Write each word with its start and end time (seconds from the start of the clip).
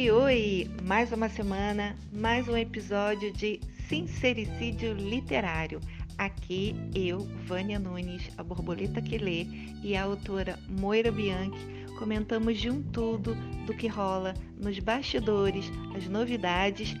Oi, 0.00 0.10
oi! 0.10 0.70
Mais 0.82 1.12
uma 1.12 1.28
semana, 1.28 1.94
mais 2.10 2.48
um 2.48 2.56
episódio 2.56 3.30
de 3.34 3.60
Sincericídio 3.86 4.94
Literário. 4.94 5.78
Aqui 6.16 6.74
eu, 6.94 7.18
Vânia 7.44 7.78
Nunes, 7.78 8.30
a 8.38 8.42
borboleta 8.42 9.02
que 9.02 9.18
lê, 9.18 9.44
e 9.82 9.94
a 9.94 10.04
autora 10.04 10.58
Moira 10.70 11.12
Bianchi 11.12 11.84
comentamos 11.98 12.58
de 12.58 12.70
um 12.70 12.82
tudo 12.82 13.34
do 13.66 13.74
que 13.74 13.88
rola 13.88 14.32
nos 14.56 14.78
bastidores, 14.78 15.70
as 15.94 16.08
novidades 16.08 16.96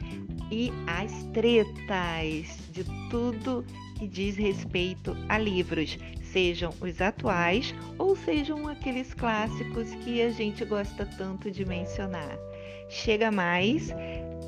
e 0.50 0.70
as 0.86 1.24
tretas 1.32 2.58
de 2.70 2.84
tudo 3.08 3.64
que 3.98 4.06
diz 4.06 4.36
respeito 4.36 5.16
a 5.26 5.38
livros, 5.38 5.96
sejam 6.22 6.74
os 6.82 7.00
atuais 7.00 7.74
ou 7.96 8.14
sejam 8.14 8.68
aqueles 8.68 9.14
clássicos 9.14 9.88
que 10.04 10.20
a 10.20 10.28
gente 10.28 10.66
gosta 10.66 11.06
tanto 11.16 11.50
de 11.50 11.64
mencionar. 11.64 12.49
Chega 12.90 13.30
mais, 13.30 13.88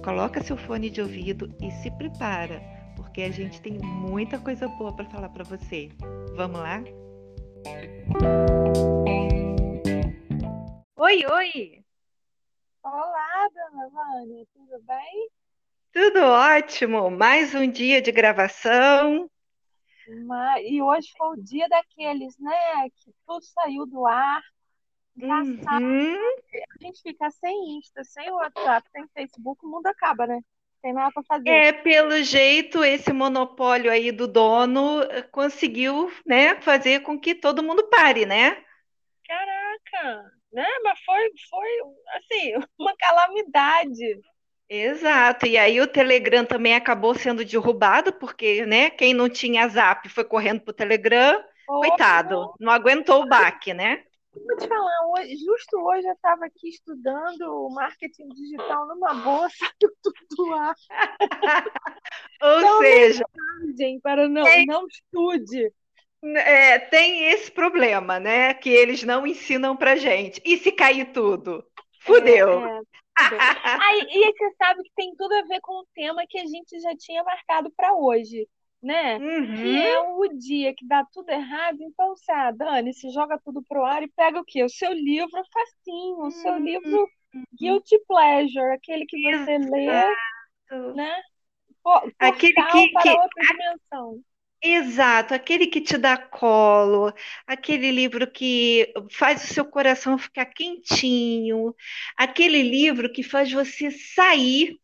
coloca 0.05 0.43
seu 0.43 0.57
fone 0.57 0.91
de 0.91 1.01
ouvido 1.01 1.55
e 1.63 1.71
se 1.71 1.89
prepara, 1.93 2.61
porque 2.97 3.23
a 3.23 3.31
gente 3.31 3.63
tem 3.63 3.79
muita 3.79 4.37
coisa 4.37 4.67
boa 4.67 4.93
para 4.97 5.09
falar 5.09 5.29
para 5.29 5.45
você. 5.45 5.89
Vamos 6.35 6.59
lá? 6.59 6.83
Oi, 10.97 11.25
oi! 11.25 11.85
Olá, 12.83 13.49
dona 13.55 13.89
Vânia, 13.91 14.45
tudo 14.53 14.83
bem? 14.83 15.29
Tudo 15.93 16.19
ótimo! 16.25 17.13
Mais 17.13 17.55
um 17.55 17.71
dia 17.71 18.03
de 18.03 18.11
gravação. 18.11 19.31
Mas, 20.27 20.65
e 20.67 20.83
hoje 20.83 21.07
foi 21.17 21.29
o 21.29 21.41
dia 21.41 21.69
daqueles, 21.69 22.37
né? 22.41 22.91
Que 22.97 23.13
tudo 23.25 23.45
saiu 23.45 23.87
do 23.87 24.05
ar. 24.05 24.43
Engraçado. 25.17 25.85
Uhum. 25.85 26.17
A 26.81 26.85
gente 26.85 27.03
fica 27.03 27.31
sem 27.31 27.79
Insta, 27.79 28.03
sem 28.05 28.31
WhatsApp, 28.31 28.89
sem 28.91 29.07
Facebook, 29.09 29.65
o 29.65 29.69
mundo 29.69 29.87
acaba, 29.87 30.27
né? 30.27 30.41
Tem 30.83 30.93
nada 30.93 31.13
para 31.13 31.23
fazer. 31.23 31.49
É, 31.49 31.73
pelo 31.73 32.23
jeito, 32.23 32.83
esse 32.85 33.13
monopólio 33.13 33.91
aí 33.91 34.11
do 34.11 34.27
dono 34.27 35.01
conseguiu, 35.31 36.11
né, 36.27 36.61
fazer 36.61 37.01
com 37.03 37.19
que 37.19 37.37
todo 37.37 37.63
mundo 37.63 37.89
pare, 37.89 38.27
né? 38.27 38.65
Caraca, 39.25 40.33
né? 40.53 40.67
Mas 40.83 40.99
foi, 41.05 41.31
foi 41.49 41.69
assim, 42.17 42.55
uma 42.79 42.95
calamidade. 42.97 44.21
Exato. 44.69 45.47
E 45.47 45.57
aí 45.57 45.81
o 45.81 45.87
Telegram 45.87 46.45
também 46.45 46.75
acabou 46.75 47.15
sendo 47.15 47.45
derrubado, 47.45 48.13
porque, 48.15 48.67
né, 48.67 48.91
quem 48.91 49.15
não 49.15 49.29
tinha 49.29 49.69
Zap 49.69 50.09
foi 50.09 50.25
correndo 50.25 50.63
pro 50.63 50.73
Telegram. 50.73 51.45
Coitado, 51.67 52.55
não 52.59 52.73
aguentou 52.73 53.23
o 53.23 53.29
baque, 53.29 53.73
né? 53.73 54.03
Vou 54.35 54.57
te 54.57 54.67
falar, 54.67 55.07
hoje, 55.09 55.37
justo 55.37 55.77
hoje 55.79 56.07
eu 56.09 56.13
estava 56.15 56.47
aqui 56.47 56.69
estudando 56.69 57.69
marketing 57.71 58.29
digital 58.29 58.87
numa 58.87 59.15
boa, 59.15 59.49
saiu 59.51 59.93
tudo 60.03 60.49
lá. 60.49 60.75
Ou 62.41 62.59
Então, 62.59 62.79
seja, 62.79 63.25
para 64.03 64.29
não, 64.29 64.47
É. 64.47 64.65
não 64.65 64.87
estude. 64.87 65.73
é, 66.25 66.79
tem 66.79 67.25
esse 67.31 67.51
problema, 67.51 68.19
né, 68.21 68.55
que 68.55 68.71
eles 68.71 69.03
não 69.03 69.27
ensinam 69.27 69.77
pra 69.77 69.97
gente. 69.97 70.41
E 70.45 70.57
se 70.59 70.73
cair 70.73 71.13
tudo? 71.13 71.65
Fudeu. 72.01 72.65
É, 72.65 72.79
é. 72.79 72.83
Aí, 73.83 74.01
e 74.11 74.33
você 74.33 74.55
sabe 74.57 74.83
que 74.83 74.93
tem 74.97 75.15
tudo 75.17 75.35
a 75.35 75.43
ver 75.43 75.61
com 75.61 75.73
o 75.81 75.87
tema 75.95 76.25
que 76.29 76.39
a 76.39 76.47
gente 76.47 76.81
já 76.81 76.97
tinha 76.97 77.23
marcado 77.23 77.71
para 77.77 77.93
hoje, 77.95 78.49
né? 78.83 79.21
Que 79.55 79.69
Uhum. 79.69 79.77
é 79.77 80.01
o 80.01 80.29
dia 80.39 80.75
que 80.75 80.87
dá 80.87 81.05
tudo 81.13 81.31
errado. 81.31 81.79
Então, 81.83 82.17
você, 82.17 82.33
ah, 82.33 82.51
Dani, 82.51 82.93
se 82.95 83.11
joga 83.11 83.39
tudo 83.45 83.63
pro 83.63 83.85
ar 83.85 84.03
e 84.03 84.09
pega 84.09 84.41
o 84.41 84.45
quê? 84.45 84.65
O 84.65 84.69
seu 84.69 84.93
livro 84.93 85.43
facinho, 85.53 86.19
o 86.27 86.31
seu 86.31 86.57
Uhum. 86.57 86.65
livro 86.65 87.11
guilty 87.59 87.99
pleasure, 88.07 88.75
aquele 88.75 89.07
que 89.07 89.19
você 89.19 89.59
lê, 89.59 90.17
né? 90.95 91.23
Po- 91.83 92.13
Aquele 92.19 92.53
que- 92.55 92.89
para 92.93 93.03
que- 93.03 93.23
outra 93.23 93.45
dimensão. 93.47 94.23
Exato, 94.65 95.35
aquele 95.35 95.67
que 95.67 95.81
te 95.81 95.99
dá 95.99 96.17
colo, 96.17 97.13
aquele 97.47 97.91
livro 97.91 98.31
que 98.31 98.93
faz 99.11 99.43
o 99.45 99.53
seu 99.55 99.65
coração 99.65 100.17
ficar 100.17 100.47
quentinho, 100.47 101.75
aquele 102.17 102.63
livro 102.63 103.13
que 103.13 103.25
faz 103.25 103.51
você 103.51 103.91
sair, 103.91 104.79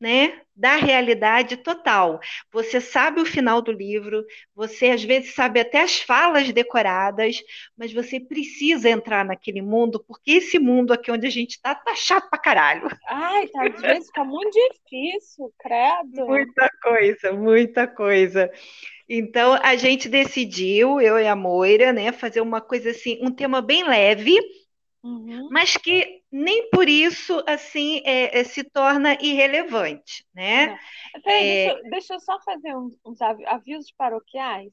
né, 0.00 0.40
da 0.54 0.76
realidade 0.76 1.56
total. 1.56 2.20
Você 2.52 2.80
sabe 2.80 3.20
o 3.20 3.26
final 3.26 3.60
do 3.60 3.72
livro, 3.72 4.24
você 4.54 4.90
às 4.90 5.02
vezes 5.02 5.34
sabe 5.34 5.60
até 5.60 5.80
as 5.82 6.00
falas 6.00 6.50
decoradas, 6.52 7.36
mas 7.76 7.92
você 7.92 8.20
precisa 8.20 8.88
entrar 8.88 9.24
naquele 9.24 9.62
mundo, 9.62 10.02
porque 10.06 10.32
esse 10.32 10.58
mundo 10.58 10.92
aqui 10.92 11.10
onde 11.10 11.26
a 11.26 11.30
gente 11.30 11.52
está 11.52 11.74
tá 11.74 11.94
chato 11.94 12.28
pra 12.30 12.38
caralho. 12.38 12.88
Ai, 13.08 13.48
tá, 13.48 13.66
às 13.66 13.80
vezes 13.80 14.06
fica 14.06 14.24
muito 14.24 14.52
difícil, 14.52 15.52
credo. 15.58 16.26
Muita 16.26 16.70
coisa, 16.82 17.32
muita 17.32 17.86
coisa. 17.86 18.50
Então, 19.08 19.54
a 19.62 19.76
gente 19.76 20.08
decidiu, 20.08 21.00
eu 21.00 21.18
e 21.18 21.26
a 21.26 21.34
Moira, 21.36 21.92
né, 21.92 22.12
fazer 22.12 22.40
uma 22.40 22.60
coisa 22.60 22.90
assim, 22.90 23.18
um 23.22 23.30
tema 23.30 23.62
bem 23.62 23.84
leve, 23.88 24.36
Uhum. 25.02 25.48
mas 25.50 25.76
que 25.76 26.17
nem 26.30 26.68
por 26.70 26.88
isso, 26.88 27.42
assim, 27.46 28.02
é, 28.04 28.38
é, 28.40 28.44
se 28.44 28.62
torna 28.64 29.14
irrelevante, 29.20 30.26
né? 30.34 30.78
Peraí, 31.24 31.48
É. 31.48 31.64
deixa, 31.66 31.78
eu- 31.84 31.90
deixa 31.90 32.14
eu 32.14 32.20
só 32.20 32.40
fazer 32.42 32.76
uns, 32.76 32.98
uns 33.04 33.20
avi- 33.22 33.46
avisos 33.46 33.90
paroquiais. 33.92 34.70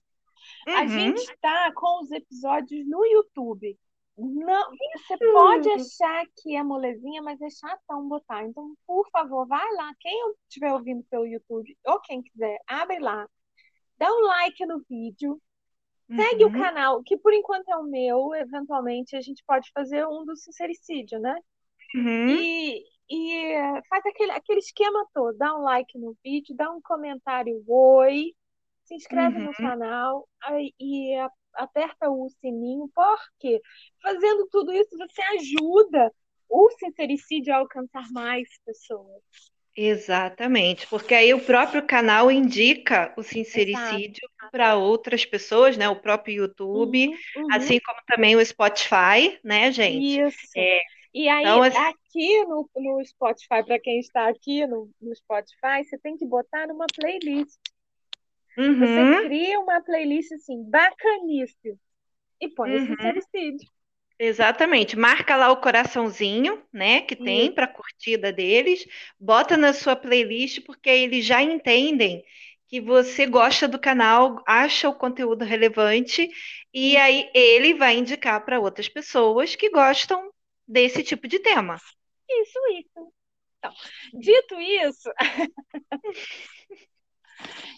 A 0.68 0.82
Uhum. 0.82 0.88
gente 0.90 1.20
está 1.22 1.72
com 1.74 2.02
os 2.04 2.12
episódios 2.12 2.88
no 2.88 3.06
YouTube. 3.06 3.78
Não, 4.18 4.72
você 5.08 5.18
pode 5.18 5.70
achar 5.72 6.26
que 6.38 6.56
é 6.56 6.64
molezinha, 6.64 7.22
mas 7.22 7.42
é 7.42 7.50
chatão 7.50 8.08
botar. 8.08 8.46
Então, 8.46 8.74
por 8.88 9.10
favor, 9.10 9.46
vai 9.48 9.74
lá. 9.74 9.92
Quem 10.00 10.34
estiver 10.48 10.72
ouvindo 10.72 11.04
pelo 11.10 11.26
YouTube, 11.26 11.78
ou 11.86 12.00
quem 12.00 12.22
quiser, 12.22 12.58
abre 12.68 13.00
lá. 13.00 13.28
Dá 13.98 14.10
um 14.12 14.22
like 14.22 14.66
no 14.66 14.82
vídeo. 14.90 15.42
Segue 16.14 16.46
o 16.46 16.48
Uhum. 16.48 16.62
canal, 16.62 17.04
que 17.04 17.18
por 17.18 17.34
enquanto 17.34 17.68
é 17.70 17.76
o 17.78 17.84
meu. 17.84 18.34
Eventualmente 18.36 19.16
a 19.16 19.22
gente 19.22 19.44
pode 19.46 19.70
fazer 19.74 20.06
um 20.08 20.24
do 20.26 20.36
sincericídio, 20.36 21.20
né? 21.20 21.36
Uhum. 21.96 22.30
E, 22.30 22.84
e 23.10 23.34
eh, 23.54 23.82
faz 23.90 24.06
aquele, 24.06 24.32
aquele 24.32 24.60
esquema 24.60 25.06
todo. 25.14 25.38
Dá 25.38 25.56
um 25.58 25.62
like 25.62 25.98
no 25.98 26.16
vídeo, 26.24 26.56
dá 26.56 26.72
um 26.72 26.82
comentário 26.82 27.64
oi, 27.68 28.34
se 28.84 28.96
inscreve 28.96 29.40
no 29.40 29.48
Uhum. 29.48 29.54
canal 29.54 30.28
aí- 30.44 30.74
e 30.80 31.16
aperta 31.56 32.10
o 32.10 32.30
sininho, 32.42 32.90
porque 32.94 33.62
fazendo 34.02 34.48
tudo 34.52 34.72
isso 34.74 34.98
você 34.98 35.22
ajuda 35.22 36.14
o 36.50 36.70
sincericídio 36.72 37.54
a 37.54 37.58
alcançar 37.58 38.12
mais 38.12 38.48
pessoas. 38.66 39.24
Exatamente, 39.78 40.88
porque 40.88 41.14
aí 41.14 41.34
o 41.34 41.44
próprio 41.46 41.86
canal 41.86 42.32
indica 42.32 43.14
o 43.18 43.24
sincericídio 43.24 44.24
para 44.52 44.76
outras 44.76 45.26
pessoas, 45.26 45.76
né? 45.76 45.90
O 45.90 46.00
próprio 46.00 46.34
YouTube, 46.36 47.12
Uhum, 47.12 47.18
uhum. 47.36 47.52
assim 47.52 47.80
como 47.82 48.00
também 48.08 48.36
o 48.38 48.46
Spotify, 48.46 49.38
né, 49.44 49.72
gente? 49.74 50.24
Isso. 50.24 50.48
É, 50.58 50.82
E 51.14 51.30
aí, 51.30 51.60
então, 51.60 51.64
assim- 51.64 51.78
aqui 51.78 52.44
no, 52.46 52.70
no 52.76 53.06
Spotify, 53.06 53.64
para 53.66 53.80
quem 53.80 54.00
está 54.00 54.28
aqui 54.30 54.66
no, 54.68 54.90
no 55.02 55.16
Spotify, 55.16 55.84
você 55.84 55.98
tem 55.98 56.18
que 56.18 56.26
botar 56.26 56.68
numa 56.68 56.86
playlist. 56.96 57.58
Você 58.78 59.06
Uhum. 59.06 59.16
cria 59.20 59.60
uma 59.60 59.82
playlist 59.82 60.32
assim, 60.34 60.64
bacaníssima, 60.70 61.78
e 62.42 62.50
põe 62.50 62.76
o 62.76 62.80
Uhum. 62.80 62.86
sincericídio. 62.86 63.70
Exatamente, 64.18 64.98
marca 64.98 65.36
lá 65.36 65.52
o 65.52 65.58
coraçãozinho, 65.58 66.64
né, 66.72 67.02
que 67.02 67.18
tem 67.18 67.52
para 67.52 67.68
curtida 67.68 68.32
deles, 68.32 68.88
bota 69.20 69.58
na 69.58 69.74
sua 69.74 69.94
playlist, 69.94 70.62
porque 70.66 70.90
aí 70.90 71.04
eles 71.04 71.26
já 71.26 71.42
entendem 71.42 72.24
que 72.68 72.80
você 72.80 73.26
gosta 73.26 73.68
do 73.68 73.78
canal, 73.78 74.42
acha 74.48 74.88
o 74.88 74.96
conteúdo 74.96 75.44
relevante, 75.44 76.30
e 76.74 76.96
aí 76.96 77.30
ele 77.34 77.74
vai 77.74 77.98
indicar 77.98 78.44
para 78.46 78.60
outras 78.60 78.88
pessoas 78.88 79.56
que 79.56 79.70
gostam 79.70 80.32
desse 80.66 81.04
tipo 81.04 81.28
de 81.28 81.40
tema. 81.40 81.76
Isso, 82.30 82.60
isso. 82.80 83.14
Então, 83.60 83.74
dito 84.14 84.62
isso, 84.62 85.12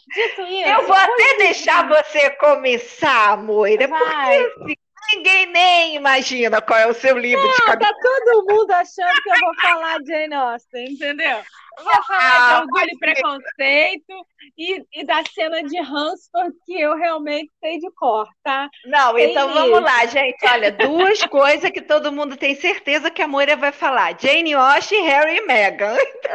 dito 0.08 0.42
isso, 0.42 0.70
Eu 0.70 0.86
vou 0.86 0.96
até 0.96 1.38
deixar 1.38 1.88
você 1.88 2.30
começar, 2.32 3.42
Moira, 3.44 3.88
porque 3.88 4.78
ninguém 5.14 5.46
nem 5.48 5.96
imagina 5.96 6.62
qual 6.62 6.80
é 6.80 6.88
o 6.88 6.94
seu 6.94 7.18
livro 7.18 7.42
de 7.42 7.48
Não, 7.48 7.66
cabeceira. 7.66 7.94
tá 7.94 8.00
todo 8.02 8.46
mundo 8.46 8.72
achando 8.72 9.22
que 9.24 9.30
eu 9.30 9.40
vou 9.40 9.56
falar 9.62 10.00
de 10.00 10.08
Jane 10.08 10.34
Austen, 10.34 10.92
entendeu? 10.92 11.44
Vou 11.84 12.04
falar 12.04 12.40
de 12.48 12.54
Ah, 12.54 12.60
orgulho 12.62 12.90
e 12.90 12.98
preconceito 12.98 14.26
e, 14.58 14.84
e 14.94 15.06
da 15.06 15.24
cena 15.26 15.64
de 15.64 15.78
Hansford 15.78 16.54
que 16.66 16.80
eu 16.80 16.96
realmente 16.96 17.52
sei 17.60 17.80
de 17.80 17.90
cor, 17.92 18.28
tá? 18.44 18.68
Não, 18.86 19.14
Tem 19.14 19.32
então 19.32 19.48
mesmo. 19.48 19.72
vamos 19.72 19.82
lá, 19.84 20.06
gente. 20.08 20.46
Olha, 20.48 20.72
duas 20.72 21.24
coisas 21.28 21.70
que 21.72 21.82
todo 21.82 22.12
mundo 22.12 22.36
tem 22.38 22.56
certeza 22.56 23.12
que 23.12 23.22
a 23.22 23.28
Moira 23.28 23.56
vai 23.56 23.72
falar: 23.72 24.18
Jane 24.20 24.54
Austen, 24.54 25.04
Harry 25.04 25.38
e 25.38 25.42
Meghan. 25.46 25.96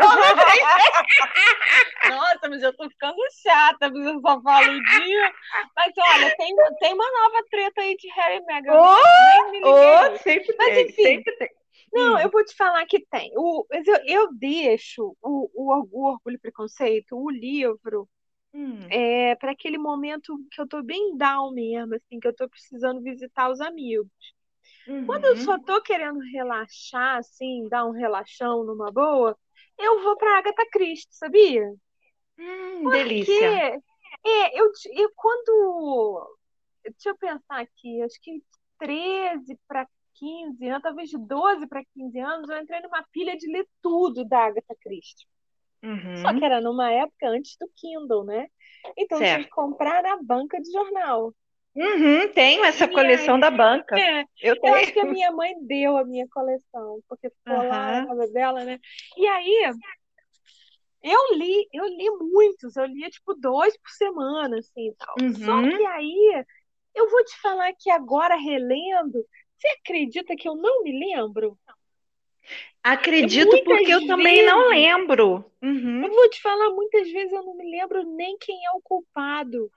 Nossa, 2.09 2.49
mas 2.49 2.63
eu 2.63 2.77
tô 2.77 2.89
ficando 2.89 3.17
chata, 3.43 3.91
mas 3.91 4.07
eu 4.07 4.21
só 4.21 4.41
falo 4.43 4.67
dia. 4.67 5.33
Mas 5.77 5.93
olha, 5.99 6.37
tem, 6.37 6.55
tem 6.81 6.95
uma 6.95 7.05
nova 7.11 7.43
treta 7.51 7.81
aí 7.81 7.97
de 7.97 8.09
Harry 8.11 8.37
e 8.37 8.45
Meghan. 8.45 8.73
Ô, 9.63 10.11
hoje. 10.11 10.19
sempre 10.19 10.55
Mas 10.59 10.67
tem, 10.69 10.85
enfim. 10.85 11.03
sempre 11.03 11.37
tem. 11.37 11.49
Não, 11.93 12.19
Hum, 12.19 12.21
eu 12.21 12.31
vou 12.31 12.45
te 12.45 12.55
falar 12.57 12.87
que 12.87 13.05
tem. 13.07 13.33
O, 13.37 13.67
mas 13.71 13.87
eu, 13.87 13.97
eu 14.07 14.35
deixo 14.35 15.17
o, 15.23 15.51
o, 15.55 15.89
o 15.93 16.07
Orgulho 16.11 16.37
e 16.37 16.39
Preconceito, 16.39 17.17
o 17.17 17.31
livro, 17.31 18.09
hum, 18.53 18.99
é, 18.99 19.35
para 19.37 19.53
aquele 19.53 19.79
momento 19.79 20.39
que 20.51 20.61
eu 20.61 20.69
tô 20.69 20.83
bem 20.83 21.17
down 21.17 21.53
mesmo, 21.53 21.95
assim, 21.95 22.21
que 22.21 22.29
eu 22.29 22.35
tô 22.35 22.49
precisando 22.49 23.03
visitar 23.03 23.51
os 23.51 23.61
amigos. 23.61 24.09
Quando 25.05 25.25
eu 25.27 25.37
só 25.37 25.59
uhum. 25.59 25.65
tô 25.65 25.83
querendo 25.83 26.19
relaxar, 26.21 27.19
assim, 27.19 27.69
dar 27.69 27.85
um 27.87 27.93
relaxão 27.93 28.65
numa 28.65 28.91
boa, 28.93 29.39
eu 29.79 30.03
vou 30.03 30.17
pra 30.17 30.39
Agatha 30.39 30.67
Christie, 30.71 31.15
sabia? 31.15 31.63
Hum, 32.39 32.91
Porque 32.91 33.33
delícia. 33.33 33.65
é, 34.27 34.61
eu, 34.61 34.71
eu 34.93 35.11
quando. 35.17 36.37
Deixa 36.85 37.11
eu 37.11 37.17
pensar 37.17 37.61
aqui, 37.61 38.03
acho 38.03 38.21
que 38.21 38.43
13 38.79 39.59
para 39.69 39.89
15 40.15 40.69
anos, 40.69 40.83
talvez 40.83 41.11
de 41.11 41.19
12 41.19 41.67
para 41.67 41.85
15 41.95 42.19
anos, 42.21 42.49
eu 42.51 42.59
entrei 42.59 42.81
numa 42.81 43.03
pilha 43.13 43.37
de 43.37 43.47
ler 43.51 43.67
tudo 43.83 44.25
da 44.25 44.47
Agatha 44.47 44.75
Christie. 44.83 45.27
Só 46.15 46.35
que 46.35 46.45
Uhum, 46.45 46.47
era 46.47 46.61
numa 46.61 46.91
época 46.93 47.29
antes 47.29 47.57
do 47.59 47.69
Kindle, 47.77 48.25
né? 48.25 48.49
Então 48.97 49.19
eu 49.21 49.25
tinha 49.25 49.45
que 49.45 49.51
certo. 49.51 49.53
comprar 49.53 50.03
na 50.03 50.23
banca 50.23 50.61
de 50.61 50.71
jornal. 50.73 51.35
Uhum, 51.77 52.29
tenho 52.33 52.65
essa 52.65 52.89
E 52.89 53.03
aí, 53.05 53.29
coleção 53.29 53.39
da 53.39 53.51
banca. 53.51 54.03
é, 54.11 54.25
Eu 54.41 54.57
eu 54.63 54.75
acho 54.75 54.93
que 54.93 55.01
a 55.01 55.07
minha 55.07 55.31
mãe 55.33 55.55
deu 55.67 55.97
a 55.97 56.05
minha 56.05 56.29
coleção, 56.29 57.01
porque 57.09 57.31
ficou 57.31 57.63
lá 57.65 57.87
na 57.87 57.99
casa 57.99 58.29
dela, 58.33 58.65
né? 58.65 58.79
E 59.17 59.27
aí, 59.27 59.73
eu 61.03 61.35
li, 61.37 61.69
eu 61.73 61.85
li 61.87 62.11
muitos, 62.33 62.77
eu 62.77 62.85
lia 62.87 63.11
tipo 63.11 63.35
dois 63.35 63.77
por 63.79 63.91
semana, 63.91 64.59
assim, 64.59 64.95
tal. 64.99 65.25
Só 65.29 65.63
que 65.69 65.83
uhum. 65.83 65.87
aí, 65.87 66.45
eu 66.95 67.11
vou 67.11 67.25
te 67.25 67.41
falar 67.41 67.73
que 67.79 67.91
agora 67.91 68.37
relendo, 68.37 69.25
você 69.63 69.69
acredita 69.81 70.37
que 70.37 70.49
eu 70.49 70.55
não 70.57 70.83
me 70.83 70.93
lembro? 70.99 71.59
Acredito 72.83 73.59
porque 73.65 73.91
Muitas 73.91 73.95
eu 73.95 74.05
também 74.07 74.45
não 74.45 74.71
vezes, 74.71 74.71
lembro. 74.71 75.45
eu 76.03 76.11
Uhum. 76.11 76.11
vou 76.11 76.29
te 76.29 76.41
falar, 76.43 76.69
muitas 76.71 77.11
vezes 77.11 77.33
eu 77.33 77.43
não 77.43 77.55
me 77.57 77.65
lembro 77.71 78.03
nem 78.05 78.37
quem 78.39 78.65
é 78.67 78.71
o 78.73 78.83
culpado. 78.83 79.73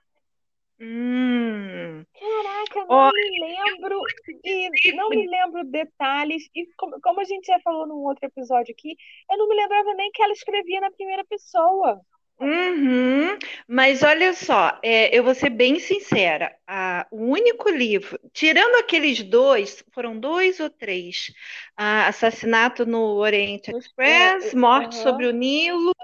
Hum. 0.80 2.06
Caraca, 2.18 2.84
não 2.86 3.10
me 3.12 3.40
lembro 3.40 4.10
e 4.44 4.70
não 4.92 5.12
me 5.12 5.26
lembro 5.28 5.64
detalhes. 5.64 6.48
E 6.54 6.66
como, 6.76 7.00
como 7.00 7.20
a 7.20 7.24
gente 7.24 7.46
já 7.46 7.60
falou 7.60 7.86
num 7.86 7.96
outro 8.04 8.24
episódio 8.26 8.72
aqui, 8.72 8.96
eu 9.30 9.36
não 9.38 9.48
me 9.48 9.54
lembrava 9.54 9.94
nem 9.94 10.10
que 10.12 10.22
ela 10.22 10.32
escrevia 10.32 10.80
na 10.80 10.90
primeira 10.90 11.24
pessoa. 11.26 12.00
Uhum. 12.38 13.38
Mas 13.66 14.02
olha 14.02 14.34
só, 14.34 14.78
é, 14.82 15.16
eu 15.16 15.24
vou 15.24 15.34
ser 15.34 15.48
bem 15.50 15.78
sincera. 15.80 16.54
a- 16.66 17.06
o 17.10 17.16
único 17.32 17.70
livro, 17.70 18.18
tirando 18.32 18.74
aqueles 18.76 19.22
dois, 19.22 19.82
foram 19.94 20.18
dois 20.18 20.60
ou 20.60 20.68
três, 20.68 21.32
ah, 21.76 22.06
Assassinato 22.08 22.84
no 22.84 22.98
Oriente 23.16 23.70
Express, 23.70 24.52
é, 24.52 24.54
Morte 24.54 24.96
sobre 24.96 25.26
aham. 25.26 25.28
o 25.28 25.30
Nilo, 25.32 25.94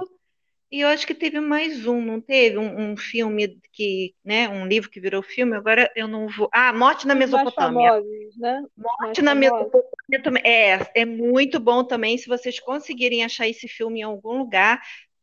e 0.70 0.80
eu 0.82 0.88
acho 0.88 1.06
que 1.06 1.14
teve 1.14 1.40
mais 1.40 1.86
um, 1.86 2.00
não 2.02 2.20
teve? 2.20 2.58
Um, 2.58 2.92
um 2.92 2.96
filme 2.96 3.60
que, 3.72 4.14
né, 4.24 4.48
um 4.48 4.66
livro 4.66 4.90
que 4.90 5.00
virou 5.00 5.22
filme, 5.22 5.56
agora 5.56 5.90
eu 5.96 6.08
não 6.08 6.28
vou. 6.28 6.48
Ah, 6.52 6.72
Morte 6.72 7.06
na 7.06 7.14
Os 7.14 7.26
mais 7.26 7.52
Mesopotâmia. 7.54 7.54
famosos, 7.54 8.36
né? 8.36 8.66
Os 8.76 8.94
mais 8.98 9.18
Morte 9.18 9.22
na 9.22 9.34
famosos. 9.34 9.72
Mesopotâmia 9.74 10.22
também. 10.22 10.42
É, 10.44 10.90
é 10.94 11.04
muito 11.04 11.60
bom 11.60 11.84
também. 11.84 12.18
Se 12.18 12.28
vocês 12.28 12.58
conseguirem 12.60 13.24
achar 13.24 13.48
esse 13.48 13.68
filme 13.68 14.00
em 14.00 14.02
algum 14.02 14.38
lugar, 14.38 14.80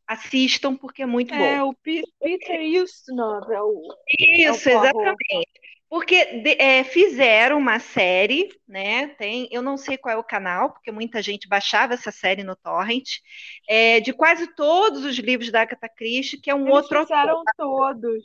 assistam, 0.10 0.76
porque 0.78 1.04
é 1.04 1.08
muito 1.08 1.36
É, 1.36 1.38
bom. 1.38 1.64
o 1.64 1.74
Pe- 1.74 2.04
Peter 2.22 2.60
Ustinov 2.84 3.50
é 3.52 3.62
o, 3.62 3.98
é 4.46 4.52
o 4.54 4.58
Isso, 4.58 4.70
exatamente. 4.70 5.50
Porque 5.90 6.26
de- 6.44 6.56
é, 6.62 6.84
fizeram 6.84 7.58
uma 7.58 7.80
série, 7.80 8.50
né? 8.68 9.08
Tem, 9.16 9.48
eu 9.52 9.62
não 9.62 9.76
sei 9.78 9.98
qual 9.98 10.16
é 10.16 10.18
o 10.18 10.24
canal, 10.24 10.72
porque 10.74 10.92
muita 10.92 11.22
gente 11.22 11.48
baixava 11.48 11.94
essa 11.96 12.12
série 12.12 12.44
no 12.44 12.56
Torrent, 12.56 13.08
é, 13.68 14.00
de 14.00 14.14
quase 14.14 14.54
todos 14.56 15.04
os 15.04 15.18
livros 15.18 15.52
da 15.52 15.62
Agatha 15.62 15.90
Christie, 15.90 16.40
que 16.42 16.50
é 16.50 16.56
um 16.56 16.70
Eles 16.70 16.72
outro 16.72 17.00
autor. 17.00 17.10
fizeram 17.10 17.44
todos. 17.58 18.24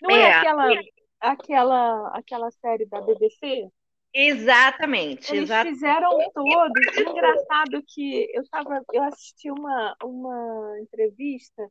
Não 0.00 0.16
é 0.16 0.24
É, 0.24 0.28
aquela, 0.28 0.80
aquela, 1.20 2.08
aquela 2.16 2.50
série 2.50 2.86
da 2.86 3.00
BBC? 3.00 3.70
Exatamente, 4.14 5.30
Eles 5.32 5.44
exatamente. 5.44 5.74
fizeram 5.74 6.30
todos. 6.32 6.98
Engraçado 6.98 7.82
que 7.86 8.30
eu 8.34 8.48
tava, 8.48 8.82
eu 8.92 9.02
assisti 9.04 9.50
uma, 9.50 9.96
uma 10.02 10.78
entrevista 10.80 11.68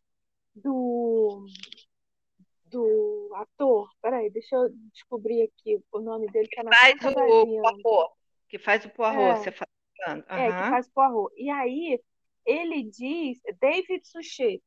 do, 0.56 1.46
do 2.66 3.32
ator. 3.36 3.90
Peraí, 4.02 4.30
deixa 4.30 4.56
eu 4.56 4.70
descobrir 4.94 5.44
aqui 5.44 5.80
o 5.92 6.00
nome 6.00 6.28
dele, 6.28 6.50
na 6.64 6.72
Faz 6.76 6.96
o. 7.06 7.14
Poirot, 7.14 8.14
que 8.50 8.58
faz 8.60 8.86
o 8.86 8.90
Poirot, 8.90 9.22
É, 9.22 9.36
você 9.36 9.52
falando. 9.52 10.26
é, 10.30 10.46
que 10.48 10.70
faz 10.70 10.90
Poirot. 10.90 11.34
E 11.38 11.50
aí 11.50 12.00
ele 12.46 12.84
diz, 12.84 13.40
David 13.60 14.08
Suchet. 14.08 14.62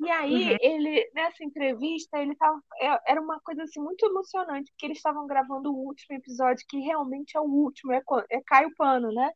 E 0.00 0.10
aí 0.10 0.54
Uhum. 0.54 0.58
ele 0.60 1.10
nessa 1.14 1.44
entrevista 1.44 2.18
ele 2.18 2.34
tava, 2.36 2.60
é- 2.80 3.12
era 3.12 3.20
uma 3.20 3.40
coisa 3.40 3.62
assim 3.64 3.80
muito 3.80 4.04
emocionante, 4.06 4.70
porque 4.72 4.86
eles 4.86 4.98
estavam 4.98 5.26
gravando 5.26 5.72
o 5.72 5.86
último 5.86 6.16
episódio, 6.16 6.66
que 6.68 6.78
realmente 6.80 7.36
é 7.36 7.40
o 7.40 7.44
último, 7.44 7.92
é, 7.92 8.02
é 8.30 8.40
Caio 8.46 8.74
Pano, 8.76 9.12
né? 9.12 9.30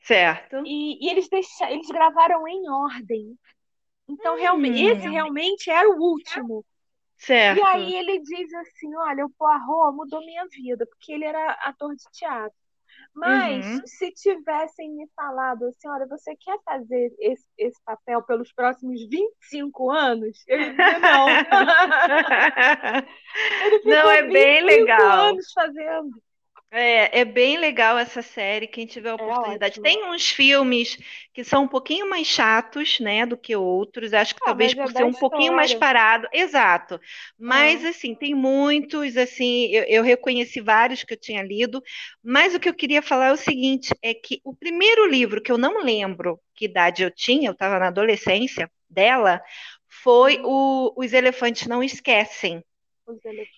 Certo. 0.00 0.58
E, 0.64 1.06
e 1.06 1.10
eles 1.10 1.28
deixa, 1.28 1.70
eles 1.70 1.88
gravaram 1.88 2.46
em 2.48 2.68
ordem. 2.70 3.38
Então, 4.08 4.36
realmente, 4.36 4.84
esse 4.84 5.08
Hum, 5.08 5.10
realmente 5.10 5.70
era 5.70 5.88
o 5.90 6.00
último. 6.02 6.64
E 7.50 7.62
certo. 7.62 7.62
aí 7.62 7.94
ele 7.96 8.20
diz 8.22 8.54
assim, 8.54 8.94
olha, 8.96 9.26
o 9.26 9.30
Poirot 9.30 9.96
mudou 9.96 10.20
minha 10.24 10.46
vida, 10.48 10.86
porque 10.86 11.12
ele 11.12 11.24
era 11.26 11.52
ator 11.64 11.94
de 11.96 12.04
teatro. 12.12 12.58
Mas 13.14 13.64
Uhum. 13.64 13.82
se 13.86 14.10
tivessem 14.12 14.90
me 14.92 15.08
falado 15.14 15.66
assim, 15.66 15.88
olha, 15.88 16.06
você 16.06 16.34
quer 16.36 16.58
fazer 16.64 17.14
esse, 17.20 17.46
esse 17.56 17.80
papel 17.84 18.22
pelos 18.22 18.52
próximos 18.52 19.06
25 19.08 19.90
anos? 19.90 20.42
Eu 20.48 20.60
ia 20.60 20.70
dizer 20.70 20.98
não. 20.98 21.26
Não, 23.84 24.10
é 24.10 24.22
bem 24.22 24.62
25 24.66 24.66
legal. 24.66 25.26
anos 25.28 25.52
fazendo. 25.52 26.22
É, 26.76 27.20
é 27.20 27.24
bem 27.24 27.56
legal 27.56 27.96
essa 27.96 28.20
série, 28.20 28.66
quem 28.66 28.84
tiver 28.84 29.10
a 29.10 29.14
É 29.18 29.22
oportunidade. 29.24 29.78
ótimo. 29.78 29.80
Tem 29.80 30.04
uns 30.10 30.28
filmes 30.28 30.98
que 31.32 31.44
são 31.44 31.62
um 31.64 31.68
pouquinho 31.68 32.10
mais 32.10 32.26
chatos, 32.26 32.98
né, 32.98 33.24
do 33.24 33.36
que 33.38 33.54
outros. 33.54 34.12
Acho 34.12 34.34
que 34.34 34.42
Ah, 34.42 34.54
talvez 34.54 34.74
mas 34.76 34.76
é 34.76 34.82
por 34.82 34.90
ser 34.90 35.04
um 35.04 35.14
pouquinho 35.14 35.52
mais 35.54 35.72
história. 35.72 35.86
parado. 35.86 36.26
Exato. 36.32 37.00
Mas, 37.38 37.84
Ah, 37.84 37.84
assim, 37.84 38.12
tem 38.16 38.34
muitos, 38.34 39.16
assim, 39.16 39.66
eu, 39.70 39.84
eu 39.84 40.02
reconheci 40.02 40.60
vários 40.60 41.04
que 41.04 41.14
eu 41.14 41.20
tinha 41.20 41.42
lido. 41.44 41.80
Mas 42.22 42.54
o 42.56 42.60
que 42.60 42.68
eu 42.68 42.74
queria 42.74 43.02
falar 43.02 43.26
é 43.28 43.32
o 43.32 43.36
seguinte, 43.36 43.94
é 44.02 44.12
que 44.12 44.40
o 44.44 44.52
primeiro 44.56 45.06
livro 45.08 45.40
que 45.40 45.52
eu 45.52 45.58
não 45.58 45.80
lembro 45.80 46.40
que 46.56 46.64
idade 46.64 47.04
eu 47.04 47.10
tinha, 47.10 47.48
eu 47.48 47.52
estava 47.52 47.78
na 47.78 47.86
adolescência 47.88 48.68
dela, 48.90 49.40
foi 50.02 50.38
hum, 50.38 50.44
o 50.44 50.92
Os 50.96 51.12
Elefantes 51.12 51.66
Não 51.68 51.82
Esquecem. 51.84 52.64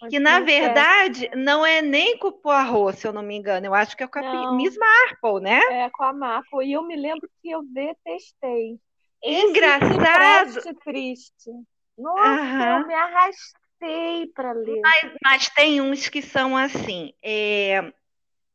Que 0.09 0.19
na 0.19 0.41
verdade 0.41 1.29
não 1.35 1.65
é 1.65 1.83
nem 1.83 2.19
com 2.19 2.29
o 2.29 2.33
Poirot, 2.33 2.97
se 2.99 3.07
eu 3.07 3.13
não 3.13 3.23
me 3.23 3.35
engano. 3.37 3.67
Eu 3.67 3.75
acho 3.75 3.97
que 3.97 4.03
é 4.03 4.07
com 4.07 4.19
a 4.19 4.23
Não, 4.23 4.57
Miss 4.57 4.77
Marple, 4.77 5.41
né? 5.43 5.61
é 5.71 5.91
com 5.91 6.05
a 6.05 6.13
Marco. 6.13 6.63
E 6.63 6.73
eu 6.73 6.83
me 6.83 6.97
lembro 6.97 7.29
que 7.43 7.51
eu 7.51 7.63
detestei. 7.63 8.79
Esse 9.23 9.49
Engraçado. 9.49 10.53
Cipreste 10.53 10.75
Triste. 10.85 11.51
Nossa, 11.99 12.43
eu 12.59 12.79
Aham. 12.79 12.87
me 12.87 12.95
arrastei 12.95 14.27
para 14.35 14.53
ler. 14.53 14.83
Mas 15.25 15.49
tem 15.51 15.81
uns 15.81 16.09
que 16.09 16.23
são 16.23 16.57
assim. 16.57 17.13
é, 17.23 17.93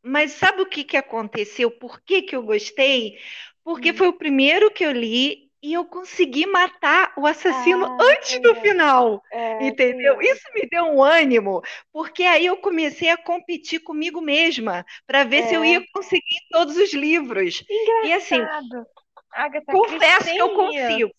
Mas 0.03 0.33
sabe 0.33 0.63
o 0.63 0.67
que 0.67 0.83
que 0.85 0.97
aconteceu? 0.97 1.71
Por 1.71 2.01
que 2.01 2.23
que 2.23 2.35
eu 2.35 2.43
gostei? 2.43 3.19
Porque 3.63 3.91
Hum. 3.91 3.97
foi 3.97 4.07
o 4.09 4.13
primeiro 4.17 4.71
que 4.71 4.85
eu 4.85 4.91
li 4.93 5.50
e 5.61 5.73
eu 5.73 5.85
consegui 5.85 6.45
matar 6.45 7.13
o 7.17 7.25
assassino 7.27 7.85
Ah, 7.85 7.97
antes 7.99 8.39
do 8.41 8.53
conheço. 8.53 8.61
final. 8.61 9.23
É, 9.31 9.67
Entendeu? 9.67 10.15
conheço. 10.15 10.21
Isso 10.21 10.43
me 10.53 10.67
deu 10.69 10.85
um 10.85 11.03
ânimo, 11.03 11.61
porque 11.91 12.23
aí 12.23 12.45
eu 12.47 12.57
comecei 12.57 13.09
a 13.09 13.17
competir 13.17 13.79
comigo 13.81 14.21
mesma 14.21 14.85
para 15.05 15.23
ver 15.23 15.43
se 15.43 15.53
eu 15.55 15.63
É. 15.63 15.69
ia 15.69 15.85
conseguir 15.93 16.39
todos 16.49 16.75
os 16.77 16.93
livros. 16.93 17.63
E 18.01 18.13
assim, 18.13 18.35
Engraçado. 18.35 18.85
Agatha 19.31 19.65
confesso 19.71 20.23
que 20.23 20.37
eu 20.37 20.47
isso. 20.47 20.55
consigo. 20.55 21.11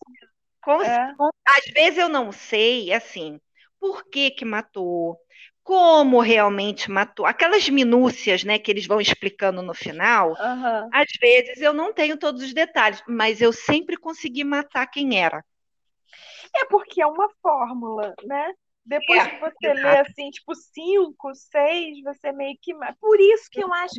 Cons- 0.62 0.88
É. 0.88 1.14
Às 1.46 1.64
vezes 1.72 1.98
eu 1.98 2.08
não 2.08 2.32
sei, 2.32 2.92
assim, 2.92 3.40
por 3.80 4.04
que 4.10 4.30
que 4.30 4.44
matou, 4.44 5.18
como 5.62 6.20
realmente 6.20 6.90
matou, 6.90 7.26
aquelas 7.26 7.68
minúcias, 7.68 8.44
né, 8.44 8.58
que 8.58 8.70
eles 8.70 8.86
vão 8.86 9.00
explicando 9.00 9.62
no 9.62 9.74
final. 9.74 10.38
Aham. 10.38 10.92
Às 10.92 11.08
vezes 11.20 11.60
eu 11.62 11.72
não 11.72 11.92
tenho 11.94 12.16
todos 12.18 12.42
os 12.42 12.54
detalhes, 12.54 13.02
mas 13.08 13.40
eu 13.40 13.52
sempre 13.52 13.96
consegui 13.96 14.44
matar 14.44 14.86
quem 14.88 15.18
era. 15.20 15.44
É 16.56 16.64
porque 16.66 17.00
é 17.02 17.06
uma 17.06 17.28
fórmula, 17.42 18.14
né? 18.22 18.52
Depois 18.84 19.26
que 19.26 19.36
É, 19.36 19.38
você 19.38 19.72
lê 19.74 19.96
assim, 19.98 20.30
tipo, 20.30 20.54
cinco, 20.54 21.34
seis, 21.34 22.02
você 22.02 22.32
meio 22.32 22.56
que. 22.60 22.72
Por 23.00 23.20
isso 23.20 23.48
que 23.50 23.62
eu 23.62 23.72
acho 23.72 23.94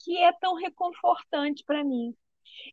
que 0.00 0.18
é 0.18 0.32
tão 0.40 0.54
reconfortante 0.54 1.62
para 1.64 1.84
mim. 1.84 2.14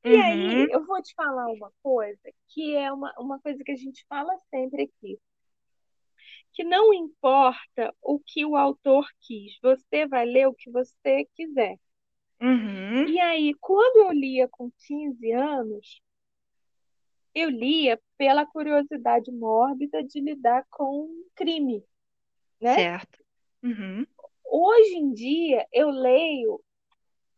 E 0.05 0.15
aí, 0.17 0.53
Uhum, 0.53 0.71
eu 0.71 0.85
vou 0.85 1.01
te 1.01 1.13
falar 1.15 1.47
uma 1.47 1.71
coisa 1.83 2.21
que 2.49 2.75
é 2.75 2.91
uma, 2.93 3.13
uma 3.19 3.39
coisa 3.41 3.63
que 3.63 3.71
a 3.73 3.77
gente 3.77 4.05
fala 4.09 4.35
sempre 4.51 4.83
aqui, 4.83 5.19
que 6.53 6.63
não 6.63 6.93
importa 6.93 7.93
o 8.01 8.19
que 8.19 8.45
o 8.45 8.55
autor 8.55 9.07
quis, 9.21 9.57
você 9.61 10.05
vai 10.07 10.25
ler 10.25 10.47
o 10.47 10.53
que 10.53 10.69
você 10.69 11.25
quiser. 11.35 11.77
Uhum. 12.41 13.07
E 13.07 13.19
aí, 13.19 13.53
quando 13.59 14.07
eu 14.07 14.11
lia 14.11 14.47
com 14.47 14.71
15 14.87 15.31
anos, 15.31 16.01
eu 17.33 17.49
lia 17.49 17.99
pela 18.17 18.45
curiosidade 18.45 19.31
mórbida 19.31 20.03
de 20.03 20.19
lidar 20.19 20.65
com 20.69 21.09
crime, 21.35 21.83
né? 22.59 22.75
Certo. 22.75 23.23
Uhum. 23.63 24.05
Hoje 24.45 24.95
em 24.95 25.13
dia, 25.13 25.65
eu 25.71 25.89
leio 25.89 26.61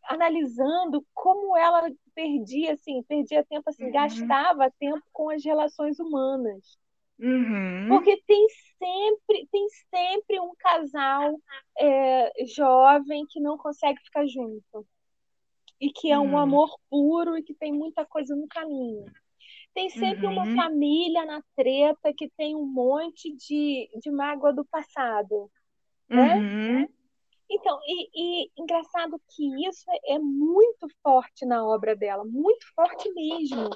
analisando 0.03 1.05
como 1.13 1.55
ela 1.55 1.89
perdia, 2.15 2.74
assim, 2.74 3.03
perdia 3.03 3.46
tempo, 3.46 3.70
assim, 3.70 3.86
Uhum. 3.86 3.91
gastava 3.91 4.72
tempo 4.79 5.03
com 5.12 5.29
as 5.29 5.43
relações 5.43 6.00
humanas. 6.00 6.77
Uhum. 7.20 7.88
Porque 7.88 8.22
tem 8.25 8.48
sempre, 8.77 9.48
tem 9.51 9.67
sempre 9.93 10.39
um 10.39 10.53
casal 10.58 11.39
é, 11.79 12.46
jovem 12.46 13.25
que 13.29 13.39
não 13.39 13.58
consegue 13.58 14.00
ficar 14.01 14.25
junto. 14.27 14.86
E 15.79 15.91
que 15.91 16.10
é 16.12 16.20
um 16.20 16.34
Hum. 16.36 16.38
amor 16.38 16.79
puro 16.89 17.38
e 17.38 17.43
que 17.43 17.53
tem 17.53 17.72
muita 17.74 18.05
coisa 18.05 18.36
no 18.36 18.48
caminho. 18.48 19.05
Tem 19.74 19.89
sempre 19.89 20.27
uma 20.27 20.43
Uhum. 20.43 20.55
família 20.55 21.25
na 21.25 21.41
treta 21.55 22.13
que 22.15 22.29
tem 22.38 22.55
um 22.55 22.65
monte 22.65 23.36
de, 23.36 23.89
de 24.01 24.12
mágoa 24.12 24.53
do 24.53 24.63
passado, 24.65 25.50
né? 26.10 26.36
Então, 27.53 27.79
e, 27.86 28.10
e 28.15 28.51
engraçado 28.57 29.22
que 29.29 29.67
isso 29.67 29.86
é 30.07 30.17
muito 30.17 30.88
forte 31.03 31.45
na 31.45 31.63
obra 31.63 31.95
dela, 31.95 32.25
muito 32.25 32.65
forte 32.74 33.12
mesmo. 33.13 33.69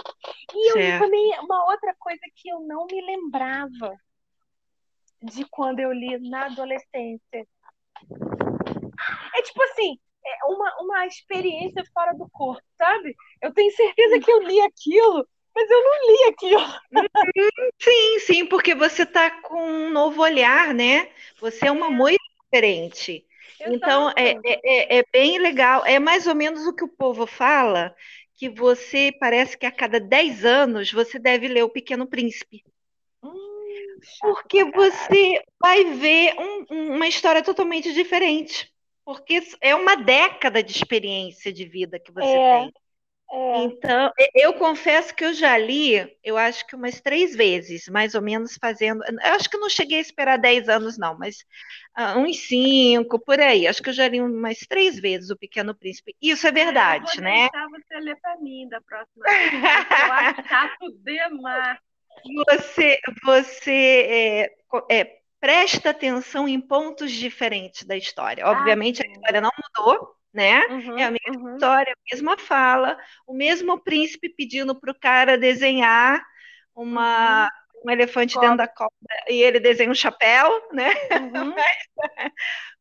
E 0.53 0.71
eu 0.71 0.99
também, 0.99 1.39
uma 1.41 1.69
outra 1.69 1.95
coisa 1.99 2.21
que 2.35 2.49
eu 2.49 2.59
não 2.61 2.87
me 2.87 2.99
lembrava 3.05 3.95
de 5.21 5.45
quando 5.45 5.79
eu 5.79 5.91
li 5.91 6.17
na 6.27 6.45
adolescência. 6.45 7.47
É 9.35 9.41
tipo 9.43 9.61
assim, 9.61 9.99
é 10.25 10.45
uma, 10.45 10.75
uma 10.81 11.05
experiência 11.05 11.83
fora 11.93 12.13
do 12.13 12.27
corpo, 12.31 12.63
sabe? 12.77 13.15
Eu 13.41 13.53
tenho 13.53 13.71
certeza 13.73 14.19
que 14.19 14.31
eu 14.31 14.41
li 14.41 14.59
aquilo, 14.61 15.27
mas 15.53 15.69
eu 15.69 15.83
não 15.83 16.07
li 16.07 16.23
aquilo. 16.29 16.61
Sim, 17.79 18.19
sim, 18.21 18.45
porque 18.47 18.73
você 18.73 19.03
está 19.03 19.29
com 19.41 19.61
um 19.61 19.89
novo 19.91 20.21
olhar, 20.21 20.73
né? 20.73 21.11
Você 21.39 21.67
é 21.67 21.71
uma 21.71 21.91
moita 21.91 22.23
diferente. 22.43 23.26
Então, 23.65 24.09
é, 24.11 24.31
é, 24.43 24.59
é- 24.63 24.97
é 24.99 25.03
bem 25.11 25.39
legal. 25.39 25.85
É 25.85 25.99
mais 25.99 26.27
ou 26.27 26.35
menos 26.35 26.65
o 26.67 26.73
que 26.73 26.83
o 26.83 26.87
povo 26.87 27.25
fala, 27.25 27.95
que 28.35 28.49
você 28.49 29.11
parece 29.19 29.57
que 29.57 29.65
a 29.65 29.71
cada 29.71 29.99
10 29.99 30.45
anos 30.45 30.91
você 30.91 31.17
deve 31.19 31.47
ler 31.47 31.63
O 31.63 31.69
Pequeno 31.69 32.07
Príncipe. 32.07 32.63
Hum, 33.23 33.99
Porque 34.21 34.63
você 34.65 35.41
vai 35.59 35.83
ver 35.95 36.35
um- 36.39 36.95
uma 36.95 37.07
história 37.07 37.43
totalmente 37.43 37.93
diferente. 37.93 38.71
Porque 39.03 39.41
é 39.61 39.73
uma 39.73 39.95
década 39.95 40.61
de 40.61 40.71
experiência 40.71 41.51
de 41.51 41.65
vida 41.65 41.99
que 41.99 42.11
você 42.11 42.25
É, 42.27 42.59
tem. 42.59 42.73
É. 43.29 43.63
Então, 43.63 44.11
eu 44.33 44.53
confesso 44.53 45.13
que 45.13 45.25
eu 45.25 45.33
já 45.33 45.57
li, 45.57 46.17
eu 46.23 46.37
acho 46.37 46.65
que 46.65 46.75
umas 46.75 47.01
três 47.01 47.35
vezes, 47.35 47.87
mais 47.89 48.15
ou 48.15 48.21
menos 48.21 48.57
fazendo. 48.59 49.03
Eu 49.03 49.33
acho 49.33 49.49
que 49.49 49.57
eu 49.57 49.59
não 49.59 49.69
cheguei 49.69 49.97
a 49.97 50.01
esperar 50.01 50.37
10 50.37 50.69
anos, 50.69 50.97
não, 50.97 51.17
mas 51.17 51.43
ah, 51.93 52.17
uns 52.17 52.47
cinco, 52.47 53.19
por 53.19 53.39
aí. 53.39 53.67
Acho 53.67 53.83
que 53.83 53.89
eu 53.89 53.93
já 53.93 54.07
li 54.07 54.21
umas 54.21 54.59
três 54.59 54.97
vezes 54.99 55.29
O 55.29 55.37
Pequeno 55.37 55.75
Príncipe. 55.75 56.15
Isso 56.21 56.47
é 56.47 56.51
Eu 56.51 56.53
verdade, 56.53 57.15
vou 57.15 57.23
né? 57.23 57.49
deixar 57.51 57.67
você 57.67 57.99
ler 57.99 58.17
pra 58.21 58.37
mim 58.37 58.67
da 58.69 58.79
próxima 58.81 59.25
vez, 59.25 59.53
eu 59.53 60.13
acho 60.13 60.47
chato 60.47 60.91
demais. 61.03 61.79
Você, 62.47 62.99
você 63.23 64.49
é, 64.89 64.99
é, 65.01 65.17
presta 65.39 65.89
atenção 65.89 66.47
em 66.47 66.59
pontos 66.59 67.11
diferentes 67.11 67.83
da 67.83 67.95
história. 67.95 68.45
Obviamente, 68.47 69.01
a 69.01 69.05
sim. 69.05 69.11
história 69.11 69.41
não 69.41 69.51
mudou, 69.77 70.16
né? 70.37 70.61
Uhum, 70.67 70.97
É 70.99 71.05
a 71.05 71.11
mesma 71.11 71.49
uhum. 71.49 71.55
história, 71.55 71.93
a 71.93 72.15
mesma 72.15 72.37
fala, 72.37 72.97
o 73.25 73.33
mesmo 73.33 73.79
príncipe 73.83 74.29
pedindo 74.29 74.79
para 74.79 74.91
o 74.91 74.99
cara 74.99 75.37
desenhar 75.37 76.23
uma, 76.75 77.49
um 77.83 77.89
elefante 77.89 78.35
Cobra. 78.35 78.49
dentro 78.49 78.57
da 78.57 78.67
cobra 78.67 78.93
e 79.29 79.41
ele 79.41 79.59
desenha 79.59 79.89
um 79.91 79.95
chapéu, 79.95 80.49
né? 80.71 80.91
Uhum. 81.11 81.53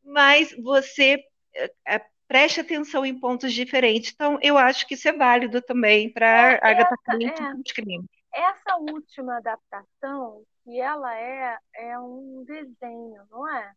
Mas 0.04 0.52
você 0.62 1.24
é, 1.54 1.72
é, 1.96 2.06
preste 2.28 2.60
atenção 2.60 3.04
em 3.06 3.18
pontos 3.18 3.52
diferentes. 3.52 4.12
Então, 4.12 4.38
eu 4.42 4.58
acho 4.58 4.86
que 4.86 4.94
isso 4.94 5.08
é 5.08 5.12
válido 5.12 5.62
também 5.62 6.12
para 6.12 6.26
É, 6.28 6.60
Agatha 6.62 6.96
Christie 7.04 7.42
é. 7.42 7.52
e 7.54 7.60
os 7.64 7.72
crimes. 7.72 8.06
Essa 8.34 8.76
última 8.76 9.38
adaptação, 9.38 10.44
que 10.64 10.80
ela 10.80 11.18
é, 11.18 11.58
é 11.74 11.98
um 11.98 12.44
desenho, 12.46 13.24
não 13.30 13.48
é? 13.48 13.72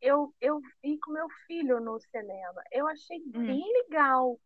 Eu, 0.00 0.34
eu 0.40 0.60
vi 0.82 0.98
com 0.98 1.12
meu 1.12 1.26
filho 1.46 1.80
no 1.80 1.98
cinema. 2.00 2.62
Eu 2.70 2.86
achei 2.86 3.18
Hum. 3.34 3.46
bem 3.46 3.72
legal. 3.82 4.38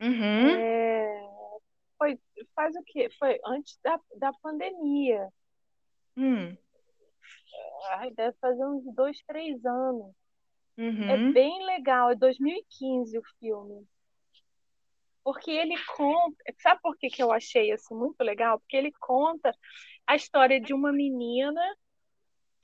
Uhum. 0.00 0.48
É, 0.58 1.28
foi, 1.98 2.18
faz 2.54 2.74
o 2.76 2.82
quê? 2.84 3.08
Foi 3.18 3.38
antes 3.46 3.78
da, 3.82 4.00
da 4.16 4.32
pandemia. 4.34 5.28
Hum. 6.16 6.56
Ai, 7.90 8.10
deve 8.12 8.36
fazer 8.40 8.64
uns 8.64 8.84
dois, 8.94 9.20
três 9.26 9.64
anos. 9.64 10.14
É 10.78 10.82
Uhum. 10.82 11.32
bem 11.32 11.64
legal. 11.66 12.10
É 12.10 12.14
2015 12.14 13.18
o 13.18 13.22
filme. 13.40 13.86
Porque 15.24 15.50
ele 15.50 15.74
conta. 15.96 16.36
Sabe 16.60 16.80
por 16.82 16.96
que, 16.96 17.08
que 17.08 17.22
eu 17.22 17.32
achei 17.32 17.72
assim, 17.72 17.94
muito 17.94 18.20
legal? 18.22 18.60
Porque 18.60 18.76
ele 18.76 18.92
conta 19.00 19.52
a 20.06 20.14
história 20.14 20.60
de 20.60 20.72
uma 20.72 20.92
menina 20.92 21.60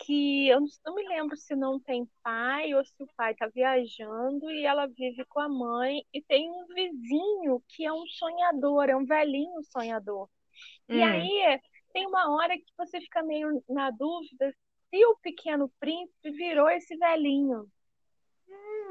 que 0.04 0.48
eu 0.48 0.60
não, 0.84 0.94
me 0.94 1.08
lembro 1.08 1.36
se 1.36 1.54
não 1.54 1.78
tem 1.80 2.08
pai 2.22 2.74
ou 2.74 2.84
se 2.84 3.02
o 3.02 3.06
pai 3.16 3.32
está 3.32 3.46
viajando 3.48 4.50
e 4.50 4.64
ela 4.64 4.86
vive 4.86 5.24
com 5.26 5.40
a 5.40 5.48
mãe 5.48 6.04
e 6.12 6.20
tem 6.22 6.50
um 6.50 6.66
vizinho 6.66 7.62
que 7.68 7.84
é 7.84 7.92
um 7.92 8.06
sonhador, 8.06 8.88
é 8.88 8.96
um 8.96 9.04
velhinho 9.06 9.62
sonhador. 9.64 10.28
E 10.90 11.00
Hum. 11.00 11.04
aí 11.04 11.60
tem 11.92 12.06
uma 12.06 12.34
hora 12.34 12.56
que 12.56 12.64
você 12.76 13.00
fica 13.00 13.22
meio 13.22 13.62
na 13.68 13.90
dúvida 13.90 14.54
se 14.90 15.06
o 15.06 15.16
pequeno 15.22 15.70
príncipe 15.80 16.30
virou 16.32 16.68
esse 16.68 16.96
velhinho. 16.96 17.66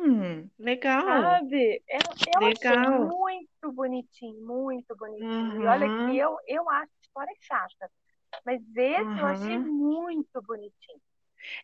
Hum, 0.01 0.49
legal. 0.59 1.21
Sabe? 1.21 1.83
Eu, 1.87 1.99
eu 2.33 2.45
achei 2.45 2.77
Legal. 2.77 3.07
muito 3.07 3.71
bonitinho, 3.73 4.45
muito 4.45 4.95
bonitinho. 4.95 5.57
E 5.61 5.67
olha 5.67 5.87
Uhum. 5.87 6.07
que 6.07 6.17
eu, 6.17 6.37
eu 6.47 6.69
acho 6.69 6.91
a 6.91 7.01
história 7.01 7.35
chata. 7.41 7.91
Mas 8.45 8.61
esse 8.75 9.19
eu 9.19 9.25
achei 9.27 9.57
Uhum. 9.57 9.73
muito 9.73 10.41
bonitinho. 10.41 11.01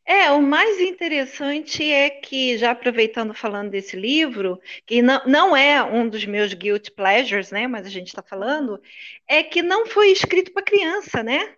É, 0.06 0.32
o 0.32 0.42
mais 0.42 0.80
interessante 0.82 1.84
é 1.92 2.10
que, 2.10 2.58
já 2.58 2.72
aproveitando 2.72 3.34
falando 3.34 3.70
desse 3.70 3.96
livro, 3.96 4.60
que 4.86 5.02
não, 5.02 5.24
não 5.26 5.56
é 5.56 5.84
um 5.84 6.10
dos 6.10 6.26
meus 6.26 6.54
guilty 6.54 6.92
pleasures, 6.92 7.52
né? 7.52 7.68
Mas 7.68 7.86
a 7.86 7.90
gente 7.90 8.08
está 8.08 8.24
falando, 8.24 8.82
é 9.28 9.44
que 9.44 9.62
não 9.62 9.86
foi 9.86 10.10
escrito 10.12 10.52
para 10.54 10.64
criança, 10.64 11.22
né? 11.24 11.56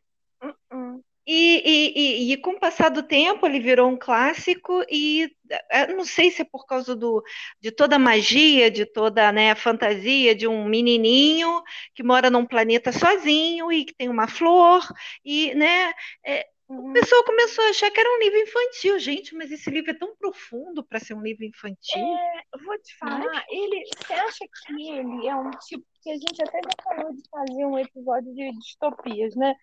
Uhum. 0.72 1.04
E, 1.26 1.62
e, 1.64 2.30
e, 2.30 2.34
e 2.34 2.38
com 2.38 2.52
o 2.52 2.60
passar 2.60 2.90
do 2.90 3.04
tempo 3.04 3.46
ele 3.46 3.60
virou 3.60 3.88
um 3.88 3.98
clássico 3.98 4.84
e 4.90 5.30
eh, 5.70 5.94
não 5.94 6.04
sei 6.04 6.32
se 6.32 6.42
é 6.42 6.46
por 6.46 6.66
causa 6.66 6.96
do, 6.96 7.24
de 7.62 7.72
toda 7.72 7.98
a 7.98 8.00
magia, 8.00 8.72
de 8.72 8.86
toda 8.86 9.32
né, 9.32 9.52
a 9.52 9.56
fantasia 9.56 10.34
de 10.34 10.48
um 10.48 10.66
menininho 10.66 11.62
que 11.94 12.02
mora 12.02 12.30
num 12.30 12.46
planeta 12.46 12.92
sozinho 12.92 13.72
e 13.72 13.86
que 13.86 13.94
tem 13.94 14.10
uma 14.10 14.28
flor 14.28 14.82
e 15.24 15.54
né, 15.54 15.94
é, 16.26 16.48
o 16.70 16.94
pessoal 16.94 17.24
começou 17.24 17.64
a 17.64 17.70
achar 17.70 17.90
que 17.90 18.00
era 18.00 18.10
um 18.16 18.20
livro 18.20 18.38
infantil. 18.38 19.00
Gente, 19.00 19.34
mas 19.34 19.52
esse 19.52 19.72
livro 19.72 19.90
é 19.90 19.94
tão 19.96 20.16
profundo 20.16 20.84
para 20.84 21.00
ser 21.00 21.16
um 21.16 21.22
livro 21.22 21.44
infantil. 21.44 22.00
É, 22.00 22.58
vou 22.64 22.78
te 22.80 22.96
falar, 22.98 23.44
ele, 23.50 23.84
você 23.98 24.14
acha 24.14 24.46
que 24.46 24.74
ele 24.74 25.28
é 25.28 25.36
um 25.36 25.50
tipo 25.50 25.84
que 26.04 26.12
a 26.12 26.14
gente 26.14 26.42
até 26.44 26.60
já 26.60 26.84
falou 26.84 27.12
de 27.12 27.24
fazer 27.30 27.66
um 27.66 27.78
episódio 27.78 28.34
de 28.36 28.52
distopias, 28.60 29.36
né? 29.36 29.56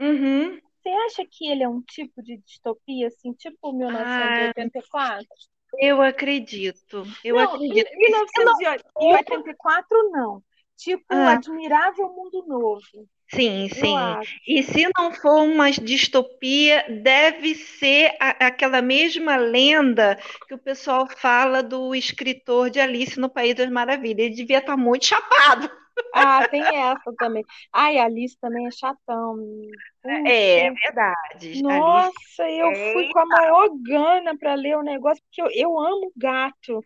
Uhum. 0.00 0.58
Você 0.82 0.88
acha 0.88 1.24
que 1.30 1.48
ele 1.50 1.62
é 1.62 1.68
um 1.68 1.82
tipo 1.82 2.22
de 2.22 2.38
distopia, 2.38 3.08
assim, 3.08 3.32
tipo 3.32 3.72
1984? 3.72 5.26
Eu 5.78 6.00
acredito. 6.00 7.04
Eu 7.22 7.36
não, 7.36 7.54
acredito. 7.54 7.88
em 7.92 7.98
1984 7.98 10.10
não. 10.10 10.42
Tipo 10.76 11.04
Ah. 11.10 11.32
Admirável 11.32 12.08
Mundo 12.08 12.44
Novo. 12.46 12.80
Sim, 13.30 13.68
sim. 13.68 13.94
E 14.46 14.62
se 14.62 14.88
não 14.96 15.12
for 15.12 15.42
uma 15.42 15.70
distopia, 15.70 16.86
deve 17.02 17.54
ser 17.54 18.16
a- 18.18 18.46
aquela 18.46 18.80
mesma 18.80 19.36
lenda 19.36 20.18
que 20.46 20.54
o 20.54 20.58
pessoal 20.58 21.06
fala 21.06 21.62
do 21.62 21.94
escritor 21.94 22.70
de 22.70 22.80
Alice 22.80 23.20
no 23.20 23.28
País 23.28 23.54
das 23.54 23.68
Maravilhas. 23.68 24.26
Ele 24.26 24.34
devia 24.34 24.58
estar 24.58 24.78
muito 24.78 25.04
chapado. 25.04 25.70
Ah, 26.20 26.44
tem 26.50 26.76
essa 26.76 27.12
também. 27.18 27.44
Ai, 27.72 27.98
a 27.98 28.04
Alice 28.04 28.36
também 28.40 28.66
é 28.66 28.70
chatão. 28.70 29.36
menina. 29.36 29.78
É, 30.24 30.60
Puxa. 30.62 30.72
verdade. 30.84 31.62
Alice 31.68 32.10
Nossa, 32.12 32.50
eu 32.50 32.74
fui 32.92 33.08
com 33.08 33.18
a 33.20 33.26
maior 33.26 33.70
gana 33.82 34.36
para 34.38 34.54
ler 34.54 34.76
o 34.78 34.82
negócio, 34.82 35.22
porque 35.24 35.42
eu, 35.42 35.48
eu 35.52 35.80
amo 35.80 36.12
gato. 36.16 36.84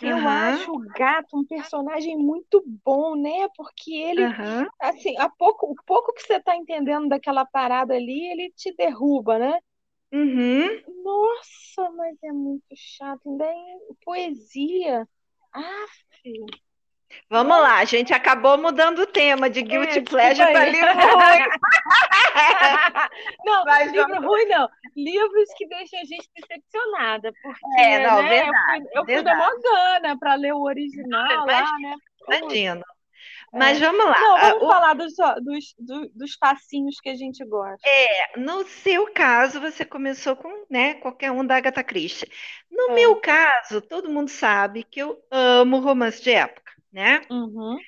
Eu 0.00 0.16
Aham. 0.18 0.28
acho 0.28 0.72
o 0.72 0.78
gato 0.90 1.36
um 1.38 1.46
personagem 1.46 2.16
muito 2.18 2.62
bom, 2.84 3.16
né? 3.16 3.48
Porque 3.56 3.94
ele, 3.94 4.24
Aham. 4.26 4.66
assim, 4.80 5.16
a 5.18 5.28
pouco, 5.30 5.66
o 5.72 5.76
pouco 5.86 6.12
que 6.14 6.22
você 6.22 6.40
tá 6.40 6.56
entendendo 6.56 7.08
daquela 7.08 7.44
parada 7.46 7.94
ali, 7.94 8.26
ele 8.32 8.52
te 8.56 8.74
derruba, 8.76 9.38
né? 9.38 9.58
Uhum. 10.12 10.68
Nossa, 11.04 11.90
mas 11.92 12.16
é 12.22 12.32
muito 12.32 12.64
chato. 12.74 13.28
Ainda 13.28 13.44
é 13.46 13.78
poesia. 14.04 15.08
Ah, 15.52 15.86
filho. 16.22 16.46
Vamos 17.28 17.56
lá, 17.56 17.78
a 17.78 17.84
gente 17.84 18.12
acabou 18.12 18.58
mudando 18.58 19.00
o 19.00 19.06
tema 19.06 19.48
de 19.48 19.62
Guilty 19.62 19.98
é, 19.98 20.02
Pleasure 20.02 20.52
para 20.52 20.64
livro 20.66 20.92
ruim. 20.92 21.44
não, 23.44 23.64
Mas 23.64 23.90
livro 23.92 24.08
vamos... 24.08 24.24
ruim 24.26 24.46
não. 24.46 24.68
Livros 24.96 25.48
que 25.56 25.66
deixam 25.66 26.00
a 26.00 26.04
gente 26.04 26.28
decepcionada. 26.36 27.32
Porque, 27.42 27.80
é, 27.80 28.06
não, 28.06 28.22
né, 28.22 28.28
verdade, 28.28 28.84
eu 28.92 29.04
fui, 29.04 29.14
eu 29.14 29.16
fui 29.16 29.22
da 29.24 29.34
Morgana 29.34 30.18
para 30.18 30.34
ler 30.34 30.52
o 30.52 30.62
original 30.62 31.46
lá, 31.46 31.78
né? 31.78 31.94
Imagino. 32.28 32.84
Mas 33.52 33.80
é. 33.80 33.86
vamos 33.86 34.04
lá. 34.04 34.18
Não, 34.18 34.40
vamos 34.40 34.62
uh, 34.62 34.68
falar 34.68 34.94
dos, 34.94 35.14
dos, 35.42 35.74
dos, 35.78 36.10
dos 36.14 36.36
passinhos 36.36 36.98
que 37.00 37.10
a 37.10 37.14
gente 37.14 37.44
gosta. 37.44 37.86
É, 37.86 38.38
no 38.38 38.64
seu 38.64 39.12
caso, 39.12 39.60
você 39.60 39.84
começou 39.84 40.34
com 40.34 40.64
né, 40.70 40.94
qualquer 40.94 41.30
um 41.30 41.44
da 41.44 41.56
Agatha 41.56 41.84
Christie. 41.84 42.30
No 42.70 42.92
é. 42.92 42.94
meu 42.94 43.16
caso, 43.16 43.82
todo 43.82 44.10
mundo 44.10 44.30
sabe 44.30 44.84
que 44.84 45.00
eu 45.00 45.22
amo 45.30 45.80
romance 45.80 46.22
de 46.22 46.32
época 46.32 46.61
né? 46.92 47.22
Uhum. 47.30 47.78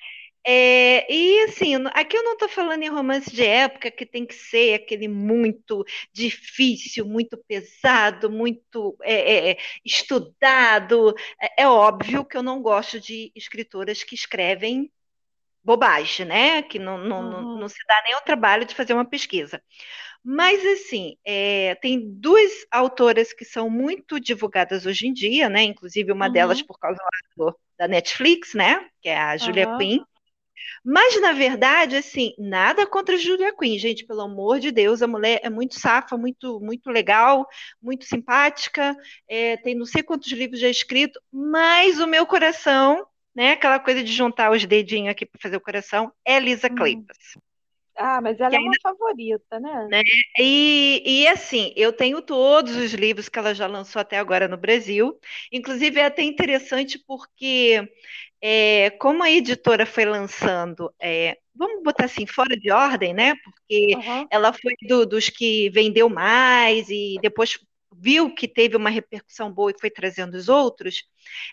É, 0.47 1.11
e 1.11 1.43
assim, 1.45 1.73
aqui 1.93 2.15
eu 2.15 2.23
não 2.23 2.33
estou 2.33 2.47
falando 2.47 2.83
em 2.83 2.89
romance 2.89 3.31
de 3.31 3.43
época 3.43 3.89
que 3.89 4.05
tem 4.05 4.27
que 4.27 4.35
ser 4.35 4.75
aquele 4.75 5.07
muito 5.07 5.83
difícil, 6.13 7.03
muito 7.03 7.35
pesado, 7.47 8.29
muito 8.29 8.95
é, 9.01 9.51
é, 9.51 9.57
estudado. 9.83 11.15
É, 11.41 11.63
é, 11.63 11.67
óbvio 11.67 12.23
que 12.23 12.37
eu 12.37 12.43
não 12.43 12.61
gosto 12.61 12.99
de 12.99 13.31
escritoras 13.35 14.03
que 14.03 14.13
escrevem 14.13 14.91
bobagem, 15.63 16.27
né? 16.27 16.61
Que 16.61 16.77
não, 16.77 16.97
não, 16.99 17.21
uhum. 17.21 17.31
não, 17.31 17.59
não 17.61 17.69
se 17.69 17.83
dá 17.87 18.03
nem 18.05 18.15
o 18.15 18.21
trabalho 18.21 18.65
de 18.65 18.75
fazer 18.75 18.93
uma 18.93 19.05
pesquisa. 19.09 19.61
Mas, 20.27 20.65
assim, 20.65 21.17
é, 21.23 21.75
tem 21.75 22.01
duas 22.03 22.51
autoras 22.71 23.31
que 23.31 23.45
são 23.45 23.69
muito 23.69 24.19
divulgadas 24.19 24.87
hoje 24.87 25.05
em 25.05 25.13
dia, 25.13 25.47
né? 25.47 25.61
Inclusive 25.61 26.11
uma 26.11 26.25
uhum. 26.25 26.31
delas 26.31 26.63
por 26.63 26.79
causa 26.79 26.99
do, 27.37 27.55
da 27.77 27.87
Netflix, 27.87 28.55
né? 28.55 28.89
Que 29.03 29.09
é 29.09 29.17
a 29.19 29.37
Julia 29.37 29.69
uhum. 29.69 29.77
Quinn. 29.77 29.99
Mas, 30.83 31.21
na 31.21 31.31
verdade, 31.31 31.95
assim, 31.95 32.33
nada 32.39 32.87
contra 32.87 33.13
a 33.13 33.19
Julia 33.19 33.55
Quinn, 33.55 33.77
gente, 33.77 34.03
pelo 34.03 34.21
amor 34.21 34.59
de 34.59 34.71
Deus, 34.71 35.03
a 35.03 35.07
mulher 35.07 35.41
é 35.43 35.49
muito 35.49 35.79
safa, 35.79 36.17
muito, 36.17 36.59
muito 36.59 36.89
legal, 36.89 37.47
muito 37.79 38.05
simpática, 38.05 38.97
é, 39.27 39.57
tem 39.57 39.75
não 39.75 39.85
sei 39.85 40.01
quantos 40.01 40.31
livros 40.31 40.59
já 40.59 40.69
escrito, 40.69 41.21
mas 41.31 41.99
o 41.99 42.07
meu 42.07 42.25
coração, 42.25 43.05
né, 43.35 43.51
aquela 43.51 43.79
coisa 43.79 44.03
de 44.03 44.11
juntar 44.11 44.51
os 44.51 44.65
dedinhos 44.65 45.11
aqui 45.11 45.23
para 45.23 45.39
fazer 45.39 45.57
o 45.57 45.61
coração, 45.61 46.11
é 46.25 46.39
Lisa 46.39 46.67
hum. 46.67 46.75
Kleypas. 46.75 47.17
Ah, 47.97 48.19
mas 48.21 48.39
ela 48.39 48.49
que 48.49 48.55
é 48.57 48.59
uma 48.59 48.73
favorita, 48.81 49.59
né? 49.59 49.87
né? 49.89 50.01
E, 50.37 51.01
e 51.05 51.27
assim, 51.27 51.73
eu 51.75 51.93
tenho 51.93 52.21
todos 52.21 52.75
os 52.75 52.93
livros 52.93 53.29
que 53.29 53.39
ela 53.39 53.53
já 53.53 53.67
lançou 53.67 53.99
até 53.99 54.17
agora 54.17 54.47
no 54.47 54.57
Brasil. 54.57 55.17
Inclusive, 55.51 55.99
é 55.99 56.05
até 56.05 56.21
interessante 56.23 56.99
porque, 57.07 57.89
é, 58.41 58.89
como 58.91 59.23
a 59.23 59.31
editora 59.31 59.85
foi 59.85 60.05
lançando, 60.05 60.93
é, 60.99 61.37
vamos 61.55 61.83
botar 61.83 62.05
assim, 62.05 62.25
fora 62.25 62.57
de 62.57 62.69
ordem, 62.69 63.13
né? 63.13 63.33
Porque 63.43 63.95
uhum. 63.95 64.27
ela 64.29 64.51
foi 64.51 64.73
do, 64.87 65.05
dos 65.05 65.29
que 65.29 65.69
vendeu 65.69 66.09
mais 66.09 66.89
e 66.89 67.15
depois 67.21 67.57
viu 67.97 68.33
que 68.33 68.47
teve 68.47 68.75
uma 68.75 68.89
repercussão 68.89 69.51
boa 69.51 69.71
e 69.71 69.79
foi 69.79 69.89
trazendo 69.89 70.35
os 70.35 70.49
outros. 70.49 71.03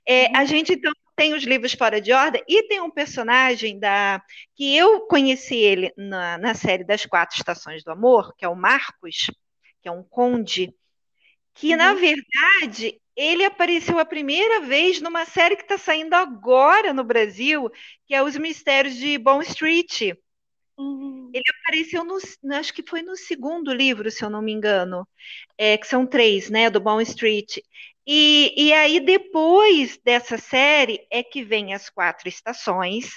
É, 0.06 0.26
uhum. 0.26 0.36
A 0.36 0.44
gente 0.44 0.72
então 0.72 0.92
tem 1.22 1.34
os 1.34 1.44
livros 1.44 1.72
fora 1.72 2.00
de 2.00 2.12
ordem 2.12 2.42
e 2.48 2.64
tem 2.64 2.80
um 2.80 2.90
personagem 2.90 3.78
da 3.78 4.20
que 4.56 4.76
eu 4.76 5.02
conheci 5.02 5.54
ele 5.54 5.92
na, 5.96 6.36
na 6.36 6.52
série 6.52 6.82
das 6.82 7.06
quatro 7.06 7.36
estações 7.36 7.84
do 7.84 7.92
amor, 7.92 8.34
que 8.36 8.44
é 8.44 8.48
o 8.48 8.56
Marcos, 8.56 9.30
que 9.80 9.88
é 9.88 9.92
um 9.92 10.02
conde, 10.02 10.74
que 11.54 11.70
uhum. 11.70 11.76
na 11.76 11.94
verdade 11.94 13.00
ele 13.14 13.44
apareceu 13.44 14.00
a 14.00 14.04
primeira 14.04 14.62
vez 14.62 15.00
numa 15.00 15.24
série 15.24 15.54
que 15.54 15.62
está 15.62 15.78
saindo 15.78 16.14
agora 16.14 16.92
no 16.92 17.04
Brasil, 17.04 17.70
que 18.04 18.16
é 18.16 18.20
Os 18.20 18.36
Mistérios 18.36 18.96
de 18.96 19.16
Bond 19.16 19.46
Street. 19.46 20.16
Uhum. 20.76 21.30
Ele 21.32 21.44
apareceu 21.60 22.02
no, 22.02 22.18
acho 22.56 22.74
que 22.74 22.82
foi 22.84 23.02
no 23.02 23.14
segundo 23.14 23.72
livro, 23.72 24.10
se 24.10 24.24
eu 24.24 24.30
não 24.30 24.42
me 24.42 24.50
engano, 24.50 25.06
é, 25.56 25.78
que 25.78 25.86
são 25.86 26.04
três, 26.04 26.50
né, 26.50 26.68
do 26.68 26.80
Bond 26.80 27.04
Street. 27.04 27.58
E, 28.06 28.52
e 28.56 28.72
aí, 28.72 29.00
depois 29.00 29.98
dessa 30.04 30.36
série, 30.36 31.06
é 31.10 31.22
que 31.22 31.44
vem 31.44 31.72
as 31.72 31.88
quatro 31.88 32.28
estações, 32.28 33.14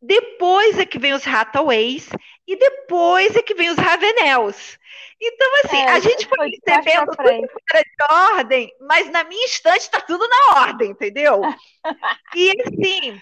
depois 0.00 0.78
é 0.78 0.86
que 0.86 0.98
vem 0.98 1.12
os 1.12 1.26
Hathaways, 1.26 2.08
e 2.46 2.56
depois 2.56 3.36
é 3.36 3.42
que 3.42 3.54
vem 3.54 3.70
os 3.70 3.76
Ravenels. 3.76 4.78
Então, 5.20 5.48
assim, 5.64 5.76
é, 5.76 5.88
a 5.90 6.00
gente 6.00 6.26
foi 6.26 6.50
percebendo 6.64 7.10
tudo 7.10 7.18
fora 7.18 7.82
de 7.84 8.14
ordem, 8.38 8.72
mas 8.80 9.10
na 9.10 9.24
minha 9.24 9.44
estante 9.44 9.80
está 9.80 10.00
tudo 10.00 10.26
na 10.28 10.60
ordem, 10.62 10.92
entendeu? 10.92 11.42
e 12.36 12.52
assim, 12.62 13.20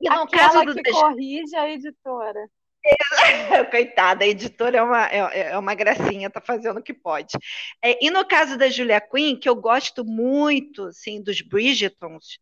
e 0.00 0.08
no 0.08 0.22
Aquela 0.22 0.50
caso 0.50 0.64
do 0.66 0.74
que 0.74 0.90
corrige 0.90 1.56
a 1.56 1.70
editora. 1.70 2.48
Coitada, 3.70 4.24
a 4.24 4.28
editora 4.28 4.78
é 4.78 4.82
uma, 4.82 5.06
é, 5.06 5.50
é, 5.52 5.58
uma 5.58 5.74
gracinha, 5.74 6.30
tá 6.30 6.40
fazendo 6.40 6.78
o 6.78 6.82
que 6.82 6.92
pode. 6.92 7.36
É, 7.82 8.04
e 8.04 8.10
no 8.10 8.26
caso 8.26 8.56
da 8.58 8.68
Julia 8.68 9.00
Quinn, 9.00 9.36
que 9.36 9.48
eu 9.48 9.54
gosto 9.54 10.04
muito 10.04 10.84
assim, 10.86 11.22
dos 11.22 11.40
Bridgetons, 11.40 12.38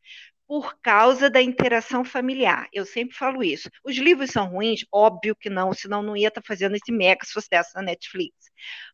por 0.51 0.81
causa 0.81 1.31
da 1.31 1.41
interação 1.41 2.05
familiar. 2.05 2.69
Eu 2.73 2.85
sempre 2.85 3.17
falo 3.17 3.41
isso. 3.45 3.71
Os 3.85 3.97
livros 3.97 4.31
são 4.31 4.49
ruins? 4.49 4.85
Óbvio 4.91 5.37
que 5.37 5.49
não, 5.49 5.73
senão 5.73 6.03
não 6.03 6.17
ia 6.17 6.27
estar 6.27 6.41
tá 6.41 6.47
fazendo 6.47 6.75
esse 6.75 6.91
mega 6.91 7.25
sucesso 7.25 7.71
na 7.77 7.83
Netflix. 7.83 8.35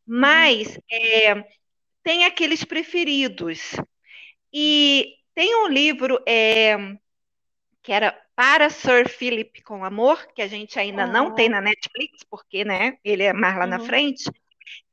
Mas 0.06 0.78
é, 0.90 1.42
tem 2.02 2.26
aqueles 2.26 2.62
preferidos. 2.62 3.72
E 4.52 5.14
tem 5.34 5.54
um 5.56 5.68
livro 5.68 6.22
é, 6.28 6.76
que 7.82 7.90
era 7.92 8.14
para 8.36 8.68
Sir 8.68 9.08
Philip 9.08 9.62
com 9.62 9.82
Amor, 9.82 10.28
que 10.34 10.42
a 10.42 10.46
gente 10.46 10.78
ainda 10.78 11.06
não 11.06 11.34
tem 11.34 11.48
na 11.48 11.60
Netflix, 11.62 12.22
porque 12.30 12.66
né, 12.66 12.98
ele 13.02 13.22
é 13.22 13.32
mais 13.32 13.56
lá 13.56 13.64
uhum. 13.64 13.70
na 13.70 13.80
frente, 13.80 14.30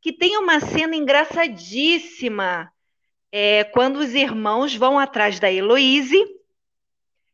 que 0.01 0.13
tem 0.13 0.37
uma 0.37 0.61
cena 0.61 0.95
engraçadíssima 0.95 2.71
é, 3.29 3.65
quando 3.65 3.97
os 3.97 4.15
irmãos 4.15 4.73
vão 4.73 4.97
atrás 4.97 5.41
da 5.41 5.51
Heloise, 5.51 6.23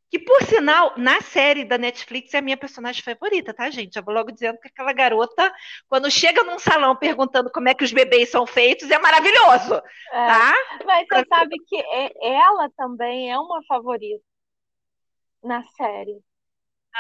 que 0.10 0.18
por 0.18 0.42
sinal, 0.42 0.94
na 0.98 1.22
série 1.22 1.64
da 1.64 1.78
Netflix 1.78 2.34
é 2.34 2.40
a 2.40 2.42
minha 2.42 2.58
personagem 2.58 3.04
favorita, 3.04 3.54
tá, 3.54 3.70
gente? 3.70 3.94
Já 3.94 4.02
vou 4.02 4.12
logo 4.12 4.32
dizendo 4.32 4.58
que 4.60 4.68
aquela 4.68 4.92
garota, 4.92 5.54
quando 5.88 6.10
chega 6.10 6.44
num 6.44 6.58
salão 6.58 6.96
perguntando 6.96 7.52
como 7.52 7.70
é 7.70 7.76
que 7.76 7.84
os 7.84 7.94
bebês 7.94 8.30
são 8.30 8.48
feitos, 8.48 8.90
é 8.90 8.98
maravilhoso, 8.98 9.76
é, 9.76 10.26
tá? 10.26 10.56
Mas 10.84 11.08
você 11.08 11.26
sabe 11.30 11.56
que 11.68 11.76
é, 11.78 12.12
ela 12.28 12.68
também 12.76 13.32
é 13.32 13.38
uma 13.38 13.62
favorita 13.68 14.29
na 15.44 15.64
série. 15.78 16.24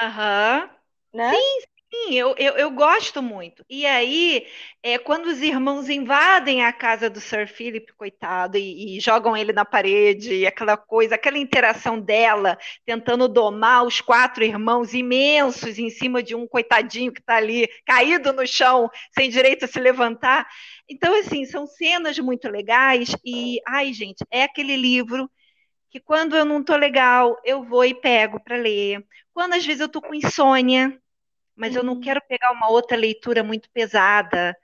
Aham. 0.01 0.69
Né? 1.13 1.31
Sim, 1.33 1.59
sim, 1.91 2.13
eu, 2.15 2.35
eu, 2.37 2.53
eu 2.57 2.71
gosto 2.71 3.21
muito. 3.21 3.63
E 3.69 3.85
aí, 3.85 4.45
é, 4.83 4.97
quando 4.97 5.27
os 5.27 5.41
irmãos 5.41 5.89
invadem 5.89 6.63
a 6.63 6.71
casa 6.73 7.09
do 7.09 7.19
Sir 7.19 7.47
Philip, 7.47 7.91
coitado, 7.93 8.57
e, 8.57 8.97
e 8.97 8.99
jogam 8.99 9.35
ele 9.35 9.51
na 9.53 9.65
parede, 9.65 10.33
e 10.33 10.47
aquela 10.47 10.77
coisa, 10.77 11.15
aquela 11.15 11.37
interação 11.37 11.99
dela, 11.99 12.57
tentando 12.85 13.27
domar 13.27 13.83
os 13.85 14.01
quatro 14.01 14.43
irmãos 14.43 14.93
imensos 14.93 15.77
em 15.79 15.89
cima 15.89 16.21
de 16.23 16.35
um 16.35 16.47
coitadinho 16.47 17.11
que 17.11 17.19
está 17.19 17.37
ali, 17.37 17.67
caído 17.85 18.31
no 18.33 18.45
chão, 18.47 18.89
sem 19.13 19.29
direito 19.29 19.65
a 19.65 19.67
se 19.67 19.79
levantar. 19.79 20.47
Então, 20.89 21.13
assim, 21.19 21.45
são 21.45 21.67
cenas 21.67 22.17
muito 22.19 22.47
legais, 22.49 23.09
e, 23.25 23.59
ai, 23.67 23.93
gente, 23.93 24.23
é 24.31 24.43
aquele 24.43 24.75
livro 24.75 25.29
que 25.89 25.99
quando 25.99 26.35
eu 26.35 26.45
não 26.45 26.63
tô 26.63 26.75
legal, 26.75 27.39
eu 27.43 27.63
vou 27.63 27.83
e 27.83 27.93
pego 27.93 28.39
para 28.39 28.55
ler. 28.55 29.05
Quando 29.33 29.53
às 29.53 29.65
vezes 29.65 29.81
eu 29.81 29.89
tô 29.89 30.01
com 30.01 30.13
insônia, 30.13 30.99
mas 31.55 31.75
eu 31.75 31.83
não 31.83 31.93
uhum. 31.93 32.01
quero 32.01 32.21
pegar 32.27 32.51
uma 32.51 32.69
outra 32.69 32.95
leitura 32.95 33.43
muito 33.43 33.69
pesada, 33.71 34.55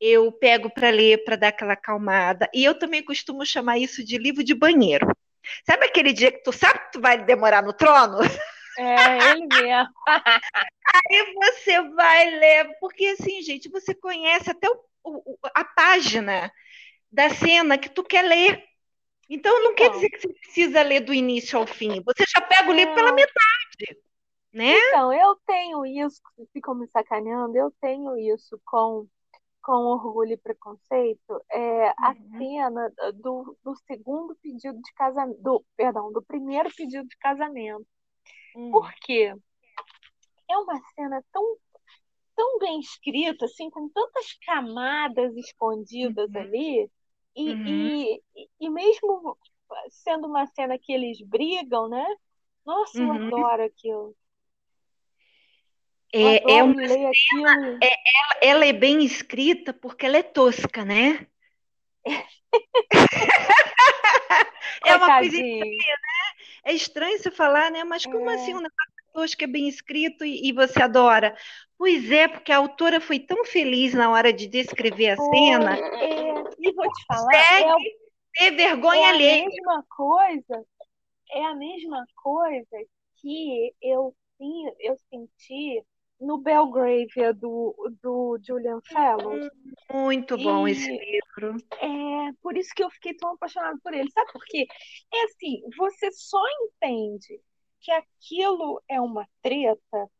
eu 0.00 0.30
pego 0.32 0.70
para 0.70 0.90
ler 0.90 1.24
para 1.24 1.36
dar 1.36 1.48
aquela 1.48 1.72
acalmada. 1.72 2.48
E 2.54 2.64
eu 2.64 2.78
também 2.78 3.02
costumo 3.02 3.44
chamar 3.44 3.78
isso 3.78 4.04
de 4.04 4.16
livro 4.16 4.44
de 4.44 4.54
banheiro. 4.54 5.06
Sabe 5.66 5.86
aquele 5.86 6.12
dia 6.12 6.30
que 6.30 6.42
tu 6.42 6.52
sabe 6.52 6.78
que 6.78 6.92
tu 6.92 7.00
vai 7.00 7.24
demorar 7.24 7.62
no 7.62 7.72
trono? 7.72 8.18
É, 8.78 9.30
ele 9.30 9.46
mesmo. 9.46 9.92
Aí 10.94 11.34
você 11.34 11.82
vai 11.90 12.30
ler, 12.30 12.70
porque 12.80 13.06
assim, 13.06 13.42
gente, 13.42 13.68
você 13.68 13.94
conhece 13.94 14.50
até 14.50 14.68
o, 14.68 14.78
o, 15.04 15.38
a 15.54 15.64
página 15.64 16.50
da 17.10 17.30
cena 17.30 17.76
que 17.76 17.88
tu 17.88 18.04
quer 18.04 18.22
ler. 18.22 18.67
Então, 19.28 19.52
não 19.62 19.72
então, 19.72 19.74
quer 19.74 19.90
dizer 19.90 20.10
que 20.10 20.20
você 20.20 20.28
precisa 20.28 20.82
ler 20.82 21.00
do 21.00 21.12
início 21.12 21.58
ao 21.58 21.66
fim. 21.66 22.02
Você 22.02 22.24
já 22.34 22.40
pega 22.40 22.70
o 22.70 22.74
livro 22.74 22.94
pela 22.94 23.12
metade, 23.12 24.00
né? 24.52 24.74
Então, 24.88 25.12
eu 25.12 25.36
tenho 25.46 25.84
isso, 25.84 26.20
ficam 26.52 26.74
me 26.74 26.86
sacaneando, 26.88 27.56
eu 27.56 27.70
tenho 27.80 28.16
isso 28.16 28.58
com, 28.64 29.06
com 29.62 29.72
orgulho 29.72 30.32
e 30.32 30.36
preconceito. 30.38 31.44
É, 31.50 31.88
A 31.90 32.14
uhum. 32.18 32.38
cena 32.38 32.92
do, 33.16 33.58
do 33.62 33.74
segundo 33.86 34.34
pedido 34.36 34.80
de 34.80 34.92
casamento, 34.94 35.42
do, 35.42 35.64
perdão, 35.76 36.10
do 36.10 36.22
primeiro 36.22 36.70
pedido 36.74 37.06
de 37.06 37.16
casamento. 37.18 37.86
Uhum. 38.56 38.70
Por 38.70 38.90
quê? 39.02 39.34
É 40.50 40.56
uma 40.56 40.80
cena 40.94 41.22
tão 41.30 41.58
tão 42.34 42.58
bem 42.60 42.78
escrita, 42.78 43.46
assim, 43.46 43.68
com 43.68 43.88
tantas 43.88 44.32
camadas 44.46 45.36
escondidas 45.36 46.30
uhum. 46.30 46.40
ali, 46.40 46.90
e, 47.38 47.52
uhum. 47.52 48.22
e, 48.36 48.48
e 48.60 48.70
mesmo 48.70 49.38
sendo 49.90 50.26
uma 50.26 50.46
cena 50.46 50.78
que 50.78 50.92
eles 50.92 51.20
brigam, 51.20 51.88
né? 51.88 52.04
Nossa, 52.66 52.98
eu 52.98 53.10
Uhum. 53.10 53.26
adoro 53.26 53.64
aquilo. 53.64 54.16
É, 56.12 56.52
é 56.52 56.62
uma, 56.62 56.74
ler 56.74 57.06
aquilo. 57.06 57.78
ela 58.40 58.66
é 58.66 58.72
bem 58.72 59.04
escrita 59.04 59.72
porque 59.72 60.06
ela 60.06 60.16
é 60.16 60.22
tosca, 60.22 60.84
né? 60.84 61.26
É 64.84 64.94
uma 64.94 65.18
coisa 65.18 65.36
Coitadinho. 65.36 65.76
É 66.64 66.72
estranho 66.72 67.18
você 67.18 67.30
falar, 67.30 67.70
né? 67.70 67.84
Mas 67.84 68.06
como 68.06 68.30
É. 68.30 68.34
assim 68.34 68.54
um 68.54 68.60
negócio 68.60 68.97
tosco 69.12 69.44
é 69.44 69.46
bem 69.46 69.68
escrito 69.68 70.24
e, 70.24 70.48
e 70.48 70.52
você 70.52 70.82
adora? 70.82 71.36
Pois 71.76 72.10
é, 72.10 72.28
porque 72.28 72.52
a 72.52 72.58
autora 72.58 73.00
foi 73.00 73.18
tão 73.20 73.44
feliz 73.44 73.94
na 73.94 74.10
hora 74.10 74.32
de 74.32 74.46
descrever 74.48 75.10
a 75.10 75.16
cena, 75.16 75.80
É, 76.00 76.42
e 76.58 76.72
vou 76.74 76.88
te 76.90 77.06
falar, 77.06 77.44
é, 77.62 77.74
o- 77.76 77.80
consegue 77.80 77.90
ter 78.34 78.50
é 78.92 78.96
vergonha 78.96 79.08
a 79.10 79.10
alheia. 79.10 79.48
mesma 79.48 79.84
coisa, 79.90 80.66
é 81.32 81.44
a 81.46 81.54
mesma 81.56 82.06
coisa 82.16 82.78
que 83.18 83.74
eu, 83.82 84.14
sim- 84.38 84.72
eu 84.80 84.96
senti 85.10 85.84
no 86.20 86.38
Belgravia 86.38 87.32
do, 87.34 87.74
do 88.02 88.38
Julian 88.46 88.80
Fellows. 88.92 89.46
Muito 89.90 90.38
bom 90.38 90.66
esse 90.66 90.88
E 90.88 90.98
livro. 90.98 91.62
é 91.80 92.32
por 92.42 92.56
isso 92.56 92.72
que 92.74 92.82
eu 92.84 92.90
fiquei 92.90 93.14
tão 93.16 93.32
apaixonada 93.34 93.78
por 93.82 93.94
ele. 93.94 94.10
Sabe 94.10 94.30
por 94.32 94.44
quê? 94.46 94.66
É 95.14 95.24
assim, 95.24 95.62
você 95.78 96.10
só 96.12 96.40
entende 96.64 97.40
que 97.80 97.90
aquilo 97.92 98.82
é 98.88 99.00
uma 99.00 99.26
treta 99.42 100.10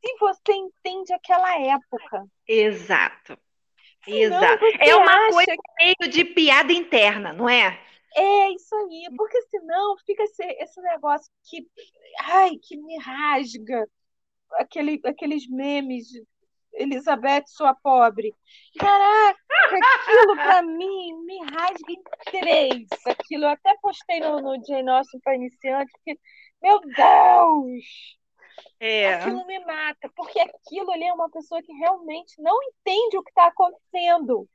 se 0.00 0.16
você 0.18 0.52
entende 0.52 1.12
aquela 1.12 1.60
época. 1.60 2.24
Exato, 2.46 3.38
Senão 4.04 4.38
exato. 4.38 4.64
É 4.80 4.94
uma 4.94 5.30
coisa 5.30 5.54
meio 5.78 6.10
de 6.10 6.24
piada 6.24 6.72
interna, 6.72 7.32
não 7.32 7.48
é? 7.48 7.78
É 8.14 8.50
isso 8.50 8.74
aí, 8.74 9.08
porque 9.16 9.40
senão 9.42 9.96
fica 9.98 10.22
esse, 10.22 10.42
esse 10.42 10.80
negócio 10.80 11.30
que, 11.44 11.66
ai, 12.20 12.56
que 12.56 12.76
me 12.76 12.98
rasga, 12.98 13.86
aquele, 14.54 15.00
aqueles 15.04 15.48
memes 15.48 16.06
de 16.06 16.24
Elizabeth, 16.72 17.44
sua 17.46 17.74
pobre. 17.74 18.34
Caraca, 18.78 19.38
aquilo 19.66 20.34
pra 20.36 20.62
mim 20.62 21.14
me 21.24 21.38
rasga 21.50 21.92
em 21.92 22.02
três. 22.40 22.86
Aquilo 23.06 23.44
eu 23.44 23.50
até 23.50 23.74
postei 23.82 24.20
no, 24.20 24.40
no 24.40 24.64
Jane 24.64 24.88
Austen 24.88 25.20
para 25.20 25.34
iniciante, 25.34 25.92
porque, 25.92 26.18
meu 26.62 26.80
Deus, 26.80 28.18
É. 28.80 29.14
aquilo 29.14 29.46
me 29.46 29.58
mata, 29.60 30.10
porque 30.14 30.38
aquilo 30.40 30.90
ali 30.92 31.04
é 31.04 31.12
uma 31.12 31.30
pessoa 31.30 31.62
que 31.62 31.72
realmente 31.72 32.40
não 32.40 32.56
entende 32.62 33.16
o 33.16 33.22
que 33.22 33.30
está 33.30 33.46
acontecendo. 33.46 34.48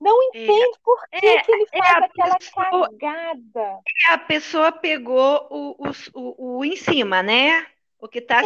Não 0.00 0.22
É. 0.22 0.26
entende 0.44 0.78
por 0.84 1.08
que, 1.08 1.26
É, 1.26 1.42
que 1.42 1.52
ele 1.52 1.66
é 1.72 1.78
faz 1.78 2.04
aquela 2.04 2.36
pessoa- 2.36 2.90
cagada. 2.98 3.80
A 4.10 4.18
pessoa 4.18 4.72
pegou 4.72 5.46
o, 5.50 5.70
o, 5.88 5.90
o, 6.14 6.58
o 6.58 6.64
em 6.64 6.76
cima, 6.76 7.22
né? 7.22 7.66
O 7.98 8.06
que 8.06 8.18
está 8.18 8.40
É, 8.40 8.42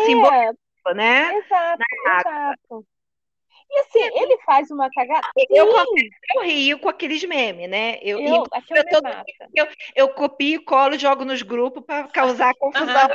né? 0.94 1.34
exato, 1.38 1.82
exato. 2.06 2.86
E 3.72 3.78
assim, 3.80 4.00
ele 4.02 4.36
faz 4.38 4.68
uma 4.70 4.90
cagada. 4.90 5.28
Eu 5.48 5.66
eu 6.34 6.42
rio 6.42 6.78
com 6.80 6.88
aqueles 6.88 7.22
memes, 7.24 7.70
né? 7.70 7.98
Eu, 8.02 8.18
eu, 8.18 8.44
eu, 8.74 8.88
tô- 8.90 9.02
mata. 9.02 9.24
eu 9.94 10.08
copio, 10.14 10.64
colo, 10.64 10.98
jogo 10.98 11.24
nos 11.24 11.42
grupos 11.42 11.84
para 11.84 12.08
causar 12.08 12.52
confusão. 12.58 13.08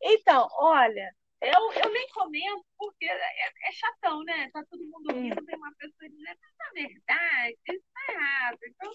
Então, 0.00 0.48
olha, 0.52 1.12
eu, 1.40 1.72
eu 1.82 1.90
nem 1.92 2.08
comento 2.10 2.64
porque 2.78 3.06
é, 3.06 3.68
é 3.68 3.72
chatão, 3.72 4.22
né? 4.24 4.50
Tá 4.52 4.62
todo 4.70 4.84
mundo 4.84 5.12
Hum. 5.12 5.22
rindo, 5.22 5.44
tem 5.44 5.56
uma 5.56 5.72
pessoa 5.76 6.08
dizendo, 6.08 6.38
mas 6.40 6.52
na 6.58 6.70
verdade, 6.88 7.56
isso 7.68 7.84
tá 7.92 8.12
errado. 8.12 8.58
Então, 8.64 8.92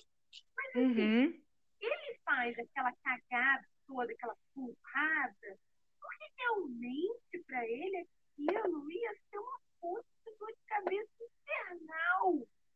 Uhum. 0.76 1.42
ele 1.82 2.20
faz 2.24 2.58
aquela 2.58 2.94
cagada 3.04 3.66
toda, 3.86 4.12
aquela 4.14 4.36
porrada, 4.56 5.58
porque 6.00 6.26
realmente 6.38 7.44
para 7.46 7.66
ele 7.68 7.98
aquilo 7.98 8.92
ia 8.92 9.14
ser 9.30 9.38
uma 9.38 9.60
fonte 9.80 10.08
de 10.26 10.32
dor 10.38 10.48
de 10.48 10.64
cabeça 10.68 11.10
infernal. 11.20 12.34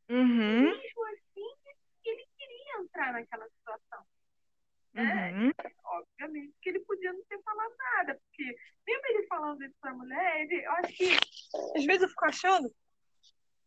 Uhum. 0.10 0.62
Mesmo 0.63 1.06
assim, 1.08 1.50
ele 2.04 2.26
queria 2.38 2.82
entrar 2.82 3.13
naquela 3.13 3.48
situação. 3.50 4.06
né? 4.93 5.32
Uhum. 5.32 5.52
Obviamente 5.86 6.54
que 6.62 6.69
ele 6.69 6.80
podia 6.82 7.13
não 7.13 7.24
ter 7.30 7.41
falado 7.43 7.74
nada, 7.78 8.19
porque 8.21 8.56
mesmo 8.86 9.08
ele 9.08 9.28
falando 9.28 9.63
isso 9.63 9.76
pra 9.80 9.93
mulher, 9.93 10.41
ele, 10.41 10.65
eu 10.65 10.71
acho 10.74 10.93
que 10.98 11.17
às 11.78 11.86
vezes 11.86 12.02
eu 12.04 12.10
fico 12.10 12.26
achando 12.26 12.69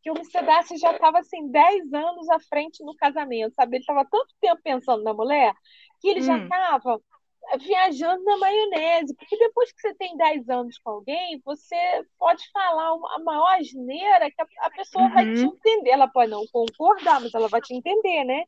que 0.02 0.10
o 0.10 0.24
Darcy 0.68 0.78
já 0.78 0.92
estava 0.92 1.18
assim 1.20 1.50
10 1.50 1.92
anos 1.92 2.28
à 2.30 2.38
frente 2.40 2.84
no 2.84 2.94
casamento, 2.96 3.54
sabe? 3.54 3.76
Ele 3.76 3.82
estava 3.82 4.04
tanto 4.10 4.34
tempo 4.40 4.60
pensando 4.62 5.02
na 5.02 5.14
mulher 5.14 5.54
que 6.00 6.08
ele 6.08 6.22
já 6.22 6.36
Hum. 6.36 6.42
estava 6.42 7.00
viajando 7.60 8.22
na 8.24 8.36
maionese, 8.36 9.14
porque 9.16 9.36
depois 9.38 9.72
que 9.72 9.80
você 9.80 9.94
tem 9.94 10.16
10 10.16 10.48
anos 10.50 10.78
com 10.78 10.90
alguém, 10.90 11.40
você 11.44 11.76
pode 12.18 12.44
falar 12.52 12.92
uma- 12.94 13.16
a 13.16 13.18
maior 13.20 13.58
asneira 13.58 14.30
que 14.30 14.42
a, 14.42 14.46
a 14.66 14.70
pessoa 14.70 15.08
vai 15.10 15.26
te 15.26 15.46
Uhum. 15.46 15.48
entender. 15.48 15.90
Ela 15.90 16.08
pode 16.08 16.30
não 16.30 16.46
concordar, 16.52 17.20
mas 17.20 17.32
ela 17.34 17.48
vai 17.48 17.60
te 17.62 17.74
entender, 17.74 18.24
né? 18.24 18.44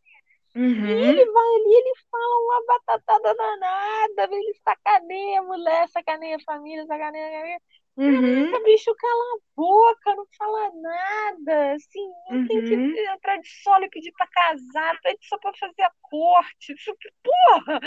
Uhum. 0.54 1.24
Ele 1.24 1.33
vai 1.33 1.46
ali, 1.56 1.74
ele 1.74 1.94
fala 2.11 2.44
uma 2.44 2.66
batatada 2.66 3.35
danada, 3.35 4.35
ele 4.35 4.54
sacaneia 4.64 5.40
a 5.40 5.42
mulher, 5.42 5.88
sacaneia 5.90 6.37
a 6.37 6.40
família, 6.44 6.87
sacaneia. 6.87 7.61
Uhum. 7.96 8.55
O 8.55 8.62
bicho 8.64 8.94
cala 8.96 9.22
a 9.35 9.38
boca, 9.57 10.14
não 10.16 10.26
fala 10.38 10.70
nada, 10.81 11.74
assim, 11.74 12.00
não 12.29 12.40
tem 12.46 12.62
que 12.62 12.74
Uhum. 12.74 12.96
entrar 13.14 13.37
de 13.38 13.48
solo 13.62 13.85
e 13.85 13.90
pedir 13.90 14.12
pra 14.12 14.26
casar, 14.29 14.98
pede 15.03 15.18
só 15.26 15.38
pra 15.38 15.53
fazer 15.59 15.83
a 15.83 15.92
corte. 16.03 16.74
Porra, 17.22 17.81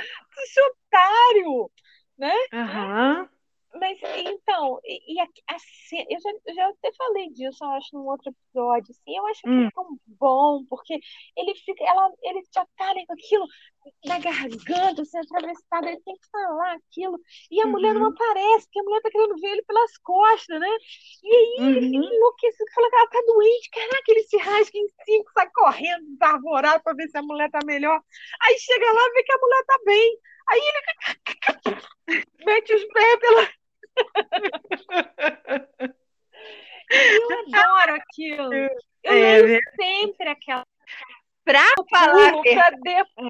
esse 0.43 0.61
otário, 0.61 1.71
né? 2.17 2.33
Aham. 2.53 3.27
Mas 3.75 3.97
então, 4.27 4.79
e, 4.85 5.15
e 5.15 5.19
a, 5.19 5.23
a 5.49 5.59
ce- 5.59 6.05
eu 6.09 6.19
já, 6.21 6.29
eu 6.45 6.53
já 6.55 6.69
até 6.69 6.91
falei 6.95 7.29
disso, 7.31 7.63
eu 7.63 7.69
acho, 7.71 7.89
num 7.95 8.05
outro 8.07 8.29
episódio, 8.31 8.91
assim, 8.91 9.17
eu 9.17 9.25
acho 9.27 9.41
que 9.41 9.49
Hum. 9.49 9.67
é 9.67 9.71
tão 9.73 9.97
bom, 10.05 10.63
porque 10.69 10.99
ele 11.35 11.55
fica, 11.55 11.83
ela, 11.83 12.11
ele 12.21 12.41
já 12.53 12.65
tá 12.77 12.89
ali 12.91 13.05
com 13.07 13.13
aquilo 13.13 13.45
na 14.05 14.19
garganta, 14.19 15.01
assim, 15.01 15.17
atravessado, 15.17 15.87
ele 15.87 15.99
tem 16.01 16.15
que 16.15 16.29
falar 16.31 16.73
aquilo, 16.75 17.19
e 17.51 17.61
a 17.61 17.67
mulher 17.67 17.93
não 17.95 18.05
Uhum. 18.05 18.09
aparece, 18.09 18.65
porque 18.67 18.79
a 18.79 18.83
mulher 18.83 19.01
tá 19.01 19.09
querendo 19.11 19.35
ver 19.41 19.47
ele 19.53 19.63
pelas 19.63 19.97
costas, 19.99 20.59
né? 20.59 20.67
E 21.23 21.35
aí 21.35 21.77
ele 21.77 21.89
Uhum. 21.89 22.15
enlouquecido, 22.15 22.71
fala 22.75 22.89
que 22.89 22.95
ela 22.95 23.09
tá 23.09 23.21
doente, 23.27 23.69
caraca, 23.71 24.03
ele 24.09 24.23
se 24.23 24.37
rasga 24.37 24.77
em 24.77 24.87
cinco, 25.05 25.31
sai 25.33 25.49
correndo, 25.51 26.17
arvorado 26.21 26.83
pra 26.83 26.93
ver 26.93 27.09
se 27.09 27.17
a 27.17 27.23
mulher 27.23 27.49
tá 27.51 27.59
melhor, 27.65 27.99
aí 28.41 28.59
chega 28.59 28.85
lá 28.85 29.01
e 29.07 29.13
vê 29.13 29.23
que 29.23 29.31
a 29.33 29.37
mulher 29.39 29.63
tá 29.65 29.79
bem, 29.85 30.19
aí 30.49 30.59
ele 30.59 30.81
mete 32.45 32.73
os 32.75 32.85
pés 32.93 33.19
pela 33.19 33.62
Eu 36.89 37.29
adoro 37.47 37.95
aquilo. 37.95 38.53
Eu 39.03 39.13
É, 39.13 39.41
leio 39.41 39.59
sempre 39.75 40.29
aquela 40.29 40.63
Pra 41.43 41.65
falar 41.89 42.31
depois 42.81 43.29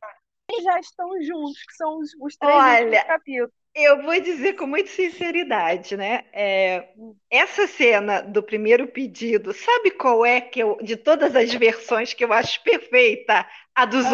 eles 0.50 0.64
já 0.64 0.80
estão 0.80 1.10
juntos, 1.24 1.64
que 1.66 1.74
são 1.76 2.00
os, 2.00 2.12
os 2.22 2.36
três 2.38 2.58
Olha, 2.58 3.04
capítulos. 3.06 3.52
eu 3.76 4.04
vou 4.04 4.20
dizer 4.22 4.54
com 4.56 4.68
muita 4.68 4.90
sinceridade, 4.90 5.98
né? 5.98 6.26
É, 6.34 6.90
essa 7.30 7.68
cena 7.68 8.22
do 8.22 8.44
primeiro 8.44 8.88
pedido, 8.88 9.54
sabe 9.54 9.92
qual 9.92 10.26
é 10.26 10.42
que 10.42 10.60
eu, 10.62 10.78
de 10.82 10.96
todas 10.98 11.36
as 11.36 11.54
versões 11.54 12.14
que 12.14 12.24
eu 12.24 12.34
acho 12.34 12.62
perfeita? 12.64 13.48
A 13.76 13.86
dos 13.86 14.12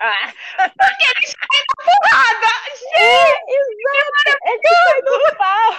Ah. 0.00 0.26
zumbis. 0.58 1.34
Ah, 1.40 1.74
Porrada! 1.84 2.52
é, 2.96 3.54
exato! 3.54 4.38
É 4.44 4.58
que 4.58 4.68
sai 4.68 5.02
do 5.02 5.36
pau, 5.36 5.70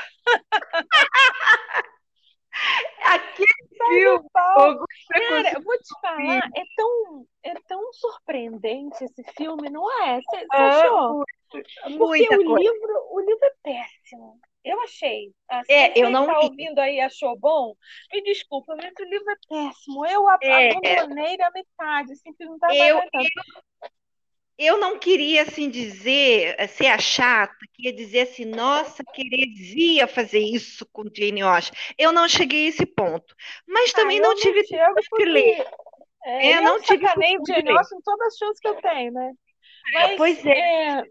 Aquele 3.04 3.48
sai 3.78 3.88
filme, 3.90 4.18
do 4.24 4.30
pau. 4.32 4.54
fogo, 4.60 4.86
Cara, 5.10 5.54
eu 5.54 5.64
vou 5.64 5.78
te 5.78 6.00
falar, 6.02 6.38
é 6.56 6.64
tão, 6.76 7.26
é 7.44 7.54
tão 7.68 7.94
surpreendente 7.94 9.04
esse 9.04 9.24
filme, 9.36 9.70
não 9.70 9.90
é? 10.04 10.22
Você 10.22 10.46
Ah, 10.52 10.68
achou? 10.68 11.24
Porque 11.50 11.90
muita 11.98 12.36
o 12.36 12.46
coisa. 12.46 12.60
livro, 12.60 13.08
o 13.12 13.20
livro 13.22 13.46
é 13.46 13.54
péssimo. 13.64 14.40
Eu 14.64 14.80
achei. 14.82 15.32
Se 15.66 15.74
É, 15.74 15.92
eu 16.00 16.12
não 16.12 16.28
tá 16.28 16.40
ouvindo 16.42 16.78
aí 16.80 17.00
achou 17.02 17.36
bom, 17.38 17.74
me 18.14 18.22
desculpa, 18.22 18.76
mas 18.76 18.94
o 19.00 19.04
livro 19.04 19.32
é 19.32 19.36
péssimo. 19.50 20.06
Eu 20.06 20.28
a- 20.30 20.38
É. 20.44 20.70
abandonei 20.70 21.36
na 21.38 21.50
metade, 21.52 22.14
assim, 22.14 22.32
não 22.42 22.54
estava 22.56 22.76
Eu, 22.76 22.98
aguentando. 23.00 23.28
Eu 24.66 24.78
não 24.80 25.00
queria 25.00 25.44
assim 25.44 25.70
dizer, 25.70 26.56
eh, 26.58 26.68
ser 26.68 26.88
a 26.88 26.98
chata, 27.00 27.56
queria 27.74 27.94
dizer 27.94 28.22
assim, 28.22 28.46
nossa, 28.46 29.04
que 29.04 29.22
heresia 29.24 30.08
fazer 30.08 30.40
isso 30.40 30.86
com 30.92 31.04
Jane 31.16 31.42
Austen. 31.42 31.74
Eu 31.98 32.12
não 32.12 32.28
cheguei 32.30 32.66
a 32.68 32.70
esse 32.70 32.86
ponto. 32.86 33.36
Mas 33.68 33.94
Ah, 33.94 33.94
também 33.94 34.20
eu 34.20 34.22
não 34.22 34.34
não 34.36 34.36
tive 34.36 34.64
tempo 34.68 35.08
de 35.16 35.26
ler. 35.26 35.56
porque 35.56 35.74
é, 36.26 36.54
É, 36.54 36.58
eu 36.58 36.62
não 36.62 36.82
tive 36.82 37.08
tempo 37.10 37.52
de 37.54 37.54
Jane. 37.54 37.72
Austen 37.72 38.00
em 38.00 38.02
todas 38.02 38.28
as 38.28 38.38
chances 38.38 38.60
que 38.60 38.68
eu 38.68 38.76
tenho, 38.82 39.14
né? 39.14 39.34
Mas 39.94 40.12
Pois 40.16 40.46
é. 40.46 40.56
é, 40.56 41.04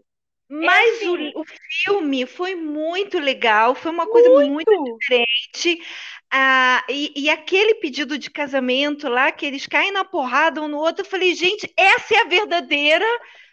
Mas 0.49 1.03
assim. 1.03 1.33
o, 1.35 1.41
o 1.41 1.45
filme 1.85 2.25
foi 2.25 2.55
muito 2.55 3.19
legal, 3.19 3.73
foi 3.75 3.91
uma 3.91 4.07
coisa 4.07 4.29
muito 4.29 4.69
muito. 4.69 5.01
diferente. 5.01 5.81
Ah, 6.31 6.83
e, 6.89 7.13
e 7.15 7.29
aquele 7.29 7.75
pedido 7.75 8.17
de 8.17 8.29
casamento 8.29 9.07
lá, 9.09 9.31
que 9.31 9.45
eles 9.45 9.65
caem 9.67 9.91
na 9.93 10.03
porrada 10.05 10.61
um 10.61 10.67
no 10.67 10.77
outro, 10.77 11.03
eu 11.05 11.09
falei, 11.09 11.33
gente, 11.35 11.71
essa 11.77 12.15
é 12.15 12.21
a 12.21 12.25
verdadeira 12.27 13.05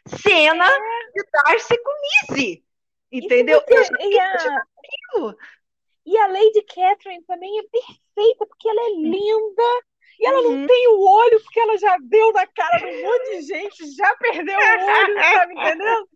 cena 0.09 0.69
de 1.15 1.25
Darcy 1.33 1.77
com 1.83 1.91
Lizzie. 2.33 2.65
Entendeu? 3.11 3.61
Você, 3.61 3.75
Eu 3.75 3.85
já 3.85 3.97
e, 4.01 4.19
a, 4.21 4.65
e 6.07 6.19
a 6.19 6.27
Lady 6.27 6.63
Catherine 6.63 7.25
também 7.25 7.59
é 7.59 7.63
perfeita, 7.63 8.47
porque 8.47 8.69
ela 8.69 8.81
é 8.83 8.91
linda. 8.95 9.63
E 10.21 10.27
ela 10.27 10.43
não 10.43 10.51
Uhum. 10.51 10.67
tem 10.67 10.89
o 10.89 11.01
olho, 11.01 11.41
porque 11.45 11.61
ela 11.61 11.79
já 11.79 11.97
deu 12.03 12.33
na 12.33 12.47
cara 12.49 12.79
de 12.79 12.87
um 12.87 13.03
monte 13.03 13.31
de 13.37 13.43
gente, 13.43 13.95
já 13.95 14.17
perdeu 14.17 14.59
o 14.59 14.85
olho, 14.85 15.49
me 15.49 15.55
entendendo? 15.55 16.09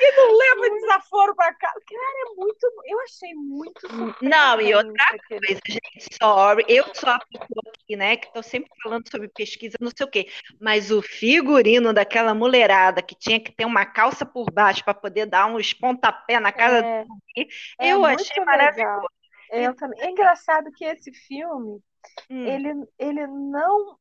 E 0.00 0.16
não 0.16 0.36
leva 0.36 0.74
desaforo 0.80 1.34
pra 1.36 1.52
casa. 1.54 1.74
Cara, 1.86 2.32
é 2.32 2.34
muito. 2.36 2.64
Eu 2.86 3.00
achei 3.02 3.34
muito 3.34 3.80
Não, 4.22 4.60
e 4.60 4.74
outra 4.74 4.92
aquele- 5.10 5.46
coisa, 5.46 5.60
gente, 5.68 6.16
sorry, 6.20 6.64
eu 6.68 6.84
sou 6.94 7.10
a 7.10 7.18
pessoa 7.18 7.62
aqui, 7.68 7.96
né, 7.96 8.16
que 8.16 8.32
tô 8.32 8.42
sempre 8.42 8.70
falando 8.82 9.08
sobre 9.10 9.28
pesquisa, 9.28 9.76
não 9.80 9.90
sei 9.96 10.06
o 10.06 10.10
quê, 10.10 10.28
mas 10.60 10.90
o 10.90 11.00
figurino 11.02 11.92
daquela 11.92 12.34
mulherada 12.34 13.02
que 13.02 13.14
tinha 13.14 13.38
que 13.38 13.52
ter 13.52 13.64
uma 13.64 13.84
calça 13.86 14.24
por 14.26 14.50
baixo 14.50 14.84
para 14.84 14.94
poder 14.94 15.26
dar 15.26 15.46
uns 15.46 15.72
pontapé 15.72 16.40
na 16.40 16.50
casa 16.52 16.82
do 16.82 16.88
É, 16.88 17.04
zumbi, 17.04 17.48
é 17.78 17.88
eu 17.92 18.04
achei 18.04 18.38
legal. 18.38 18.46
maravilhoso. 18.46 19.08
Eu 19.50 19.74
também. 19.76 20.00
É 20.00 20.10
engraçado 20.10 20.70
que 20.72 20.84
esse 20.84 21.12
filme, 21.12 21.80
Hum, 22.28 22.46
ele, 22.46 22.86
ele 22.98 23.26
não, 23.26 23.98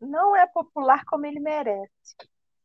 não 0.00 0.36
é 0.36 0.46
popular 0.46 1.04
como 1.04 1.26
ele 1.26 1.40
merece. 1.40 1.88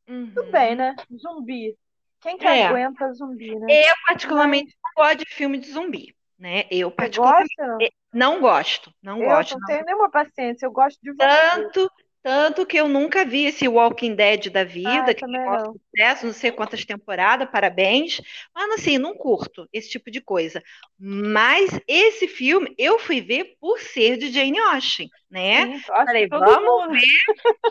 Tudo 0.05 0.43
uhum. 0.43 0.51
bem, 0.51 0.75
né? 0.75 0.95
Zumbi. 1.17 1.77
Quem 2.21 2.37
que 2.37 2.47
É. 2.47 2.67
aguenta 2.67 3.11
zumbi, 3.13 3.55
né? 3.59 3.67
Eu 3.89 3.95
particularmente 4.07 4.75
não 4.83 4.91
gosto 5.03 5.17
de 5.19 5.25
filme 5.33 5.57
de 5.59 5.71
zumbi, 5.71 6.15
né? 6.37 6.65
Eu 6.71 6.89
Você 6.89 6.95
particularmente 6.95 7.55
gosta? 7.55 7.77
não 8.13 8.39
gosto, 8.41 8.93
não 9.01 9.19
Eu 9.19 9.25
gosto, 9.25 9.53
não 9.53 9.59
não. 9.59 9.65
tenho 9.67 9.85
nenhuma 9.85 10.09
paciência. 10.11 10.65
Eu 10.65 10.71
gosto 10.71 10.99
de 11.01 11.11
vampiro. 11.11 11.71
Tanto, 11.71 11.91
tanto 12.23 12.65
que 12.65 12.77
eu 12.77 12.87
nunca 12.87 13.25
vi 13.25 13.45
esse 13.45 13.67
Walking 13.67 14.15
Dead 14.15 14.49
da 14.51 14.63
vida, 14.63 15.13
Ah, 15.13 15.13
que 15.13 15.25
não. 15.25 15.79
sucesso, 15.95 16.25
não 16.27 16.33
sei 16.33 16.51
quantas 16.51 16.85
temporadas, 16.85 17.49
parabéns. 17.51 18.21
Mas 18.53 18.71
assim, 18.79 18.97
não 18.97 19.15
curto 19.15 19.67
esse 19.73 19.89
tipo 19.89 20.11
de 20.11 20.21
coisa. 20.21 20.61
Mas 20.99 21.79
esse 21.87 22.27
filme 22.27 22.73
eu 22.77 22.99
fui 22.99 23.21
ver 23.21 23.55
por 23.59 23.79
ser 23.79 24.17
de 24.17 24.31
Jane 24.31 24.59
Austen, 24.59 25.09
né? 25.29 25.67
Sim, 25.67 25.79
Falei, 26.05 26.27
vamos 26.27 26.63
mundo. 26.63 26.95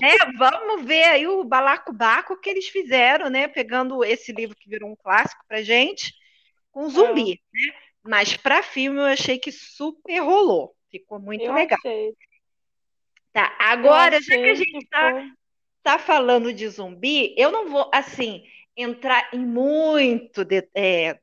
né? 0.01 0.09
Vamos 0.39 0.85
ver 0.87 1.05
aí 1.05 1.27
o 1.27 1.45
balacobaco 1.45 2.39
que 2.41 2.51
eles 2.51 2.69
fizeram, 2.69 3.31
né? 3.31 3.49
Pegando 3.49 4.05
esse 4.05 4.33
livro 4.33 4.57
que 4.57 4.69
virou 4.69 4.91
um 4.91 4.97
clássico 4.97 5.45
pra 5.49 5.63
gente, 5.63 6.13
com 6.73 6.89
zumbi, 6.91 7.41
né? 7.53 7.75
Mas 8.05 8.37
para 8.37 8.63
filme 8.63 9.01
eu 9.01 9.05
achei 9.07 9.39
que 9.39 9.53
super 9.53 10.21
rolou. 10.21 10.75
Ficou 10.91 11.21
muito 11.21 11.45
Eu 11.45 11.53
legal. 11.53 11.79
achei. 11.79 12.15
Tá, 13.33 13.55
agora, 13.59 14.21
já 14.21 14.37
que 14.39 14.49
a 14.49 14.55
gente 14.55 14.73
que 14.79 14.89
tá, 14.91 15.15
tá 15.83 15.99
falando 15.99 16.53
de 16.53 16.69
zumbi, 16.69 17.35
eu 17.39 17.51
não 17.53 17.69
vou, 17.71 17.91
assim, 17.93 18.45
entrar 18.77 19.31
em 19.33 19.39
muito 19.39 20.45
de- 20.45 20.69
é, 20.75 21.19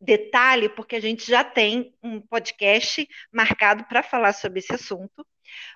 detalhe, 0.00 0.68
porque 0.70 0.96
a 0.96 1.00
gente 1.00 1.26
já 1.26 1.44
tem 1.44 1.94
um 2.02 2.20
podcast 2.20 3.08
marcado 3.32 3.84
para 3.84 4.02
falar 4.02 4.32
sobre 4.34 4.60
esse 4.60 4.74
assunto. 4.74 5.26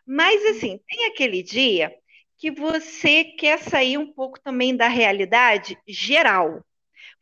Mas, 0.06 0.44
assim, 0.46 0.78
tem 0.88 1.06
aquele 1.06 1.42
dia 1.42 1.94
que 2.38 2.50
você 2.50 3.24
quer 3.24 3.58
sair 3.58 3.98
um 3.98 4.12
pouco 4.12 4.40
também 4.40 4.76
da 4.76 4.88
realidade 4.88 5.78
geral. 5.88 6.64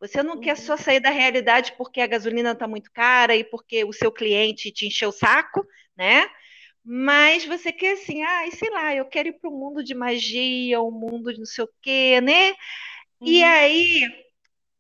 Você 0.01 0.23
não 0.23 0.39
quer 0.41 0.57
Uhum. 0.57 0.57
só 0.57 0.77
sair 0.77 1.01
da 1.01 1.11
realidade 1.11 1.75
porque 1.77 2.01
a 2.01 2.07
gasolina 2.07 2.53
está 2.53 2.69
muito 2.69 2.91
cara 2.93 3.37
e 3.37 3.45
porque 3.45 3.85
o 3.85 3.93
seu 3.93 4.13
cliente 4.13 4.73
te 4.73 4.87
encheu 4.87 5.11
o 5.11 5.13
saco, 5.13 5.67
né? 5.97 6.29
Mas 6.91 7.45
você 7.45 7.71
quer 7.71 7.93
assim, 7.93 8.23
ah, 8.23 8.51
sei 8.51 8.71
lá, 8.71 8.95
eu 8.95 9.05
quero 9.05 9.29
ir 9.29 9.35
para 9.35 9.51
um 9.51 9.53
mundo 9.59 9.85
de 9.85 9.95
magia, 9.95 10.81
um 10.81 10.91
mundo 10.91 11.31
de 11.31 11.39
não 11.39 11.45
sei 11.45 11.65
o 11.65 11.71
quê, 11.83 12.19
né? 12.23 12.55
E 13.23 13.43
Uhum. 13.43 13.45
aí 13.45 14.25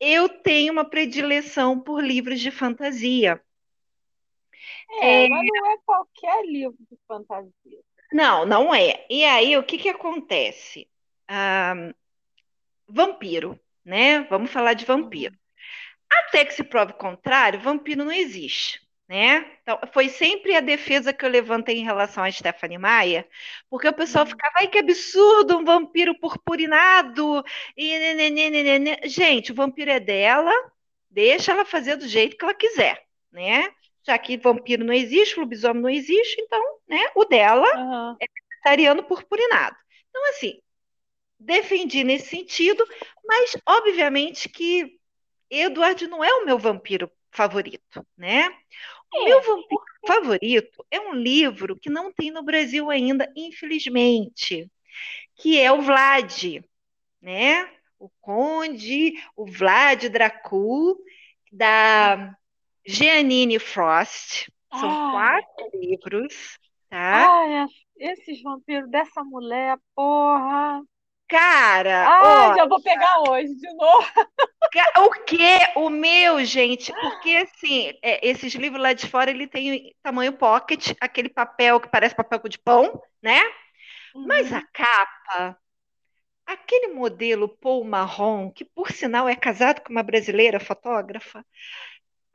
eu 0.00 0.28
tenho 0.28 0.72
uma 0.72 0.88
predileção 0.88 1.78
por 1.78 2.02
livros 2.02 2.40
de 2.40 2.50
fantasia. 2.50 3.42
É, 5.02 5.28
mas 5.28 5.46
não 5.46 5.70
é 5.70 5.78
qualquer 5.84 6.46
livro 6.46 6.78
de 6.90 6.98
fantasia. 7.06 7.80
Não, 8.10 8.46
não 8.46 8.74
é. 8.74 9.06
E 9.10 9.22
aí, 9.24 9.56
o 9.58 9.62
que 9.62 9.76
que 9.76 9.90
acontece? 9.90 10.88
Ah, 11.28 11.74
vampiro, 12.88 13.58
né? 13.84 14.22
Vamos 14.24 14.50
falar 14.50 14.74
de 14.74 14.84
vampiro. 14.84 15.36
Até 16.10 16.44
que 16.44 16.52
se 16.54 16.64
prove 16.64 16.92
o 16.92 16.96
contrário, 16.98 17.60
vampiro 17.60 18.04
não 18.04 18.12
existe, 18.12 18.80
né? 19.08 19.46
Então, 19.62 19.78
foi 19.92 20.08
sempre 20.08 20.54
a 20.56 20.60
defesa 20.60 21.12
que 21.12 21.24
eu 21.24 21.30
levantei 21.30 21.78
em 21.78 21.84
relação 21.84 22.22
a 22.24 22.30
Stephanie 22.30 22.78
Meyer, 22.78 23.26
porque 23.70 23.88
o 23.88 23.92
pessoal 23.94 24.26
Uhum. 24.26 24.26
ficava, 24.26 24.54
ai, 24.58 24.68
que 24.68 24.78
absurdo, 24.78 25.58
um 25.58 25.64
vampiro 25.64 26.18
purpurinado, 26.18 27.42
e. 27.76 27.98
Gente, 29.08 29.52
o 29.52 29.54
vampiro 29.54 29.90
é 29.90 30.00
dela, 30.00 30.52
deixa 31.10 31.52
ela 31.52 31.64
fazer 31.64 31.96
do 31.96 32.06
jeito 32.06 32.36
que 32.36 32.44
ela 32.44 32.54
quiser, 32.54 33.02
né? 33.32 33.72
Já 34.06 34.18
que 34.18 34.36
vampiro 34.36 34.84
não 34.84 34.94
existe, 34.94 35.38
lobisomem 35.38 35.82
não 35.82 35.90
existe, 35.90 36.40
então, 36.40 36.62
né, 36.88 36.98
o 37.14 37.24
dela 37.24 37.66
Aham. 37.72 38.20
vegetariano 38.50 39.02
purpurinado. 39.04 39.76
Então, 40.10 40.28
assim, 40.30 40.60
defendi 41.38 42.04
nesse 42.04 42.28
sentido, 42.28 42.86
mas 43.24 43.56
obviamente 43.66 44.48
que 44.48 44.98
Edward 45.50 46.06
não 46.08 46.24
é 46.24 46.32
o 46.34 46.46
meu 46.46 46.58
vampiro 46.58 47.10
favorito, 47.32 48.06
né? 48.16 48.50
É. 49.14 49.24
meu 49.24 49.42
vampiro 49.42 49.82
favorito 50.06 50.84
é 50.90 51.00
um 51.00 51.12
livro 51.12 51.76
que 51.76 51.90
não 51.90 52.12
tem 52.12 52.30
no 52.30 52.42
Brasil 52.42 52.90
ainda, 52.90 53.30
infelizmente, 53.36 54.70
que 55.36 55.60
é 55.60 55.72
o 55.72 55.82
Vlad, 55.82 56.62
né? 57.20 57.70
O 57.98 58.08
Conde, 58.20 59.14
o 59.36 59.46
Vlad 59.46 60.08
Dracul, 60.08 60.96
da 61.52 62.34
Jeanine 62.86 63.58
Frost. 63.58 64.50
São 64.72 64.90
Ai. 64.90 65.42
quatro 65.42 65.70
livros, 65.80 66.58
tá? 66.88 67.26
Ai, 67.26 67.66
esses 67.96 68.42
vampiros 68.42 68.88
dessa 68.90 69.24
mulher, 69.24 69.78
porra. 69.94 70.82
Cara, 71.28 72.14
Ai, 72.20 72.52
ó, 72.52 72.52
já 72.52 72.66
vou 72.66 72.80
pegar 72.82 73.20
hoje 73.20 73.54
de 73.54 73.72
novo. 73.74 74.06
O 74.98 75.10
quê? 75.24 75.58
O 75.76 75.88
meu, 75.90 76.44
gente, 76.44 76.92
porque 76.92 77.30
assim, 77.36 77.92
é, 78.02 78.26
esses 78.28 78.54
livros 78.54 78.82
lá 78.82 78.92
de 78.92 79.06
fora, 79.08 79.30
ele 79.30 79.46
tem 79.46 79.94
tamanho 80.02 80.32
pocket, 80.36 80.92
aquele 81.00 81.28
papel 81.28 81.80
que 81.80 81.88
parece 81.88 82.14
papel 82.14 82.40
de 82.48 82.58
pão, 82.58 83.00
né? 83.22 83.40
Mas 84.24 84.52
a 84.52 84.60
Uhum. 84.60 84.68
capa, 84.74 85.58
aquele 86.46 86.88
modelo 86.94 87.48
Paul 87.48 87.84
Marrom, 87.84 88.50
que 88.52 88.64
por 88.64 88.92
sinal 88.92 89.28
é 89.28 89.36
casado 89.36 89.82
com 89.82 89.92
uma 89.92 90.02
brasileira 90.04 90.60
fotógrafa, 90.60 91.44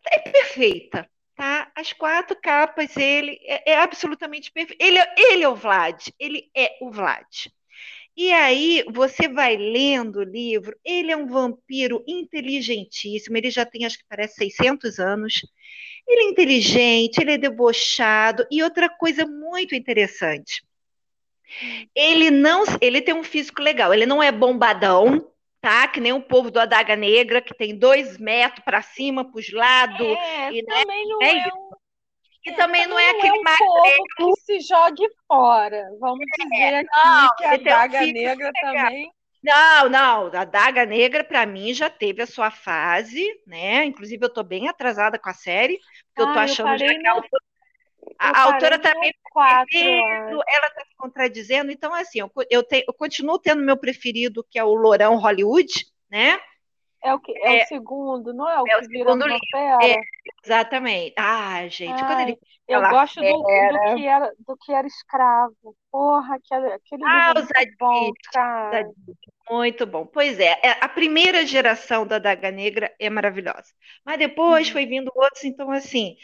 é 0.06 0.20
perfeita, 0.20 1.10
tá? 1.36 1.72
As 1.76 1.94
quatro 1.94 2.36
capas, 2.42 2.96
ele 2.98 3.38
é, 3.44 3.72
é 3.74 3.78
absolutamente 3.78 4.52
perfeito. 4.52 4.82
Ele, 4.84 4.98
é- 5.00 5.16
ele 5.18 5.44
é 5.44 5.50
o 5.50 5.56
Vlad, 5.56 6.08
ele 6.20 6.50
é 6.56 6.78
o 6.82 6.92
Vlad. 6.92 7.48
E 8.15 8.32
aí 8.32 8.86
você 8.91 9.28
vai 9.28 9.58
lendo 9.58 10.19
o 10.19 10.23
livro, 10.23 10.78
ele 10.86 11.12
é 11.12 11.17
um 11.17 11.26
vampiro 11.26 12.04
inteligentíssimo, 12.08 13.36
ele 13.36 13.49
já 13.49 13.65
tem, 13.65 13.86
acho 13.86 13.97
que 13.97 14.06
parece 14.08 14.36
600 14.36 14.99
anos. 14.99 15.41
Ele 16.08 16.23
é 16.23 16.30
inteligente, 16.30 17.17
ele 17.19 17.32
é 17.32 17.38
debochado 17.38 18.45
e 18.52 18.62
outra 18.62 18.88
coisa 18.89 19.26
muito 19.26 19.73
interessante. 19.73 20.63
Ele 21.95 22.30
não, 22.30 22.63
ele 22.82 23.02
tem 23.02 23.13
um 23.13 23.23
físico 23.23 23.62
legal, 23.62 23.93
ele 23.93 24.06
não 24.06 24.21
é 24.21 24.32
bombadão, 24.32 25.30
tá? 25.62 25.88
Que 25.88 25.99
nem 25.99 26.13
o 26.13 26.21
povo 26.21 26.52
do 26.52 26.60
Adaga 26.60 26.95
Negra, 26.95 27.41
que 27.41 27.54
tem 27.54 27.78
dois 27.78 28.17
metros 28.17 28.63
para 28.65 28.82
cima, 28.82 29.23
para 29.23 29.39
os 29.39 29.52
lados, 29.52 30.06
É, 30.06 30.52
e, 30.52 30.62
né, 30.63 30.82
também 30.82 31.08
não 31.08 31.21
é 31.21 31.38
é 31.38 31.54
um, 31.54 31.69
E 32.46 32.52
é, 32.52 32.56
também 32.56 32.88
não 32.88 33.00
é 33.00 33.10
também 33.10 33.12
aquele 33.12 33.40
um 33.40 33.44
povo 33.58 34.08
que 34.18 34.42
se 34.42 34.60
jogue 34.62 35.08
fora. 35.28 35.90
Vamos 36.00 36.26
dizer 36.28 36.76
aqui 36.76 36.90
não, 36.96 37.36
que 37.38 37.46
a 37.46 37.56
um 37.56 37.64
Daga 37.64 37.98
físico 37.98 38.14
Negra 38.14 38.52
também. 38.62 39.12
Não, 39.44 39.90
não, 39.90 40.28
a 40.28 40.46
Daga 40.46 40.86
Negra 40.86 41.24
para 41.24 41.46
mim 41.46 41.74
já 41.74 41.90
teve 41.90 42.22
a 42.22 42.28
sua 42.28 42.50
fase, 42.50 43.22
né? 43.46 43.84
Inclusive 43.86 44.24
eu 44.26 44.34
tô 44.34 44.42
bem 44.44 44.70
atrasada 44.70 45.20
com 45.20 45.30
a 45.30 45.34
série, 45.34 45.78
porque 46.08 46.22
eu 46.22 46.28
tô 46.28 46.40
Ah, 46.40 46.44
eu 46.48 46.54
achando 46.54 46.78
já 46.78 46.96
que 46.96 47.08
a 47.08 47.12
autora, 47.12 47.44
a 48.20 48.42
autora 48.44 48.80
tá 48.80 48.94
meio 49.00 49.14
4, 49.24 49.78
eu 49.80 50.02
perdendo, 50.02 50.04
acho. 50.06 50.44
ela 50.48 50.70
tá 50.72 50.86
se 50.86 50.96
contradizendo, 50.98 51.72
então 51.72 51.94
assim, 51.94 52.20
eu, 52.20 52.32
eu, 52.50 52.64
te- 52.64 52.86
eu 52.88 52.94
continuo 52.94 53.40
tendo 53.40 53.62
meu 53.64 53.78
preferido, 53.78 54.46
que 54.50 54.60
é 54.60 54.64
o 54.64 54.74
Lourão 54.76 55.18
Hollywood, 55.18 55.86
né? 56.10 56.40
É 57.04 57.13
o 57.13 57.20
que, 57.20 57.34
é 57.44 57.52
o 57.52 57.60
É, 57.60 57.66
segundo, 57.72 58.34
não 58.34 58.50
é 58.50 58.62
o 58.62 58.70
é 58.70 58.78
o 58.78 58.84
que 58.84 58.86
segundo 58.86 59.16
numa 59.16 59.28
livro, 59.28 59.58
é, 59.82 59.96
exatamente. 60.44 61.13
Ah, 61.18 61.68
gente, 61.68 62.04
quando 62.06 62.20
ele 62.22 62.34
Ai, 62.34 62.39
eu 62.68 62.84
gosto 62.84 63.24
do, 63.24 63.66
do 63.68 63.80
que 63.82 64.06
era, 64.08 64.34
do 64.39 64.58
que 64.58 64.72
era 64.74 64.88
escravo. 64.88 65.76
Porra, 65.92 66.36
aquele, 66.36 66.74
aquele 66.74 67.06
livro 67.08 67.32
ah, 67.32 67.34
é 67.34 67.36
muito 67.36 67.66
bom, 67.80 68.13
cara. 68.32 68.89
Muito 69.50 69.86
bom. 69.86 70.06
Pois 70.06 70.39
é, 70.39 70.60
é, 70.63 70.72
a 70.82 70.88
primeira 70.89 71.46
geração 71.46 72.08
da 72.08 72.18
Daga 72.18 72.50
Negra 72.52 72.94
é 73.00 73.10
maravilhosa. 73.10 73.68
Mas 74.06 74.18
depois 74.18 74.70
Uhum. 74.70 74.74
foi 74.74 74.86
vindo 74.86 75.12
outros, 75.16 75.44
então 75.44 75.70
assim, 75.72 76.16
é, 76.16 76.18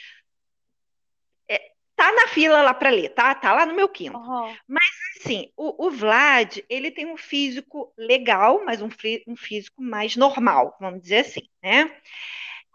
tá 2.00 2.14
na 2.14 2.28
fila 2.30 2.62
lá 2.62 2.74
para 2.74 2.90
ler, 2.90 3.10
tá? 3.10 3.36
Tá 3.36 3.54
lá 3.54 3.66
no 3.66 3.76
meu 3.76 3.90
quinto. 3.90 4.18
Aham. 4.18 4.56
Mas 4.66 4.86
assim, 5.20 5.52
o, 5.58 5.88
o 5.88 5.92
Vlad, 5.92 6.60
ele 6.70 6.90
tem 6.92 7.06
um 7.06 7.18
físico 7.18 7.94
legal, 7.98 8.64
mas 8.64 8.82
um, 8.82 8.88
um 9.28 9.36
físico 9.36 9.82
mais 9.84 10.16
normal, 10.16 10.78
vamos 10.80 11.02
dizer 11.02 11.20
assim, 11.20 11.42
né? 11.62 11.92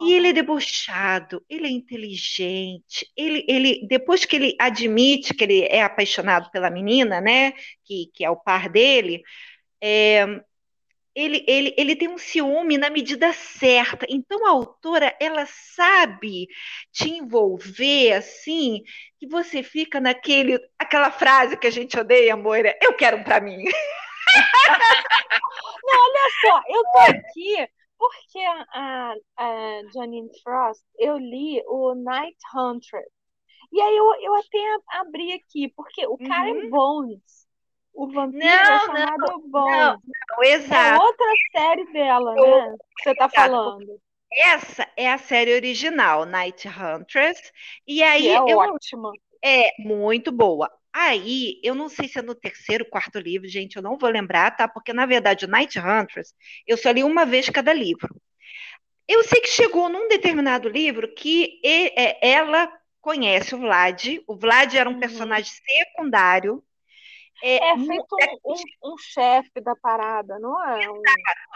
E 0.03 0.13
ele 0.13 0.29
é 0.29 0.33
debochado, 0.33 1.43
ele 1.49 1.67
é 1.67 1.71
inteligente, 1.71 3.11
ele, 3.17 3.47
ele, 3.49 3.87
depois 3.87 4.25
que 4.25 4.37
ele 4.37 4.57
admite 4.61 5.33
que 5.33 5.45
ele 5.45 5.63
é 5.63 5.83
apaixonado 5.83 6.51
pela 6.51 6.69
menina, 6.69 7.21
né, 7.21 7.53
que, 7.85 8.11
que 8.13 8.25
é 8.25 8.29
o 8.29 8.37
par 8.37 8.69
dele, 8.69 9.23
é, 9.81 10.27
ele, 11.14 11.44
ele, 11.46 11.74
ele 11.77 11.96
tem 11.96 12.09
um 12.09 12.18
ciúme 12.18 12.77
na 12.77 12.90
medida 12.90 13.33
certa. 13.33 14.07
Então 14.09 14.46
a 14.46 14.50
autora, 14.50 15.16
ela 15.20 15.46
sabe 15.46 16.48
te 16.92 17.11
envolver 17.11 18.12
assim, 18.14 18.83
que 19.18 19.27
você 19.29 19.62
fica 19.62 20.00
naquele, 20.00 20.59
aquela 20.79 21.11
frase 21.11 21.57
que 21.57 21.66
a 21.66 21.70
gente 21.70 21.98
odeia, 21.98 22.37
Moira, 22.37 22.77
eu 22.83 22.94
quero 22.94 23.18
um 23.18 23.24
para 23.24 23.40
mim. 23.40 23.64
Não, 25.85 25.94
olha 25.94 26.31
só, 26.40 26.62
eu 26.68 26.83
tô 26.83 26.98
aqui 26.98 27.68
porque 27.98 28.38
a, 28.74 29.14
a 29.38 29.81
Janine 29.94 30.31
Frost, 30.42 30.83
eu 30.98 31.16
li 31.16 31.62
o 31.66 31.94
Night 31.94 32.37
Huntress. 32.55 33.09
E 33.72 33.81
aí 33.81 33.96
eu, 33.96 34.14
eu 34.20 34.35
até 34.35 34.98
abri 35.00 35.33
aqui, 35.33 35.68
porque 35.74 36.07
o 36.07 36.18
cara 36.18 36.48
é 36.48 36.53
uhum. 36.53 36.66
é 36.66 36.68
Bones. 36.68 37.44
O 37.95 38.09
vampiro 38.11 38.45
não, 38.45 38.51
é 38.51 38.79
chamado 38.81 39.19
não, 39.19 39.49
Bones. 39.49 39.77
Não, 39.77 40.01
não, 40.31 40.45
exato. 40.45 41.01
É 41.01 41.05
outra 41.05 41.27
série 41.53 41.93
dela, 41.93 42.35
né? 42.35 42.77
Que 42.97 43.05
você 43.05 43.15
tá 43.15 43.29
falando. 43.29 44.01
Essa 44.33 44.89
é 44.97 45.13
a 45.13 45.19
série 45.19 45.55
original, 45.55 46.25
Night 46.25 46.69
Huntress. 46.69 47.53
E 47.87 48.03
aí. 48.03 48.29
é 48.29 48.41
ótima. 48.41 49.13
É 49.43 49.71
muito 49.79 50.33
boa. 50.33 50.71
Aí, 50.93 51.61
eu 51.63 51.75
não 51.75 51.89
sei 51.89 52.09
se 52.09 52.19
é 52.19 52.23
no 52.23 52.35
terceiro, 52.35 52.89
quarto 52.89 53.19
livro, 53.19 53.49
gente, 53.49 53.77
eu 53.77 53.83
não 53.83 53.99
vou 53.99 54.09
lembrar, 54.09 54.51
tá? 54.57 54.67
Porque, 54.67 54.93
na 54.93 55.07
verdade, 55.07 55.45
o 55.45 55.49
Night 55.49 55.79
Huntress, 55.79 56.33
eu 56.67 56.77
só 56.77 56.91
li 56.91 57.03
uma 57.03 57.27
vez 57.27 57.49
cada 57.49 57.73
livro. 57.73 58.15
Eu 59.07 59.23
sei 59.25 59.41
que 59.41 59.49
chegou 59.49 59.89
num 59.89 60.09
determinado 60.09 60.69
livro 60.69 61.13
que 61.15 61.61
é, 61.65 62.27
ela 62.27 62.73
conhece 63.01 63.55
o 63.55 63.59
Vlad. 63.59 64.19
O 64.27 64.37
Vlad 64.37 64.75
era 64.75 64.89
um 64.89 64.95
uhum. 64.95 65.01
personagem 65.01 65.53
secundário 65.53 66.65
é, 67.42 67.70
é 67.70 67.79
feito 67.79 68.16
um, 68.44 68.92
um, 68.92 68.99
chefe 68.99 69.61
da 69.61 69.75
parada, 69.77 70.38
não 70.38 70.62
é? 70.64 70.90
Um... 70.90 71.03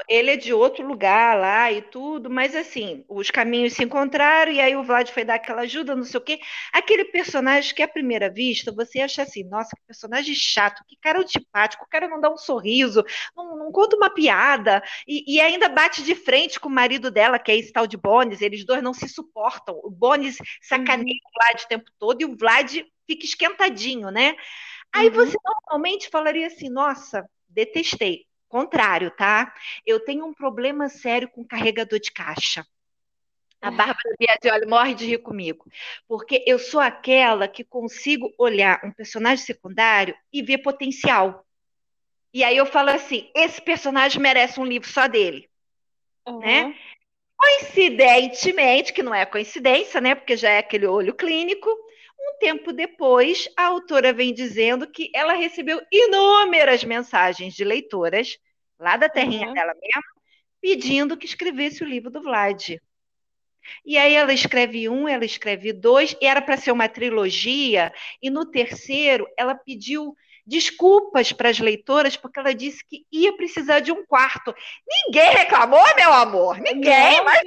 Ele 0.08 0.30
é 0.32 0.36
de 0.36 0.52
outro 0.52 0.86
lugar 0.86 1.38
lá 1.38 1.70
e 1.72 1.82
tudo, 1.82 2.28
mas 2.28 2.54
assim, 2.54 3.04
os 3.08 3.30
caminhos 3.30 3.74
se 3.74 3.84
encontraram 3.84 4.52
e 4.52 4.60
aí 4.60 4.76
o 4.76 4.82
Vlad 4.82 5.10
foi 5.10 5.24
dar 5.24 5.36
aquela 5.36 5.62
ajuda, 5.62 5.94
não 5.94 6.04
sei 6.04 6.18
o 6.18 6.22
quê. 6.22 6.40
Aquele 6.72 7.04
personagem 7.04 7.74
que 7.74 7.82
à 7.82 7.88
primeira 7.88 8.28
vista 8.28 8.72
você 8.72 9.00
acha 9.00 9.22
assim, 9.22 9.44
nossa, 9.44 9.70
que 9.76 9.82
personagem 9.86 10.34
chato, 10.34 10.84
que 10.86 10.96
cara 10.96 11.20
antipático, 11.20 11.84
o 11.84 11.88
cara 11.88 12.08
não 12.08 12.20
dá 12.20 12.30
um 12.30 12.36
sorriso, 12.36 13.04
não, 13.36 13.56
não 13.56 13.72
conta 13.72 13.96
uma 13.96 14.10
piada 14.10 14.82
e, 15.06 15.36
e, 15.36 15.40
ainda 15.40 15.68
bate 15.68 16.02
de 16.02 16.14
frente 16.14 16.58
com 16.58 16.68
o 16.68 16.72
marido 16.72 17.10
dela, 17.10 17.38
que 17.38 17.50
é 17.50 17.56
esse 17.56 17.72
tal 17.72 17.86
de 17.86 17.96
Bones, 17.96 18.40
eles 18.40 18.64
dois 18.64 18.82
não 18.82 18.92
se 18.94 19.08
suportam. 19.08 19.80
O 19.82 19.90
Bones 19.90 20.38
sacaneia 20.60 21.14
uhum. 21.14 21.30
o 21.30 21.32
Vlad 21.34 21.62
o 21.64 21.68
tempo 21.68 21.90
todo 21.98 22.22
e 22.22 22.24
o 22.24 22.36
Vlad 22.36 22.80
fica 23.06 23.24
esquentadinho, 23.24 24.10
né? 24.10 24.36
Aí 24.92 25.09
uhum. 25.09 25.14
você 25.14 25.37
normalmente 25.44 26.09
falaria 26.09 26.46
assim: 26.46 26.68
nossa, 26.68 27.29
detestei. 27.48 28.27
Contrário, 28.48 29.11
tá? 29.11 29.53
Eu 29.85 30.01
tenho 30.01 30.24
um 30.24 30.33
problema 30.33 30.88
sério 30.88 31.29
com 31.29 31.44
carregador 31.44 32.01
de 32.01 32.11
caixa. 32.11 32.66
A 33.61 33.70
Bárbara 33.70 34.14
Biasioli 34.18 34.66
morre 34.66 34.94
de 34.94 35.05
rir 35.05 35.18
comigo, 35.18 35.64
porque 36.07 36.44
eu 36.46 36.59
sou 36.61 36.81
aquela 36.81 37.48
que 37.48 37.64
consigo 37.64 38.33
olhar 38.38 38.81
um 38.85 38.92
personagem 38.92 39.44
secundário 39.44 40.14
e 40.33 40.42
ver 40.42 40.59
potencial. 40.59 41.44
E 42.33 42.44
aí 42.44 42.57
eu 42.57 42.64
falo 42.64 42.90
assim: 42.90 43.29
esse 43.35 43.61
personagem 43.61 44.20
merece 44.22 44.61
um 44.61 44.64
livro 44.64 44.88
só 44.88 45.09
dele, 45.09 45.51
uhum. 46.27 46.38
né? 46.38 46.74
Coincidentemente, 47.37 48.92
que 48.92 49.03
não 49.03 49.14
é 49.14 49.27
coincidência, 49.27 50.01
né? 50.01 50.14
Porque 50.14 50.37
já 50.37 50.51
é 50.51 50.59
aquele 50.59 50.87
olho 50.87 51.14
clínico, 51.14 51.68
um 52.28 52.38
tempo 52.38 52.72
depois, 52.72 53.48
a 53.56 53.66
autora 53.66 54.12
vem 54.12 54.32
dizendo 54.32 54.86
que 54.86 55.10
ela 55.14 55.32
recebeu 55.32 55.80
inúmeras 55.90 56.84
mensagens 56.84 57.54
de 57.54 57.64
leitoras, 57.64 58.38
lá 58.78 58.96
da 58.96 59.08
terrinha 59.08 59.48
uhum. 59.48 59.54
dela 59.54 59.74
mesmo, 59.74 60.02
pedindo 60.60 61.16
que 61.16 61.26
escrevesse 61.26 61.82
o 61.82 61.86
livro 61.86 62.10
do 62.10 62.22
Vlad. 62.22 62.76
E 63.84 63.98
aí 63.98 64.14
ela 64.14 64.32
escreve 64.32 64.88
um, 64.88 65.08
ela 65.08 65.24
escreve 65.24 65.72
dois, 65.72 66.16
e 66.20 66.26
era 66.26 66.40
para 66.40 66.56
ser 66.56 66.72
uma 66.72 66.88
trilogia, 66.88 67.92
e 68.22 68.30
no 68.30 68.46
terceiro 68.46 69.26
ela 69.36 69.54
pediu 69.54 70.14
desculpas 70.46 71.30
para 71.32 71.50
as 71.50 71.58
leitoras, 71.58 72.16
porque 72.16 72.38
ela 72.38 72.54
disse 72.54 72.82
que 72.86 73.04
ia 73.12 73.36
precisar 73.36 73.80
de 73.80 73.92
um 73.92 74.04
quarto. 74.06 74.54
Ninguém 74.86 75.30
reclamou, 75.30 75.84
meu 75.94 76.12
amor, 76.12 76.58
ninguém, 76.58 77.22
mas 77.22 77.42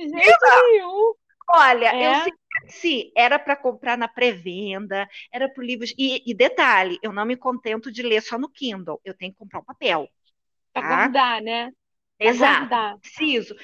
Olha, 1.50 1.88
é. 1.88 2.28
eu 2.28 2.41
se 2.68 3.12
era 3.16 3.38
para 3.40 3.56
comprar 3.56 3.98
na 3.98 4.08
pré-venda, 4.08 5.08
era 5.32 5.50
para 5.50 5.64
livros. 5.64 5.94
E, 5.98 6.24
e, 6.30 6.34
detalhe, 6.34 6.98
eu 7.02 7.12
não 7.12 7.26
me 7.26 7.36
contento 7.36 7.92
de 7.92 8.02
ler 8.02 8.22
só 8.22 8.38
no 8.38 8.50
Kindle, 8.50 9.00
eu 9.04 9.14
tenho 9.14 9.32
que 9.32 9.38
comprar 9.38 9.60
um 9.60 9.66
papel. 9.66 10.08
Tá? 10.74 10.82
Para 10.82 10.88
guardar, 10.88 11.42
né? 11.42 11.72
Pra 12.18 12.32
Exato, 12.32 12.60
guardar. 12.60 12.98
preciso. 13.00 13.56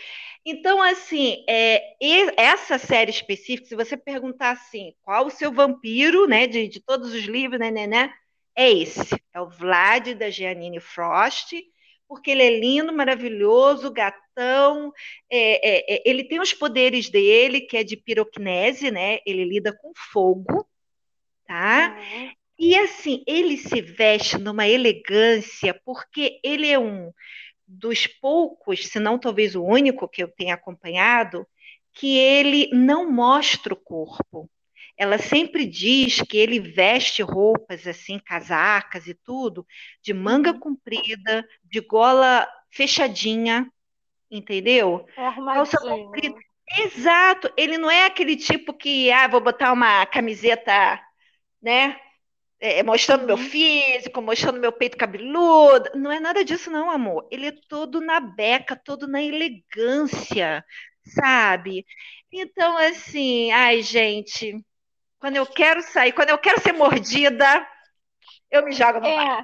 Então, 0.46 0.82
assim, 0.82 1.44
é, 1.48 1.96
essa 2.38 2.78
série 2.78 3.12
específica, 3.12 3.68
se 3.68 3.76
você 3.76 3.98
perguntar 3.98 4.52
assim, 4.52 4.94
qual 5.02 5.28
o 5.28 5.32
seu 5.32 5.52
vampiro, 5.52 6.26
né, 6.28 6.48
de, 6.48 6.68
de 6.68 6.80
todos 6.80 7.14
os 7.14 7.26
livros, 7.26 7.60
né, 7.60 7.70
né, 7.70 7.86
né, 7.86 8.14
é 8.56 8.72
esse, 8.72 9.16
é 9.34 9.42
o 9.42 9.50
Vlad 9.50 10.16
da 10.16 10.30
Giannini 10.30 10.80
Frost, 10.80 11.54
porque 12.08 12.32
ele 12.32 12.44
é 12.44 12.60
lindo, 12.60 12.94
maravilhoso, 12.94 13.92
gatão. 13.92 14.92
É, 15.30 15.70
é, 15.70 15.96
é, 15.96 16.04
ele 16.06 16.24
tem 16.24 16.40
os 16.40 16.54
poderes 16.54 17.10
dele, 17.10 17.62
que 17.62 17.78
é 17.78 17.84
de 17.84 17.98
pirocnese, 17.98 18.90
né? 18.92 19.20
Ele 19.26 19.44
lida 19.44 19.74
com 19.74 19.92
fogo, 19.96 20.68
tá? 21.46 21.98
Uhum. 21.98 22.32
E 22.60 22.76
assim, 22.76 23.24
ele 23.28 23.58
se 23.58 23.82
veste 23.82 24.38
numa 24.38 24.68
elegância, 24.68 25.80
porque 25.86 26.40
ele 26.44 26.68
é 26.68 26.80
um 26.80 27.12
dos 27.68 28.08
poucos, 28.08 28.88
se 28.88 29.00
não 29.00 29.20
talvez 29.20 29.56
o 29.56 29.64
único 29.64 30.08
que 30.08 30.24
eu 30.24 30.28
tenha 30.28 30.56
acompanhado, 30.56 31.46
que 31.94 32.18
ele 32.18 32.70
não 32.72 33.12
mostra 33.12 33.74
o 33.74 33.78
corpo 33.78 34.50
ela 34.98 35.20
sempre 35.20 35.66
diz 35.66 36.22
que 36.22 36.38
ele 36.38 36.60
veste 36.60 37.22
roupas 37.22 37.86
assim, 37.86 38.18
casacas 38.18 39.08
e 39.08 39.14
tudo, 39.14 39.66
de 40.02 40.14
manga 40.14 40.52
uhum. 40.52 40.60
comprida, 40.60 41.48
de 41.64 41.80
gola 41.82 42.48
fechadinha, 42.72 43.72
entendeu? 44.30 45.06
É 45.16 45.32
Calça 45.36 45.78
comprida. 45.80 46.40
Exato, 46.80 47.52
ele 47.56 47.78
não 47.78 47.90
é 47.90 48.06
aquele 48.06 48.36
tipo 48.36 48.74
que, 48.74 49.10
ah, 49.12 49.28
vou 49.28 49.40
botar 49.40 49.72
uma 49.72 50.06
camiseta, 50.06 51.00
né? 51.62 51.98
É, 52.60 52.82
mostrando 52.82 53.22
uhum. 53.22 53.28
meu 53.28 53.38
físico, 53.38 54.22
mostrando 54.22 54.60
meu 54.60 54.72
peito 54.72 54.98
cabeludo. 54.98 55.92
Não 55.96 56.12
é 56.12 56.20
nada 56.20 56.44
disso, 56.44 56.72
não, 56.72 56.90
amor. 56.90 57.28
Ele 57.32 57.48
é 57.48 57.54
todo 57.70 58.02
na 58.02 58.20
beca, 58.20 58.76
todo 58.76 59.08
na 59.08 59.22
elegância, 59.22 60.66
sabe? 61.06 61.86
Então, 62.32 62.76
assim, 62.78 63.52
ai, 63.52 63.82
gente, 63.84 64.60
quando 65.20 65.36
eu 65.36 65.46
quero 65.46 65.82
sair, 65.82 66.12
quando 66.14 66.30
eu 66.30 66.38
quero 66.38 66.62
ser 66.62 66.74
mordida, 66.74 67.68
eu 68.52 68.64
me 68.64 68.72
jogo 68.72 69.00
no 69.00 69.08
é. 69.08 69.42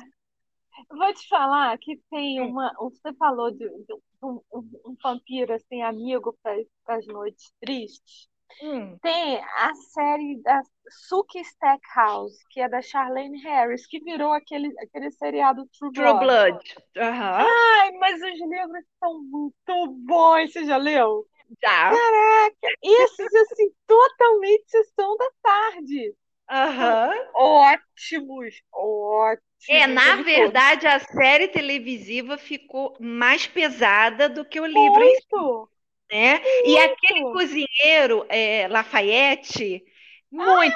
Vou 0.89 1.13
te 1.13 1.27
falar 1.27 1.77
que 1.77 1.97
tem 2.09 2.41
hum. 2.41 2.49
uma. 2.49 2.73
Você 2.79 3.13
falou 3.13 3.51
de, 3.51 3.67
de 3.67 3.93
um, 4.21 4.41
um, 4.53 4.95
vampiro 5.01 5.53
assim, 5.53 5.81
amigo 5.81 6.38
para 6.41 6.97
as 6.97 7.05
noites 7.07 7.51
tristes. 7.62 8.27
Hum. 8.62 8.97
Tem 9.01 9.39
a 9.39 9.73
série 9.73 10.39
da 10.43 10.62
Suki 11.07 11.39
Stackhouse, 11.39 12.38
que 12.51 12.59
é 12.59 12.69
da 12.69 12.81
Charlene 12.81 13.41
Harris, 13.41 13.87
que 13.87 14.00
virou 14.00 14.31
aquele, 14.31 14.71
aquele 14.79 15.10
seriado 15.12 15.67
True 15.77 15.91
Blood. 15.91 16.19
True 16.19 16.27
Blood. 16.27 16.75
Uhum. 16.98 17.48
Ai, 17.48 17.91
mas 17.93 18.15
os 18.21 18.39
livros 18.39 18.85
são 19.00 19.23
muito 19.23 19.87
bons. 20.06 20.52
Você 20.52 20.65
já 20.65 20.77
leu? 20.77 21.25
Já. 21.62 21.91
Caraca, 21.91 22.75
esses 22.81 23.35
assim, 23.35 23.71
totalmente 23.87 24.63
sessão 24.67 25.15
da 25.17 25.29
tarde. 25.41 26.15
Aham. 26.50 27.10
Uhum. 27.10 27.29
Ótimos, 27.35 28.62
ótimos. 28.71 29.44
É, 29.69 29.87
na 29.87 30.17
verdade, 30.17 30.87
a 30.87 31.00
série 31.00 31.48
televisiva 31.48 32.37
ficou 32.37 32.98
mais 33.00 33.48
pesada 33.48 34.27
do 34.27 34.44
que 34.44 34.60
o 34.60 34.65
livro. 34.65 35.00
Muito. 35.00 35.69
Né? 36.12 36.39
Muito. 36.39 36.67
E 36.67 36.77
aquele 36.79 37.21
cozinheiro, 37.31 38.25
é, 38.29 38.67
Lafayette, 38.67 39.83
muito. 40.29 40.75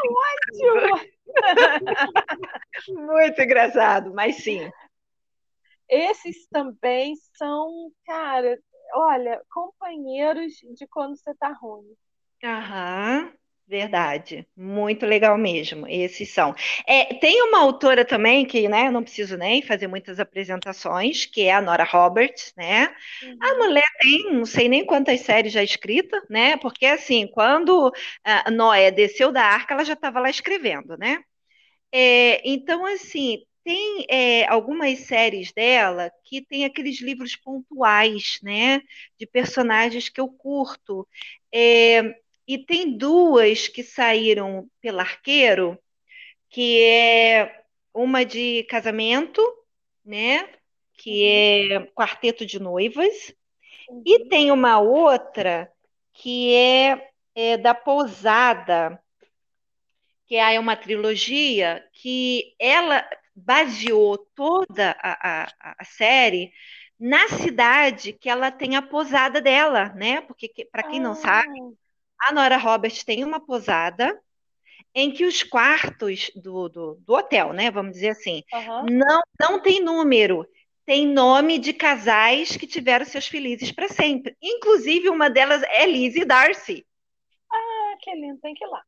Ai, 0.63 0.93
ótimo! 0.93 1.09
muito 3.07 3.41
engraçado, 3.41 4.13
mas 4.13 4.37
sim. 4.37 4.71
Esses 5.89 6.47
também 6.47 7.15
são, 7.35 7.91
cara, 8.05 8.57
olha, 8.93 9.41
companheiros 9.49 10.53
de 10.75 10.87
quando 10.87 11.15
você 11.17 11.33
tá 11.35 11.51
ruim. 11.53 11.95
Aham. 12.43 13.31
Verdade, 13.69 14.47
muito 14.55 15.05
legal 15.05 15.37
mesmo. 15.37 15.85
Esses 15.89 16.29
são. 16.33 16.55
É, 16.87 17.13
tem 17.15 17.41
uma 17.43 17.59
autora 17.59 18.05
também 18.05 18.45
que, 18.45 18.65
né, 18.69 18.87
eu 18.87 18.93
não 18.93 19.03
preciso 19.03 19.35
nem 19.35 19.61
fazer 19.61 19.87
muitas 19.87 20.21
apresentações, 20.21 21.25
que 21.25 21.41
é 21.41 21.53
a 21.53 21.61
Nora 21.61 21.83
Roberts, 21.83 22.53
né? 22.55 22.95
Uhum. 23.21 23.37
A 23.41 23.55
mulher 23.57 23.83
tem, 23.99 24.31
não 24.33 24.45
sei 24.45 24.69
nem 24.69 24.85
quantas 24.85 25.19
séries 25.19 25.51
já 25.51 25.61
escritas, 25.61 26.21
né? 26.29 26.55
Porque 26.55 26.85
assim, 26.85 27.27
quando 27.27 27.91
Noé 28.53 28.89
desceu 28.89 29.33
da 29.33 29.43
arca, 29.43 29.73
ela 29.73 29.83
já 29.83 29.93
estava 29.93 30.21
lá 30.21 30.29
escrevendo, 30.29 30.97
né? 30.97 31.21
É, 31.91 32.41
então, 32.49 32.85
assim, 32.85 33.43
tem 33.67 34.05
é, 34.09 34.47
algumas 34.47 34.99
séries 34.99 35.51
dela 35.51 36.09
que 36.23 36.41
tem 36.41 36.63
aqueles 36.63 37.01
livros 37.01 37.35
pontuais, 37.35 38.39
né? 38.41 38.81
De 39.19 39.27
personagens 39.27 40.07
que 40.07 40.21
eu 40.21 40.29
curto. 40.29 41.05
É, 41.53 42.15
e 42.47 42.57
tem 42.57 42.97
duas 42.97 43.67
que 43.67 43.83
saíram 43.83 44.69
pelo 44.79 45.01
arqueiro, 45.01 45.77
que 46.49 46.81
é 46.81 47.61
uma 47.93 48.23
de 48.23 48.63
casamento, 48.69 49.41
né? 50.05 50.47
Que 50.93 51.67
uhum. 51.69 51.83
é 51.83 51.87
Quarteto 51.87 52.45
de 52.45 52.61
Noivas, 52.61 53.35
uhum. 53.89 54.01
e 54.05 54.29
tem 54.29 54.49
uma 54.49 54.79
outra 54.79 55.69
que 56.13 56.55
é, 56.55 57.09
é 57.35 57.57
da 57.57 57.75
Pousada, 57.75 58.97
que 60.25 60.37
é 60.37 60.57
uma 60.57 60.77
trilogia 60.77 61.85
que 61.91 62.55
ela 62.57 63.05
baseou 63.37 64.17
toda 64.17 64.97
a, 64.99 65.43
a, 65.43 65.75
a 65.79 65.85
série 65.85 66.51
na 66.99 67.27
cidade 67.29 68.11
que 68.13 68.27
ela 68.27 68.51
tem 68.51 68.75
a 68.75 68.81
posada 68.81 69.39
dela, 69.39 69.89
né? 69.89 70.21
Porque, 70.21 70.49
para 70.71 70.83
quem 70.83 70.99
não 70.99 71.13
sabe, 71.13 71.59
ah. 71.59 72.29
A 72.29 72.33
Nora 72.33 72.57
Roberts 72.57 73.03
tem 73.03 73.23
uma 73.23 73.39
posada 73.39 74.19
em 74.95 75.11
que 75.11 75.23
os 75.25 75.43
quartos 75.43 76.31
do, 76.35 76.67
do, 76.67 76.95
do 76.95 77.13
hotel, 77.13 77.53
né, 77.53 77.69
vamos 77.69 77.93
dizer 77.93 78.09
assim, 78.09 78.43
uhum. 78.51 78.85
não, 78.89 79.21
não 79.39 79.61
tem 79.61 79.79
número, 79.79 80.47
tem 80.83 81.05
nome 81.05 81.59
de 81.59 81.73
casais 81.73 82.57
que 82.57 82.65
tiveram 82.65 83.05
seus 83.05 83.27
felizes 83.27 83.71
para 83.71 83.87
sempre. 83.87 84.35
Inclusive, 84.41 85.09
uma 85.09 85.29
delas 85.29 85.61
é 85.63 85.85
Lizzie 85.85 86.25
Darcy. 86.25 86.83
Ah, 87.51 87.95
que 88.01 88.15
lindo, 88.15 88.39
tem 88.39 88.55
que 88.55 88.65
ir 88.65 88.67
lá. 88.67 88.81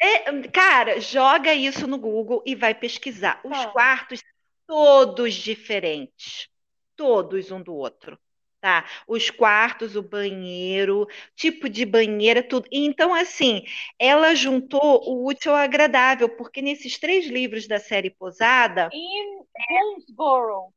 É, 0.00 0.48
cara, 0.48 1.00
joga 1.00 1.54
isso 1.54 1.86
no 1.86 1.98
Google 1.98 2.42
e 2.46 2.54
vai 2.54 2.74
pesquisar. 2.74 3.40
Os 3.44 3.58
ah. 3.58 3.68
quartos 3.68 4.22
todos 4.66 5.34
diferentes, 5.34 6.48
todos 6.96 7.50
um 7.50 7.62
do 7.62 7.74
outro 7.74 8.18
tá? 8.60 8.84
Os 9.06 9.30
quartos, 9.30 9.96
o 9.96 10.02
banheiro, 10.02 11.06
tipo 11.34 11.68
de 11.68 11.84
banheira, 11.84 12.42
tudo. 12.42 12.68
Então, 12.70 13.14
assim, 13.14 13.64
ela 13.98 14.34
juntou 14.34 15.02
o 15.08 15.26
útil 15.26 15.52
ao 15.52 15.58
agradável, 15.58 16.28
porque 16.28 16.60
nesses 16.60 16.98
três 16.98 17.26
livros 17.26 17.66
da 17.66 17.78
série 17.78 18.10
Posada. 18.10 18.88
In 18.92 19.42
Boonesboro. 19.68 20.72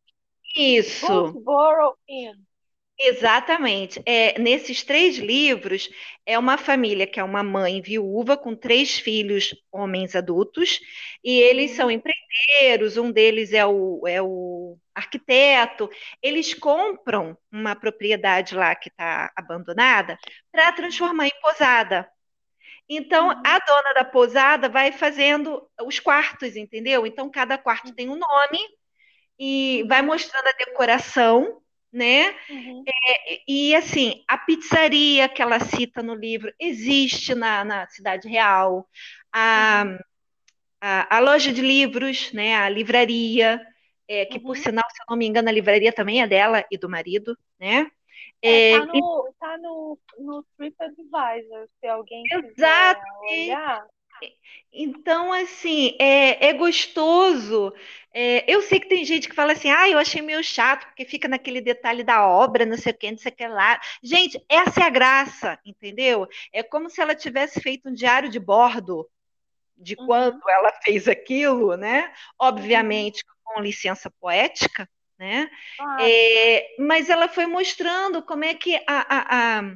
Isso. 0.56 1.08
Boonesboro 1.08 1.98
Inn. 2.08 2.36
Exatamente. 3.04 4.02
É, 4.06 4.38
nesses 4.40 4.84
três 4.84 5.18
livros, 5.18 5.90
é 6.24 6.38
uma 6.38 6.56
família 6.56 7.08
que 7.08 7.20
é 7.20 7.24
uma 7.24 7.42
mãe 7.42 7.82
viúva 7.82 8.38
com 8.38 8.56
três 8.56 9.00
filhos, 9.00 9.56
homens 9.72 10.16
adultos, 10.16 10.80
e 11.24 11.40
eles 11.40 11.72
são 11.72 11.88
uhum. 11.88 11.92
empreendedores, 11.94 12.98
um 12.98 13.12
deles 13.12 13.54
é 13.54 13.66
o, 13.66 14.04
é 14.08 14.22
o 14.22 14.78
arquiteto. 14.94 15.90
Eles 16.22 16.54
compram 16.54 17.36
uma 17.52 17.76
propriedade 17.76 18.54
lá 18.54 18.76
que 18.76 18.90
está 18.90 19.32
abandonada 19.36 20.20
para 20.52 20.72
transformar 20.72 21.26
em 21.26 21.42
posada. 21.42 22.08
Então, 22.88 23.30
uhum. 23.30 23.44
a 23.44 23.60
dona 23.60 23.94
da 23.96 24.06
posada 24.06 24.70
vai 24.70 24.92
fazendo 24.92 25.68
os 25.84 26.00
quartos, 26.00 26.56
entendeu? 26.56 27.08
Então, 27.08 27.32
cada 27.32 27.58
quarto 27.58 27.88
uhum. 27.88 27.96
tem 27.96 28.10
um 28.10 28.18
nome 28.18 28.60
e 29.40 29.84
vai 29.88 30.04
mostrando 30.04 30.48
a 30.48 30.52
decoração 30.52 31.62
né? 31.92 32.34
Uhum. 32.50 32.84
É, 32.88 33.42
e 33.48 33.76
assim, 33.76 34.24
a 34.28 34.38
pizzaria 34.38 35.28
que 35.28 35.42
ela 35.42 35.60
cita 35.60 36.02
no 36.02 36.16
livro 36.16 36.54
existe 36.60 37.36
na, 37.36 37.66
na 37.66 37.88
Cidade 37.88 38.28
Real, 38.28 38.88
a, 39.32 39.84
uhum. 39.86 39.98
a, 40.80 41.18
a, 41.18 41.20
loja 41.20 41.52
de 41.52 41.62
livros, 41.62 42.32
né? 42.32 42.56
A 42.56 42.70
livraria, 42.70 43.62
é, 44.08 44.26
que 44.26 44.38
uhum. 44.38 44.44
por 44.44 44.58
sinal, 44.58 44.86
se 44.90 45.02
eu 45.02 45.06
não 45.10 45.18
me 45.18 45.28
engano, 45.28 45.50
a 45.50 45.52
livraria 45.52 45.92
também 45.92 46.22
é 46.22 46.28
dela 46.28 46.64
e 46.72 46.78
do 46.78 46.90
marido, 46.90 47.38
né? 47.60 47.92
É, 48.42 48.80
tá 48.80 48.86
no, 48.86 48.96
e... 48.96 49.34
tá 49.40 49.58
no, 49.58 50.00
no 50.18 50.46
TripAdvisor, 50.58 51.68
se 51.80 51.88
alguém 51.88 52.24
Exatamente. 52.32 53.28
quiser 53.28 53.58
olhar. 53.58 53.86
Então, 54.74 55.34
assim, 55.34 55.98
é, 56.00 56.48
é 56.50 56.54
gostoso. 56.54 57.74
É, 58.14 58.50
eu 58.52 58.62
sei 58.62 58.80
que 58.80 58.88
tem 58.88 59.04
gente 59.04 59.28
que 59.28 59.36
fala 59.36 59.52
assim, 59.52 59.70
ah, 59.70 59.90
eu 59.90 59.98
achei 59.98 60.22
meio 60.22 60.42
chato, 60.44 60.86
porque 60.88 61.06
fica 61.06 61.28
naquele 61.28 61.60
detalhe 61.60 62.04
da 62.04 62.26
obra, 62.26 62.66
não 62.66 62.78
sei 62.78 62.94
o 62.94 62.98
que, 62.98 63.12
não 63.12 63.18
sei 63.18 63.32
o 63.32 63.36
que 63.36 63.48
lá. 63.48 63.80
Gente, 64.02 64.42
essa 64.48 64.82
é 64.82 64.84
a 64.84 64.90
graça, 64.90 65.60
entendeu? 65.66 66.28
É 66.54 66.64
como 66.64 66.90
se 66.90 67.02
ela 67.02 67.14
tivesse 67.16 67.60
feito 67.62 67.90
um 67.90 67.94
diário 67.94 68.30
de 68.30 68.40
bordo 68.40 69.10
de 69.76 69.96
uhum. 70.00 70.06
quando 70.06 70.50
ela 70.50 70.72
fez 70.84 71.08
aquilo, 71.08 71.76
né? 71.76 72.14
Obviamente 72.40 73.24
uhum. 73.28 73.56
com 73.56 73.62
licença 73.62 74.10
poética, 74.22 74.88
né? 75.20 75.50
Ah. 75.80 75.98
É, 76.02 76.76
mas 76.80 77.10
ela 77.10 77.28
foi 77.28 77.46
mostrando 77.46 78.22
como 78.24 78.46
é 78.46 78.54
que 78.54 78.76
a, 78.76 78.84
a, 78.88 79.60
a, 79.60 79.76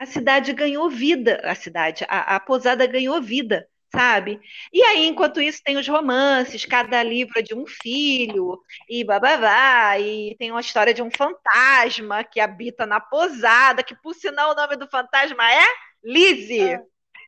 a 0.00 0.06
cidade 0.06 0.52
ganhou 0.52 0.90
vida, 0.90 1.40
a 1.44 1.54
cidade, 1.54 2.04
a, 2.08 2.36
a 2.36 2.40
pousada 2.40 2.86
ganhou 2.86 3.22
vida 3.22 3.66
sabe? 3.94 4.40
E 4.72 4.82
aí, 4.82 5.06
enquanto 5.06 5.40
isso, 5.40 5.62
tem 5.62 5.76
os 5.76 5.86
romances, 5.86 6.64
cada 6.64 7.02
livro 7.02 7.38
é 7.38 7.42
de 7.42 7.54
um 7.54 7.66
filho, 7.66 8.60
e 8.88 9.04
bababá, 9.04 9.98
e 9.98 10.34
tem 10.38 10.50
uma 10.50 10.60
história 10.60 10.92
de 10.92 11.02
um 11.02 11.10
fantasma 11.10 12.24
que 12.24 12.40
habita 12.40 12.84
na 12.84 13.00
posada, 13.00 13.82
que 13.82 13.94
por 13.94 14.14
sinal 14.14 14.52
o 14.52 14.54
nome 14.54 14.76
do 14.76 14.88
fantasma 14.88 15.50
é 15.50 15.64
Lizzie. 16.02 16.78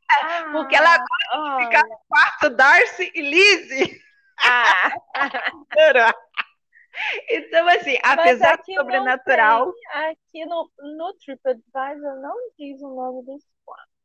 Ah, 0.09 0.49
Porque 0.51 0.75
ela 0.75 0.97
gosta 0.97 1.57
de 1.57 1.65
ficar 1.65 1.83
no 1.83 1.97
quarto 2.07 2.49
Darcy 2.49 3.11
e 3.15 3.21
Lizzie. 3.21 4.01
Ah. 4.39 4.91
então, 7.29 7.67
assim, 7.69 7.97
apesar 8.03 8.57
do 8.57 8.65
sobrenatural. 8.65 9.73
Tem, 9.73 10.09
aqui 10.09 10.45
no, 10.45 10.69
no 10.77 11.13
TripAdvisor 11.13 12.21
não 12.21 12.35
diz 12.57 12.81
o 12.81 12.93
nome 12.93 13.25
dos 13.25 13.43
quartos. 13.65 13.96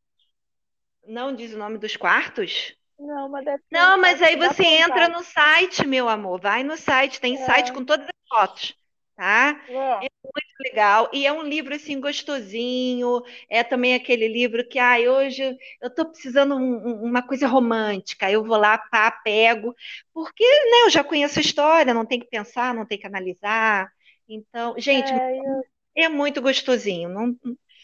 Não 1.07 1.35
diz 1.35 1.53
o 1.53 1.59
nome 1.59 1.79
dos 1.79 1.97
quartos? 1.97 2.75
Não, 2.99 3.29
mas 3.29 3.45
deve 3.45 3.63
Não, 3.71 3.99
mas 3.99 4.23
aí 4.23 4.37
você 4.37 4.65
entra 4.65 5.09
no 5.09 5.25
site, 5.25 5.87
meu 5.87 6.09
amor. 6.09 6.41
Vai 6.41 6.63
no 6.63 6.77
site, 6.77 7.21
tem 7.21 7.35
é. 7.35 7.45
site 7.45 7.73
com 7.73 7.85
todas 7.85 8.07
as 8.07 8.29
fotos, 8.29 8.77
tá? 9.17 9.61
É. 9.69 10.07
é. 10.07 10.09
muito 10.23 10.61
legal. 10.61 11.11
E 11.13 11.27
é 11.27 11.33
um 11.33 11.43
livro 11.43 11.75
assim 11.75 12.01
gostosinho. 12.01 13.23
É 13.51 13.65
também 13.65 13.95
aquele 13.95 14.29
livro 14.29 14.67
que, 14.69 14.79
ah, 14.79 14.97
hoje 14.99 15.57
eu 15.81 15.91
tô 15.91 16.07
precisando 16.07 16.55
um, 16.55 17.03
uma 17.03 17.23
coisa 17.23 17.49
romântica. 17.49 18.31
Eu 18.31 18.45
vou 18.45 18.57
lá, 18.57 18.79
pá, 18.79 19.11
pego, 19.11 19.75
porque 20.15 20.45
né, 20.45 20.83
eu 20.85 20.91
já 20.91 21.03
conheço 21.03 21.39
a 21.41 21.43
história, 21.43 21.93
não 21.93 22.07
tem 22.07 22.21
que 22.21 22.29
pensar, 22.29 22.73
não 22.73 22.87
tem 22.87 22.99
que 22.99 23.07
analisar. 23.07 23.91
Então, 24.29 24.75
gente, 24.79 25.13
é, 25.13 25.39
eu... 25.39 25.63
é 25.97 26.09
muito 26.09 26.41
gostosinho. 26.41 27.09
Não, 27.09 27.37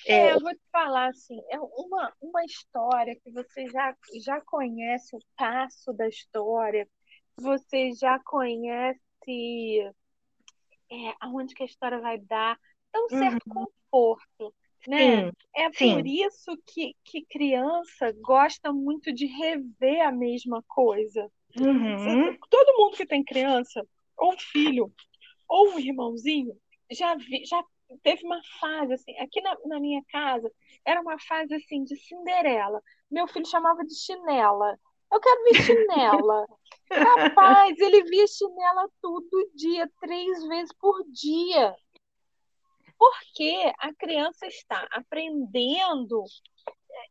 é, 0.07 0.33
eu 0.33 0.41
vou 0.41 0.53
te 0.53 0.63
falar 0.71 1.09
assim, 1.09 1.41
é 1.51 1.59
uma, 1.59 2.13
uma 2.21 2.45
história 2.45 3.17
que 3.23 3.31
você 3.31 3.67
já, 3.69 3.95
já 4.25 4.41
conhece 4.41 5.17
o 5.17 5.21
passo 5.37 5.93
da 5.93 6.09
história, 6.09 6.89
você 7.37 7.93
já 7.93 8.19
conhece 8.21 9.93
é, 10.91 11.15
aonde 11.21 11.55
que 11.55 11.63
a 11.63 11.67
história 11.67 12.01
vai 12.01 12.19
dar, 12.19 12.59
dá 12.93 13.01
um 13.01 13.09
certo 13.09 13.47
uhum. 13.49 13.67
conforto, 13.67 14.55
né? 14.87 15.27
Sim, 15.27 15.33
é 15.55 15.73
sim. 15.73 15.95
por 15.95 16.07
isso 16.07 16.63
que, 16.67 16.95
que 17.05 17.25
criança 17.27 18.13
gosta 18.21 18.73
muito 18.73 19.13
de 19.13 19.27
rever 19.27 20.07
a 20.07 20.13
mesma 20.13 20.63
coisa. 20.67 21.31
Uhum. 21.59 22.37
Todo 22.49 22.77
mundo 22.79 22.97
que 22.97 23.07
tem 23.07 23.25
criança, 23.25 23.87
ou 24.17 24.35
um 24.35 24.39
filho, 24.39 24.93
ou 25.49 25.75
um 25.75 25.79
irmãozinho, 25.79 26.55
já, 26.91 27.15
vi, 27.15 27.45
já 27.45 27.63
teve 28.03 28.25
uma 28.25 28.41
fase, 28.61 28.95
assim, 28.95 29.17
aqui 29.19 29.41
na, 29.41 29.57
na 29.67 29.81
minha 29.81 30.03
casa, 30.11 30.51
era 30.85 31.01
uma 31.01 31.19
fase, 31.19 31.55
assim, 31.55 31.85
de 31.85 31.97
Cinderela. 31.97 32.83
Meu 33.11 33.27
filho 33.29 33.47
chamava 33.47 33.85
de 33.85 33.95
chinela. 33.95 34.79
Eu 35.11 35.21
quero 35.21 35.45
ver 35.45 35.63
chinela. 35.63 36.47
Rapaz, 36.91 37.79
ele 37.79 38.03
via 38.05 38.27
chinela 38.27 38.89
todo 39.01 39.51
dia, 39.55 39.91
três 40.01 40.47
vezes 40.47 40.73
por 40.79 41.03
dia. 41.11 41.75
Porque 42.99 43.73
a 43.79 43.95
criança 43.95 44.47
está 44.47 44.87
aprendendo 44.91 46.25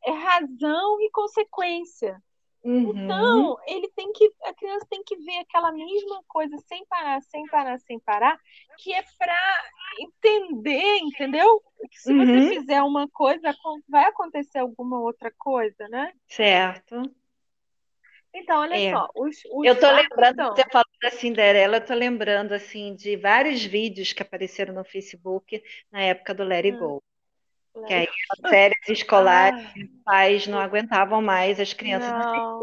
é, 0.03 0.11
razão 0.11 1.01
e 1.01 1.09
consequência. 1.11 2.21
Uhum. 2.63 2.89
Então, 2.89 3.57
ele 3.65 3.87
tem 3.95 4.11
que, 4.11 4.29
a 4.43 4.53
criança 4.53 4.85
tem 4.89 5.01
que 5.03 5.15
ver 5.15 5.37
aquela 5.37 5.71
mesma 5.71 6.21
coisa 6.27 6.57
sem 6.67 6.85
parar, 6.87 7.21
sem 7.21 7.45
parar, 7.47 7.79
sem 7.79 7.99
parar, 7.99 8.37
que 8.79 8.93
é 8.93 9.01
para 9.17 9.39
entender, 9.99 10.97
entendeu? 10.99 11.61
Que 11.89 11.99
se 11.99 12.13
Uhum. 12.13 12.25
você 12.25 12.59
fizer 12.59 12.81
uma 12.83 13.07
coisa, 13.09 13.53
vai 13.87 14.05
acontecer 14.05 14.59
alguma 14.59 14.99
outra 14.99 15.31
coisa, 15.37 15.87
né? 15.89 16.11
Certo. 16.27 17.01
Então, 18.33 18.59
olha 18.59 18.75
É. 18.75 18.91
só, 18.91 19.07
os, 19.15 19.35
os 19.51 19.65
Eu 19.65 19.79
tô 19.79 19.89
lembrando, 19.89 20.35
são- 20.35 20.55
você 20.55 20.63
falou 20.71 20.85
da 21.01 21.09
Cinderela, 21.11 21.77
eu 21.77 21.85
tô 21.85 21.93
lembrando, 21.93 22.53
assim, 22.53 22.95
de 22.95 23.15
vários 23.17 23.63
vídeos 23.63 24.13
que 24.13 24.21
apareceram 24.21 24.73
no 24.73 24.83
Facebook 24.83 25.61
na 25.91 26.01
época 26.01 26.33
do 26.35 26.43
Let 26.43 26.65
It 26.65 26.75
Hum. 26.75 26.79
Go. 26.79 27.03
Que 27.85 27.93
aí 27.93 28.07
as 28.31 28.49
séries 28.49 28.89
escolares, 28.89 29.65
Ah, 29.65 29.79
os 29.79 30.03
pais 30.03 30.47
não 30.47 30.59
aguentavam 30.59 31.21
mais 31.21 31.59
as 31.59 31.73
crianças 31.73 32.11
do 32.11 32.17
não, 32.17 32.61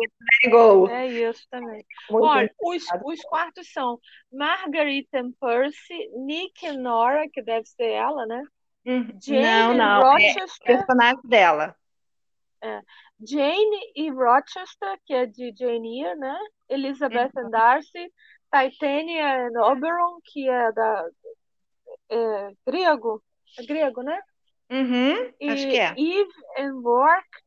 Go. 0.51 0.89
é 0.89 1.07
isso 1.07 1.47
também. 1.51 1.85
Muito 2.11 2.27
Olha, 2.27 2.51
os, 2.63 2.85
os 3.05 3.21
quartos 3.23 3.71
são 3.73 3.99
Marguerite 4.33 5.17
and 5.17 5.33
Percy, 5.41 6.09
Nick 6.17 6.67
e 6.67 6.73
Nora, 6.73 7.29
que 7.33 7.43
deve 7.43 7.67
ser 7.67 7.91
ela, 7.91 8.27
né? 8.27 8.43
Hum, 8.87 9.07
Jane 9.23 9.43
Não, 9.43 9.75
não, 9.75 9.85
é 9.85 9.99
o 9.99 10.13
Rochester, 10.13 10.67
personagem 10.67 11.21
dela. 11.25 11.77
Jane 13.21 13.93
e 13.95 14.11
Rochester, 14.11 14.99
que 15.05 15.15
é 15.15 15.27
de 15.27 15.53
Jane 15.57 16.03
Eyre, 16.03 16.19
né? 16.19 16.39
Elizabeth 16.69 17.31
and 17.37 17.51
Darcy, 17.51 18.13
Titania 18.53 19.47
and 19.47 19.61
Oberon, 19.61 20.19
que 20.25 20.49
é 20.49 20.73
da 20.73 21.09
é, 22.11 22.51
grego, 22.67 23.23
é 23.59 23.67
grego, 23.67 24.03
né? 24.03 24.19
Uhum, 24.75 25.33
E 25.41 25.47
acho 25.47 25.67
que 25.69 25.79
é. 25.79 25.97
Eve 25.97 26.33
and 26.59 26.81
Rourke, 26.83 27.39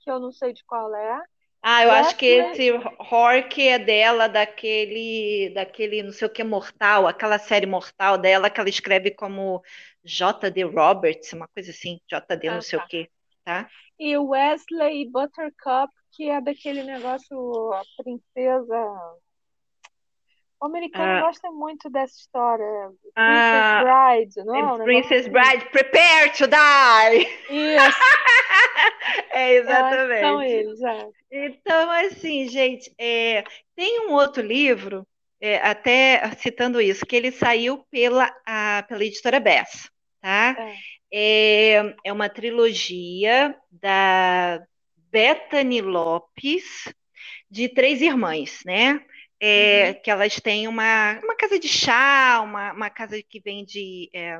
que 0.00 0.10
eu 0.10 0.20
não 0.20 0.32
sei 0.32 0.52
de 0.52 0.64
qual 0.64 0.94
é. 0.94 1.22
Ah, 1.62 1.82
eu 1.84 1.90
acho 1.90 2.16
que 2.16 2.24
Daphne- 2.26 2.52
esse 2.52 2.70
Hork 3.10 3.60
é 3.68 3.78
dela, 3.78 4.28
daquele, 4.28 5.50
daquele 5.52 6.02
não 6.02 6.12
sei 6.12 6.28
o 6.28 6.30
que 6.32 6.44
Mortal, 6.44 7.06
aquela 7.08 7.38
série 7.38 7.66
Mortal 7.66 8.16
dela 8.18 8.48
que 8.48 8.60
ela 8.60 8.68
escreve 8.68 9.10
como 9.10 9.62
J.D. 10.04 10.62
Roberts, 10.64 11.32
uma 11.32 11.48
coisa 11.48 11.70
assim, 11.72 12.00
J.D. 12.08 12.50
não 12.50 12.60
Ah, 12.60 12.62
sei 12.62 12.78
tá. 12.78 12.78
o 12.78 12.86
que, 12.86 13.10
tá? 13.44 13.68
E 13.98 14.16
Wesley 14.18 15.10
Buttercup, 15.10 15.90
que 16.12 16.28
é 16.30 16.40
daquele 16.40 16.82
negócio, 16.82 17.72
a 17.74 17.82
princesa. 17.96 19.16
O 20.60 20.66
americano 20.66 21.04
Ah. 21.04 21.20
gosta 21.20 21.50
muito 21.50 21.90
dessa 21.90 22.14
história. 22.16 22.64
Ah, 23.14 23.82
Princess 24.24 24.34
Bride, 24.34 24.46
não 24.46 24.54
é? 24.80 24.84
Princess 24.84 25.26
negócio 25.26 25.40
assim? 25.50 25.58
Bride, 25.58 25.70
prepare 25.70 26.30
to 26.32 26.46
die! 26.46 27.28
Isso, 27.50 27.98
É, 29.30 29.60
que 29.60 29.64
são 29.66 30.42
exatamente. 30.42 30.52
eles, 30.52 30.80
é. 30.82 31.08
Então, 31.30 31.90
assim, 31.90 32.48
gente, 32.48 32.92
é, 32.98 33.44
tem 33.74 34.08
um 34.08 34.12
outro 34.12 34.42
livro, 34.42 35.06
é, 35.40 35.58
até 35.58 36.22
citando 36.38 36.80
isso, 36.80 37.04
que 37.04 37.14
ele 37.16 37.30
saiu 37.30 37.84
pela, 37.90 38.34
a- 38.46 38.82
pela 38.88 39.04
editora 39.04 39.38
Bess, 39.38 39.90
tá? 40.22 40.56
É, 41.12 41.94
é 42.04 42.12
uma 42.12 42.28
trilogia 42.30 43.54
da 43.70 44.60
Bethany 45.10 45.80
Lopes, 45.82 46.64
de 47.50 47.68
três 47.68 48.00
irmãs, 48.00 48.60
né? 48.64 49.00
É, 49.40 49.94
Que 49.94 50.10
elas 50.10 50.36
têm 50.40 50.68
uma, 50.68 51.18
uma 51.22 51.36
casa 51.36 51.58
de 51.58 51.68
chá, 51.68 52.40
uma, 52.42 52.72
uma 52.72 52.90
casa 52.90 53.22
que 53.22 53.40
vende 53.40 54.10
é, 54.14 54.38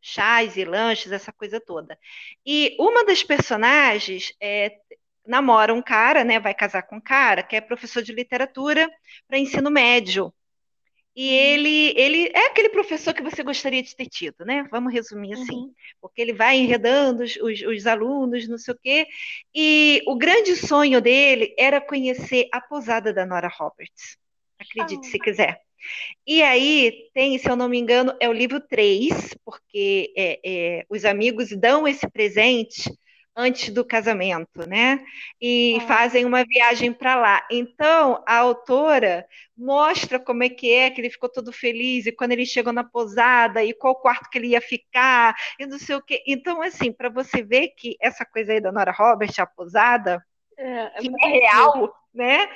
chás 0.00 0.56
e 0.56 0.64
lanches, 0.64 1.12
essa 1.12 1.32
coisa 1.32 1.60
toda. 1.60 1.98
E 2.46 2.76
uma 2.80 3.04
das 3.04 3.22
personagens 3.22 4.32
é, 4.40 4.76
namora 5.26 5.74
um 5.74 5.82
cara, 5.82 6.24
né? 6.24 6.40
Vai 6.40 6.54
casar 6.54 6.82
com 6.84 6.96
um 6.96 7.00
cara 7.00 7.42
que 7.42 7.56
é 7.56 7.60
professor 7.60 8.02
de 8.02 8.12
literatura 8.12 8.88
para 9.28 9.38
ensino 9.38 9.70
médio. 9.70 10.34
E 11.14 11.30
Uhum. 11.30 11.34
ele, 11.34 11.94
ele 11.96 12.26
é 12.34 12.46
aquele 12.46 12.70
professor 12.70 13.12
que 13.14 13.22
você 13.22 13.42
gostaria 13.42 13.82
de 13.82 13.94
ter 13.94 14.06
tido, 14.08 14.44
né? 14.46 14.64
Vamos 14.70 14.92
resumir 14.92 15.34
assim 15.34 15.54
Uhum. 15.54 15.74
porque 16.00 16.22
ele 16.22 16.32
vai 16.32 16.56
enredando 16.58 17.22
os, 17.24 17.36
os, 17.36 17.62
os 17.62 17.86
alunos, 17.86 18.48
não 18.48 18.58
sei 18.58 18.74
o 18.74 18.78
quê. 18.82 19.06
E 19.54 20.02
o 20.06 20.16
grande 20.16 20.56
sonho 20.56 21.00
dele 21.02 21.54
era 21.58 21.80
conhecer 21.80 22.48
a 22.52 22.60
posada 22.60 23.12
da 23.12 23.26
Nora 23.26 23.48
Roberts. 23.48 24.16
Acredite 24.62 25.06
Ah. 25.06 25.10
se 25.10 25.18
quiser. 25.18 25.60
E 26.26 26.42
aí 26.42 27.10
tem, 27.12 27.36
se 27.38 27.50
eu 27.50 27.56
não 27.56 27.68
me 27.68 27.78
engano, 27.78 28.14
é 28.20 28.28
o 28.28 28.32
livro 28.32 28.60
3, 28.60 29.34
porque 29.44 30.12
é, 30.16 30.40
é, 30.44 30.86
os 30.88 31.04
amigos 31.04 31.50
dão 31.56 31.88
esse 31.88 32.08
presente 32.08 32.88
antes 33.34 33.70
do 33.70 33.82
casamento, 33.84 34.68
né? 34.68 35.02
E 35.40 35.78
Ah. 35.80 35.86
fazem 35.86 36.24
uma 36.26 36.44
viagem 36.44 36.92
para 36.92 37.16
lá. 37.16 37.46
Então, 37.50 38.22
a 38.28 38.36
autora 38.36 39.26
mostra 39.56 40.20
como 40.20 40.44
é 40.44 40.50
que 40.50 40.70
é, 40.70 40.90
que 40.90 41.00
ele 41.00 41.08
ficou 41.10 41.30
todo 41.30 41.50
feliz, 41.50 42.04
e 42.06 42.12
quando 42.12 42.32
ele 42.32 42.44
chegou 42.44 42.72
na 42.74 42.84
posada, 42.84 43.64
e 43.64 43.72
qual 43.72 43.96
quarto 43.96 44.28
que 44.30 44.36
ele 44.38 44.48
ia 44.48 44.60
ficar, 44.60 45.34
e 45.58 45.66
não 45.66 45.78
sei 45.78 45.96
o 45.96 46.02
quê. 46.02 46.22
Então, 46.26 46.60
assim, 46.62 46.92
para 46.92 47.08
você 47.08 47.42
ver 47.42 47.68
que 47.68 47.96
essa 48.00 48.24
coisa 48.24 48.52
aí 48.52 48.60
da 48.60 48.70
Nora 48.70 48.92
Roberts, 48.92 49.38
a 49.38 49.46
posada, 49.46 50.22
É, 50.58 50.82
é 50.84 51.00
que 51.00 51.08
é 51.08 51.26
real, 51.26 51.92
né? 52.12 52.48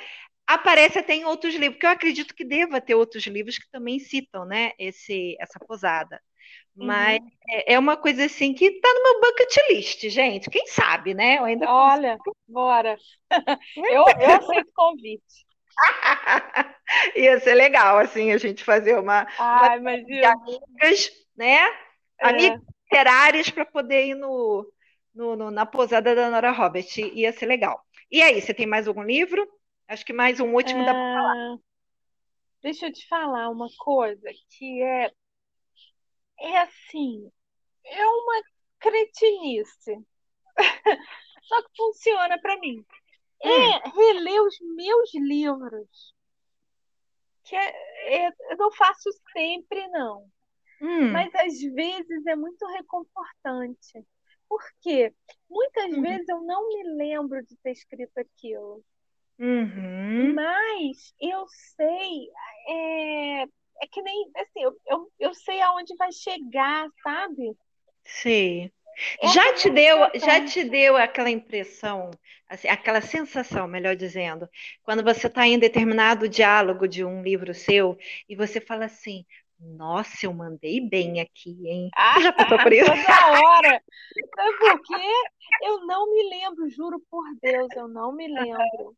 Aparece 0.47 0.99
até 0.99 1.13
em 1.15 1.25
outros 1.25 1.53
livros, 1.55 1.73
porque 1.75 1.85
eu 1.85 1.89
acredito 1.91 2.33
que 2.35 2.45
deva 2.45 2.81
ter 2.81 2.95
outros 2.95 3.25
livros 3.27 3.57
que 3.57 3.69
também 3.71 3.99
citam, 3.99 4.45
né, 4.45 4.71
esse, 4.79 5.35
essa 5.39 5.59
posada. 5.59 6.21
Mas 6.79 7.19
Uhum. 7.19 7.31
é, 7.49 7.73
é 7.73 7.79
uma 7.79 7.97
coisa 7.97 8.25
assim 8.25 8.53
que 8.53 8.79
tá 8.81 8.89
no 8.93 9.03
meu 9.03 9.21
bucket 9.21 9.55
list, 9.71 10.09
gente. 10.09 10.49
Quem 10.49 10.67
sabe, 10.67 11.13
né? 11.13 11.39
Eu 11.39 11.45
ainda 11.45 11.67
Olha, 11.67 12.17
bora. 12.47 12.97
Eu, 13.89 14.03
eu 14.19 14.31
aceito 14.31 14.69
o 14.69 14.73
convite. 14.73 15.47
ia 17.15 17.39
ser 17.39 17.55
legal, 17.55 17.97
assim, 17.99 18.31
a 18.31 18.37
gente 18.37 18.63
fazer 18.63 18.97
uma 18.99 19.27
Ai, 19.37 19.77
imagina. 19.77 20.35
amigas, 20.81 21.11
né? 21.35 21.57
É. 22.19 22.27
Amigas 22.29 22.59
literárias 22.85 23.49
para 23.49 23.65
poder 23.65 24.07
ir 24.07 24.15
no, 24.15 24.71
no- 25.13 25.35
no- 25.35 25.51
na 25.51 25.65
posada 25.65 26.15
da 26.15 26.29
Nora 26.29 26.51
Roberts. 26.51 26.97
Ia 26.97 27.33
ser 27.33 27.45
legal. 27.47 27.81
E 28.11 28.21
aí, 28.21 28.41
você 28.41 28.53
tem 28.53 28.65
mais 28.65 28.87
algum 28.87 29.03
livro? 29.03 29.47
Acho 29.87 30.05
que 30.05 30.13
mais 30.13 30.39
um 30.39 30.53
último 30.53 30.83
da 30.85 30.91
Ah, 30.91 31.57
deixa 32.61 32.87
eu 32.87 32.93
te 32.93 33.07
falar 33.07 33.49
uma 33.49 33.67
coisa 33.77 34.29
que 34.49 34.83
é, 34.83 35.13
é 36.39 36.57
assim, 36.59 37.31
é 37.85 38.05
uma 38.05 38.41
cretinice. 38.79 40.05
Só 41.43 41.61
que 41.63 41.69
funciona 41.77 42.39
para 42.41 42.59
mim. 42.59 42.85
É 43.41 43.89
reler 43.89 44.41
os 44.43 44.57
meus 44.75 45.13
livros. 45.13 46.13
Que 47.45 47.55
é, 47.55 48.27
é- 48.27 48.35
eu 48.51 48.57
não 48.57 48.71
faço 48.73 49.09
sempre, 49.31 49.87
não. 49.89 50.29
Hum, 50.81 51.11
Mas 51.13 51.33
às 51.35 51.59
vezes 51.73 52.25
é 52.27 52.35
muito 52.35 52.65
reconfortante. 52.67 54.05
Por 54.49 54.61
quê? 54.81 55.13
Muitas 55.49 55.85
Hum. 55.93 56.01
vezes 56.01 56.27
eu 56.27 56.41
não 56.41 56.67
me 56.67 56.83
lembro 56.97 57.41
de 57.45 57.55
ter 57.57 57.71
escrito 57.71 58.17
aquilo. 58.17 58.83
Uhum, 59.39 60.35
Mas 60.35 61.13
eu 61.21 61.45
sei, 61.75 62.29
é, 62.67 63.43
é 63.43 63.87
que 63.91 64.01
nem 64.01 64.31
assim, 64.37 64.63
eu, 64.63 64.75
eu, 64.87 65.11
eu 65.19 65.33
sei 65.33 65.61
aonde 65.61 65.95
vai 65.95 66.11
chegar, 66.11 66.87
sabe? 67.03 67.57
sei. 68.03 68.71
É 69.21 69.27
Já 69.27 69.53
te 69.53 69.69
deu, 69.69 69.97
já 70.15 70.43
te 70.43 70.63
deu 70.63 70.97
aquela 70.97 71.29
impressão, 71.29 72.09
assim, 72.47 72.67
aquela 72.67 72.99
sensação, 72.99 73.67
melhor 73.67 73.95
dizendo, 73.95 74.49
quando 74.83 75.03
você 75.03 75.27
está 75.27 75.45
em 75.45 75.59
determinado 75.59 76.27
diálogo 76.27 76.87
de 76.87 77.05
um 77.05 77.21
livro 77.21 77.53
seu 77.53 77.95
e 78.27 78.35
você 78.35 78.59
fala 78.59 78.85
assim, 78.85 79.23
nossa, 79.59 80.25
eu 80.25 80.33
mandei 80.33 80.81
bem 80.81 81.21
aqui, 81.21 81.55
hein? 81.67 81.89
Ah, 81.95 82.19
já 82.21 82.33
passou 82.33 82.57
por 82.57 82.71
isso? 82.73 82.85
toda 82.85 83.27
hora. 83.39 83.83
Sabe 84.35 84.57
por 84.57 84.81
quê? 84.81 85.13
Eu 85.63 85.85
não 85.85 86.11
me 86.11 86.29
lembro, 86.29 86.69
juro 86.69 86.99
por 87.09 87.23
Deus, 87.39 87.71
eu 87.75 87.87
não 87.87 88.11
me 88.11 88.27
lembro. 88.27 88.95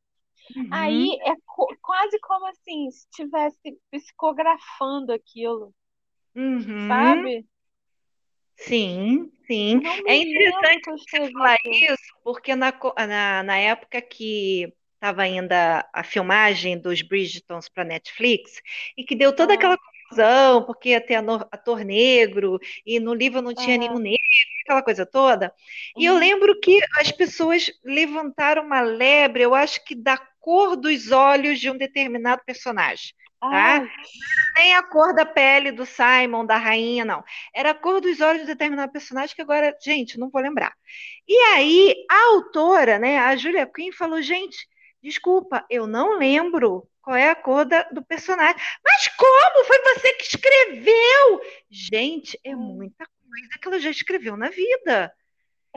Uhum. 0.56 0.72
Aí 0.72 1.20
é 1.24 1.36
co- 1.46 1.76
quase 1.82 2.20
como 2.22 2.46
assim, 2.48 2.90
se 2.92 3.08
estivesse 3.10 3.80
psicografando 3.92 5.14
aquilo, 5.14 5.74
Uhum. 6.36 7.28
sabe? 7.28 7.46
Sim, 8.58 9.32
sim. 9.48 9.82
É 10.06 10.18
interessante 10.18 10.90
você 10.92 11.32
falar 11.32 11.58
isso, 11.66 12.04
porque 12.24 12.56
na, 12.56 12.72
na, 13.08 13.44
na 13.44 13.58
época 13.58 14.02
que 14.02 14.72
estava 14.96 15.22
ainda 15.24 15.88
a 15.94 16.04
filmagem 16.04 16.78
dos 16.78 17.02
Bridgertons 17.02 17.70
para 17.70 17.86
Netflix, 17.86 18.62
e 18.98 19.04
que 19.06 19.16
deu 19.16 19.34
toda 19.34 19.54
Ah, 19.54 19.54
aquela 19.54 19.78
confusão, 19.78 20.66
porque 20.66 20.90
ia 20.90 21.00
ter 21.02 21.16
ator 21.52 21.86
negro, 21.86 22.60
e 22.86 23.00
no 23.00 23.14
livro 23.14 23.42
não 23.42 23.56
tinha 23.56 23.78
nenhum 23.78 23.98
aham, 23.98 24.00
negro, 24.00 24.20
aquela 24.64 24.84
coisa 24.84 25.06
toda. 25.06 25.54
E 25.98 26.06
eu 26.06 26.16
uhum. 26.16 26.20
lembro 26.20 26.60
que 26.60 26.80
as 27.00 27.12
pessoas 27.12 27.72
levantaram 27.84 28.64
uma 28.64 28.82
lebre, 28.82 29.44
eu 29.44 29.56
acho 29.56 29.84
que 29.86 29.96
da 29.96 30.18
cor 30.40 30.76
dos 30.76 31.12
olhos 31.12 31.60
de 31.60 31.70
um 31.70 31.78
determinado 31.78 32.42
personagem, 32.46 33.14
tá? 33.50 33.82
Ai, 33.82 33.90
nem 34.58 34.76
a 34.76 34.84
cor 34.84 35.14
da 35.16 35.26
pele 35.26 35.72
do 35.72 35.86
Simon, 35.86 36.46
da 36.46 36.58
rainha, 36.58 37.06
não. 37.06 37.24
Era 37.54 37.72
a 37.72 37.76
cor 37.76 38.02
dos 38.02 38.20
olhos 38.22 38.42
de 38.42 38.48
determinado 38.48 38.92
personagem 38.92 39.36
que 39.36 39.42
agora, 39.42 39.76
gente, 39.84 40.18
não 40.20 40.30
vou 40.30 40.42
lembrar. 40.42 40.74
E 41.28 41.36
aí, 41.56 41.96
a 42.10 42.26
autora, 42.34 43.00
né, 43.00 43.20
a 43.20 43.36
Julia 43.36 43.66
Quinn, 43.66 43.92
falou: 43.92 44.22
gente, 44.22 44.58
Desculpa, 45.02 45.66
eu 45.70 45.88
não 45.88 46.18
lembro 46.18 46.86
qual 47.02 47.16
é 47.16 47.30
a 47.30 47.36
cor 47.36 47.64
da, 47.66 47.84
do 47.84 48.04
personagem. 48.04 48.62
Mas 48.84 49.08
como? 49.08 49.66
Foi 49.66 49.78
você 49.96 50.14
que 50.16 50.24
escreveu! 50.24 51.42
Gente, 51.72 52.38
é 52.44 52.54
Hum. 52.54 52.76
muita 52.76 53.06
coisa 53.06 53.60
que 53.62 53.68
ela 53.68 53.80
já 53.80 53.90
escreveu 53.90 54.36
na 54.36 54.50
vida. 54.50 55.14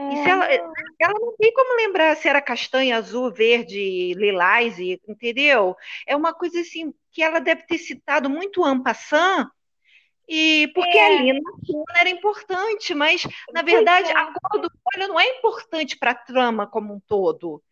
E 0.08 0.16
se 0.16 0.28
É, 0.28 0.28
ela, 0.28 0.46
não. 0.46 0.72
ela 1.00 1.14
não 1.20 1.36
tem 1.36 1.52
como 1.54 1.76
lembrar 1.76 2.16
se 2.16 2.28
era 2.28 2.42
castanha, 2.42 2.96
azul, 2.98 3.32
verde, 3.32 4.14
lilás, 4.14 4.78
entendeu? 4.78 5.76
É 6.06 6.16
uma 6.16 6.34
coisa 6.34 6.60
assim 6.60 6.92
que 7.12 7.22
ela 7.22 7.40
deve 7.40 7.62
ter 7.66 7.78
citado 7.78 8.28
muito 8.30 8.62
passant, 8.82 9.48
e 10.28 10.68
porque 10.74 10.98
É, 10.98 11.06
ali 11.06 11.32
na 11.32 11.52
cena 11.66 11.84
era 12.00 12.10
importante, 12.10 12.94
mas 12.94 13.22
na 13.52 13.62
pois 13.62 13.72
verdade 13.74 14.10
é. 14.10 14.16
a 14.16 14.32
cor 14.32 14.60
do 14.60 14.70
olho 14.96 15.08
não 15.08 15.20
é 15.20 15.26
importante 15.38 15.96
para 15.98 16.12
a 16.12 16.14
trama 16.14 16.66
como 16.66 16.94
um 16.94 17.00
todo. 17.00 17.62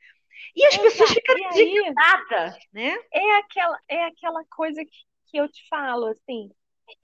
E 0.56 0.66
as 0.66 0.76
pessoas 0.78 1.10
ficaram 1.10 1.40
indignadas, 1.50 2.56
né? 2.72 2.96
é 3.12 3.36
aquela, 3.38 3.78
é 3.88 4.04
aquela 4.06 4.44
coisa 4.46 4.84
que, 4.84 4.98
que 5.26 5.36
eu 5.38 5.48
te 5.48 5.66
falo, 5.68 6.06
assim, 6.06 6.50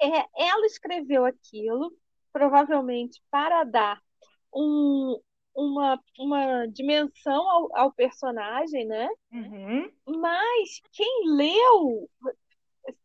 é, 0.00 0.08
ela 0.46 0.66
escreveu 0.66 1.24
aquilo, 1.24 1.92
provavelmente 2.32 3.22
para 3.30 3.64
dar 3.64 4.00
um, 4.56 5.20
uma, 5.54 6.00
uma 6.18 6.66
dimensão 6.66 7.48
ao, 7.48 7.76
ao 7.76 7.92
personagem, 7.92 8.86
né? 8.86 9.08
Uhum, 9.32 9.90
Mas 10.06 10.80
quem 10.92 11.30
leu 11.36 12.08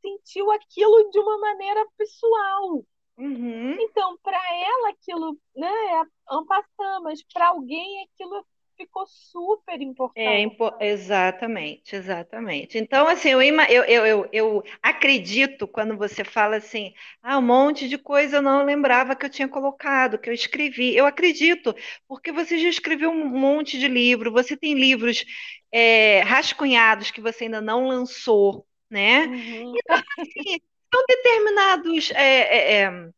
sentiu 0.01 0.51
aquilo 0.51 1.09
de 1.11 1.19
uma 1.19 1.37
maneira 1.39 1.85
pessoal. 1.97 2.83
uhum. 3.17 3.71
Então, 3.79 4.17
para 4.23 4.39
ela 4.55 4.89
aquilo, 4.89 5.37
né, 5.55 5.67
é 5.67 6.03
passant, 6.45 7.01
mas 7.03 7.23
para 7.33 7.49
alguém 7.49 8.03
aquilo 8.03 8.45
ficou 8.81 9.05
super 9.07 9.79
É, 10.13 10.41
importante. 10.41 10.41
impo- 10.41 10.75
exatamente, 10.81 11.95
exatamente. 11.95 12.77
Então, 12.77 13.07
assim, 13.07 13.29
eu, 13.29 13.41
eu, 13.85 14.05
eu, 14.05 14.29
eu 14.33 14.63
acredito 14.83 15.65
quando 15.67 15.97
você 15.97 16.21
fala 16.25 16.57
assim, 16.57 16.93
ah, 17.23 17.37
um 17.37 17.41
monte 17.41 17.87
de 17.87 17.97
coisa 17.97 18.37
eu 18.37 18.41
não 18.41 18.65
lembrava 18.65 19.15
que 19.15 19.25
eu 19.25 19.29
tinha 19.29 19.47
colocado, 19.47 20.19
que 20.19 20.29
eu 20.29 20.33
escrevi. 20.33 20.93
Eu 20.95 21.05
acredito, 21.05 21.73
porque 22.09 22.29
você 22.31 22.59
já 22.59 22.67
escreveu 22.67 23.09
um 23.09 23.25
monte 23.25 23.79
de 23.79 23.87
livro, 23.87 24.31
você 24.33 24.57
tem 24.57 24.73
livros 24.73 25.23
é, 25.71 26.19
rascunhados 26.23 27.09
que 27.09 27.21
você 27.21 27.45
ainda 27.45 27.61
não 27.61 27.87
lançou, 27.87 28.67
né? 28.89 29.29
Uhum. 29.29 29.79
Então, 29.79 29.95
assim, 30.19 30.59
são 30.93 31.03
determinados 31.07 32.11
é, 32.11 32.81
é, 32.81 32.83
é, 32.83 33.09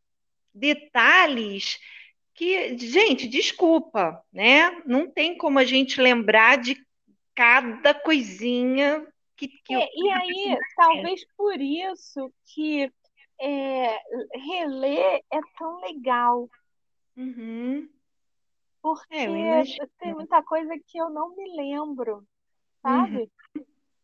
detalhes 0.54 1.80
que, 2.36 2.78
gente, 2.78 3.28
desculpa, 3.28 4.24
né? 4.32 4.72
Não 4.86 5.10
tem 5.10 5.38
como 5.38 5.60
a 5.60 5.66
gente 5.66 6.02
lembrar 6.02 6.58
de 6.58 6.76
cada 7.36 7.94
coisinha 7.94 9.06
que, 9.36 9.48
que 9.48 9.76
É, 9.76 10.00
e 10.00 10.10
aí, 10.10 10.58
talvez 10.76 11.26
por 11.36 11.60
isso 11.60 12.32
que 12.54 12.92
é, 13.40 13.98
reler 14.38 15.22
é 15.32 15.40
tão 15.58 15.80
legal, 15.82 16.50
Uhum. 17.18 17.90
porque 18.82 19.16
É, 19.16 19.64
tem 20.00 20.14
muita 20.14 20.44
coisa 20.44 20.74
que 20.88 20.98
eu 20.98 21.10
não 21.10 21.36
me 21.36 21.56
lembro, 21.56 22.28
Uhum. 22.88 23.18
sabe? 23.18 23.32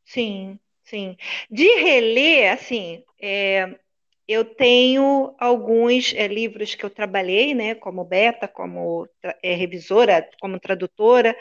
Sim, 0.06 0.60
sim. 0.84 1.18
De 1.50 1.66
reler, 1.80 2.54
assim, 2.54 3.04
é, 3.22 3.80
eu 4.30 4.46
tenho 4.46 5.36
alguns 5.40 6.14
é, 6.14 6.28
livros 6.28 6.76
que 6.76 6.86
eu 6.86 6.90
trabalhei, 6.90 7.56
né, 7.56 7.74
como 7.74 8.06
beta, 8.06 8.48
como 8.48 9.08
é, 9.42 9.56
revisora, 9.56 10.30
como 10.40 10.60
tradutora, 10.60 11.36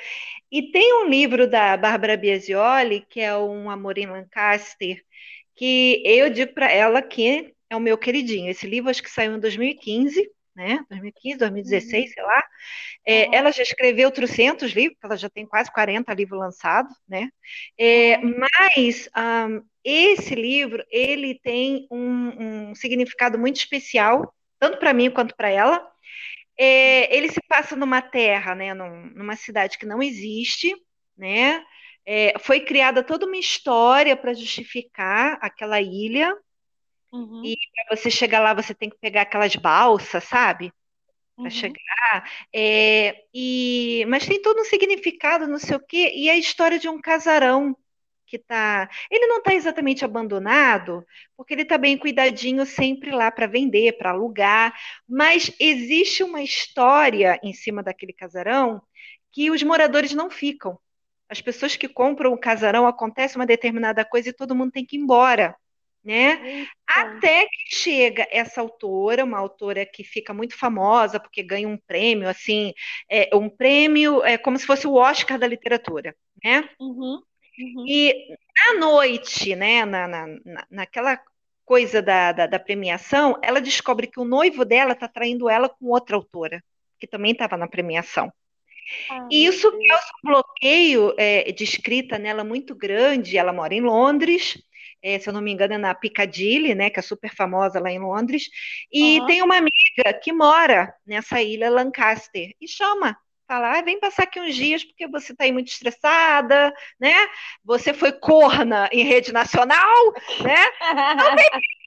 e 0.50 0.70
tem 0.72 1.04
um 1.04 1.08
livro 1.08 1.48
da 1.48 1.76
Bárbara 1.76 2.16
Biasioli, 2.16 3.04
que 3.10 3.20
é 3.20 3.36
Um 3.36 3.70
Amor 3.70 3.98
em 3.98 4.06
Lancaster, 4.06 5.04
que 5.54 6.02
eu 6.04 6.30
digo 6.30 6.54
para 6.54 6.72
ela 6.72 7.02
que 7.02 7.54
é 7.70 7.76
o 7.76 7.80
meu 7.80 7.98
queridinho. 7.98 8.50
Esse 8.50 8.66
livro 8.66 8.90
acho 8.90 9.02
que 9.02 9.10
saiu 9.10 9.34
em 9.36 9.40
2015, 9.40 10.30
né? 10.58 10.80
2015, 10.90 11.38
2016, 11.38 12.06
Uhum. 12.08 12.14
sei 12.14 12.24
lá. 12.24 12.44
É, 13.06 13.36
ela 13.36 13.50
já 13.52 13.62
escreveu 13.62 14.10
trocentos 14.10 14.72
livros, 14.72 14.98
ela 15.02 15.16
já 15.16 15.30
tem 15.30 15.46
quase 15.46 15.72
40 15.72 16.14
livros 16.14 16.38
lançados, 16.40 16.94
né? 17.08 17.30
É, 17.78 18.18
aham, 18.22 18.32
mas 18.36 19.08
ahm, 19.14 19.60
esse 19.84 20.34
livro, 20.34 20.84
ele 20.90 21.38
tem 21.42 21.86
um, 21.90 22.70
um 22.70 22.74
significado 22.74 23.38
muito 23.38 23.56
especial, 23.56 24.34
tanto 24.58 24.78
para 24.78 24.92
mim 24.94 25.10
quanto 25.10 25.36
para 25.36 25.48
ela. 25.50 25.86
É, 26.58 27.14
ele 27.16 27.28
se 27.30 27.40
passa 27.48 27.76
numa 27.76 28.02
terra, 28.02 28.54
né, 28.54 28.74
num- 28.74 29.10
numa 29.14 29.36
cidade 29.36 29.78
que 29.78 29.86
não 29.86 30.02
existe, 30.02 30.74
né? 31.16 31.64
É, 32.06 32.38
foi 32.40 32.60
criada 32.60 33.02
toda 33.02 33.26
uma 33.26 33.36
história 33.36 34.16
para 34.16 34.32
justificar 34.34 35.38
aquela 35.42 35.80
ilha, 35.80 36.34
uhum, 37.12 37.42
e 37.42 37.56
para 37.86 37.96
você 37.96 38.10
chegar 38.10 38.40
lá, 38.40 38.54
você 38.54 38.74
tem 38.74 38.90
que 38.90 38.98
pegar 38.98 39.22
aquelas 39.22 39.54
balsas, 39.56 40.24
sabe? 40.24 40.72
Para 41.40 41.50
uhum, 41.50 41.50
chegar. 41.50 42.30
É, 42.54 43.24
e, 43.34 44.04
mas 44.08 44.26
tem 44.26 44.42
todo 44.42 44.60
um 44.60 44.64
significado, 44.64 45.46
não 45.46 45.58
sei 45.58 45.76
o 45.76 45.80
quê, 45.80 46.12
e 46.16 46.30
a 46.30 46.36
história 46.36 46.78
de 46.78 46.88
um 46.88 47.00
casarão 47.00 47.76
que 48.26 48.38
tá. 48.38 48.88
Ele 49.10 49.26
não 49.26 49.38
está 49.38 49.54
exatamente 49.54 50.04
abandonado, 50.04 51.04
porque 51.36 51.54
ele 51.54 51.62
está 51.62 51.78
bem 51.78 51.96
cuidadinho 51.98 52.66
sempre 52.66 53.10
lá 53.10 53.30
para 53.30 53.46
vender, 53.46 53.96
para 53.98 54.10
alugar, 54.10 54.74
mas 55.08 55.52
existe 55.60 56.22
uma 56.22 56.42
história 56.42 57.38
em 57.42 57.52
cima 57.54 57.82
daquele 57.82 58.12
casarão 58.12 58.82
que 59.32 59.50
os 59.50 59.62
moradores 59.62 60.12
não 60.12 60.30
ficam. 60.30 60.78
As 61.28 61.40
pessoas 61.40 61.76
que 61.76 61.88
compram 61.88 62.32
o 62.32 62.38
casarão 62.38 62.86
acontece 62.86 63.36
uma 63.36 63.46
determinada 63.46 64.04
coisa 64.04 64.30
e 64.30 64.32
todo 64.32 64.54
mundo 64.54 64.72
tem 64.72 64.84
que 64.84 64.96
ir 64.96 65.00
embora, 65.00 65.56
né? 66.08 66.40
Eita, 66.40 66.78
Até 66.88 67.46
que 67.46 67.76
chega 67.76 68.26
essa 68.32 68.60
autora, 68.62 69.24
uma 69.24 69.38
autora 69.38 69.86
que 69.86 70.04
fica 70.04 70.34
muito 70.34 70.56
famosa 70.58 71.20
porque 71.20 71.42
ganha 71.44 71.68
um 71.68 71.78
prêmio, 71.78 72.28
assim, 72.28 72.74
é, 73.10 73.30
um 73.36 73.48
prêmio 73.50 74.24
é 74.24 74.38
como 74.38 74.58
se 74.58 74.66
fosse 74.66 74.86
o 74.88 74.94
Oscar 74.94 75.38
da 75.38 75.46
literatura, 75.48 76.16
né? 76.44 76.68
uhum, 76.78 77.22
uhum, 77.58 77.86
E 77.86 78.36
à 78.68 78.74
noite, 78.78 79.54
né, 79.56 79.84
na, 79.84 80.06
na, 80.08 80.26
na- 80.44 80.66
naquela 80.70 81.20
coisa 81.64 82.02
da, 82.02 82.32
da, 82.32 82.46
da 82.46 82.58
premiação, 82.58 83.38
ela 83.42 83.60
descobre 83.60 84.06
que 84.06 84.20
o 84.20 84.24
noivo 84.24 84.64
dela 84.64 84.92
está 84.92 85.08
traindo 85.08 85.48
ela 85.48 85.68
com 85.68 85.86
outra 85.86 86.16
autora, 86.16 86.62
que 86.98 87.06
também 87.06 87.32
estava 87.32 87.56
na 87.56 87.68
premiação. 87.68 88.32
E 89.30 89.46
isso 89.46 89.70
causa 89.86 90.06
um 90.24 90.30
bloqueio 90.30 91.14
é, 91.18 91.52
de 91.52 91.64
escrita 91.64 92.18
nela 92.18 92.44
muito 92.44 92.74
grande. 92.74 93.36
Ela 93.38 93.52
mora 93.52 93.74
em 93.74 93.80
Londres, 93.80 94.58
é, 95.02 95.18
se 95.18 95.28
eu 95.28 95.32
não 95.32 95.40
me 95.40 95.52
engano, 95.52 95.74
é 95.74 95.78
na 95.78 95.94
Piccadilly, 95.94 96.74
né, 96.74 96.90
que 96.90 96.98
é 96.98 97.02
super 97.02 97.34
famosa 97.34 97.80
lá 97.80 97.90
em 97.90 97.98
Londres. 97.98 98.48
E 98.92 99.18
aham, 99.18 99.26
tem 99.26 99.42
uma 99.42 99.56
amiga 99.56 100.12
que 100.22 100.32
mora 100.32 100.94
nessa 101.06 101.40
ilha 101.42 101.70
Lancaster 101.70 102.54
e 102.60 102.68
chama. 102.68 103.16
Fala, 103.46 103.78
ah, 103.78 103.82
vem 103.82 103.98
passar 103.98 104.24
aqui 104.24 104.38
uns 104.38 104.54
dias 104.54 104.84
porque 104.84 105.08
você 105.08 105.32
está 105.32 105.44
aí 105.44 105.52
muito 105.52 105.68
estressada, 105.68 106.72
né? 107.00 107.14
Você 107.64 107.94
foi 107.94 108.12
corna 108.12 108.90
em 108.92 109.04
rede 109.04 109.32
nacional, 109.32 110.12
né? 110.42 110.66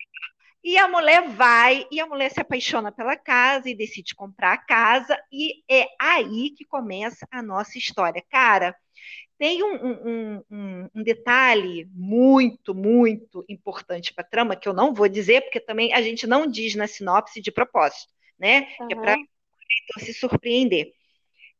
E 0.63 0.77
a 0.77 0.87
mulher 0.87 1.27
vai, 1.29 1.87
e 1.89 1.99
a 1.99 2.05
mulher 2.05 2.29
se 2.29 2.39
apaixona 2.39 2.91
pela 2.91 3.17
casa 3.17 3.67
e 3.67 3.75
decide 3.75 4.13
comprar 4.13 4.53
a 4.53 4.57
casa, 4.57 5.19
e 5.31 5.63
é 5.67 5.87
aí 5.99 6.51
que 6.51 6.63
começa 6.65 7.27
a 7.31 7.41
nossa 7.41 7.79
história. 7.79 8.23
Cara, 8.29 8.75
tem 9.41 9.63
um, 9.63 10.43
um, 10.51 10.89
um, 10.93 11.03
detalhe 11.03 11.89
muito, 11.95 12.75
muito 12.75 13.43
importante 13.49 14.13
para 14.13 14.23
a 14.23 14.29
trama, 14.29 14.55
que 14.55 14.69
eu 14.69 14.73
não 14.73 14.93
vou 14.93 15.09
dizer, 15.09 15.41
porque 15.41 15.59
também 15.59 15.91
a 15.95 16.01
gente 16.03 16.27
não 16.27 16.45
diz 16.45 16.75
na 16.75 16.85
sinopse 16.85 17.41
de 17.41 17.51
propósito, 17.51 18.13
né? 18.37 18.65
Que 18.85 18.93
é 18.93 18.95
para 18.95 19.15
aham, 19.15 19.25
se 19.97 20.13
surpreender. 20.13 20.93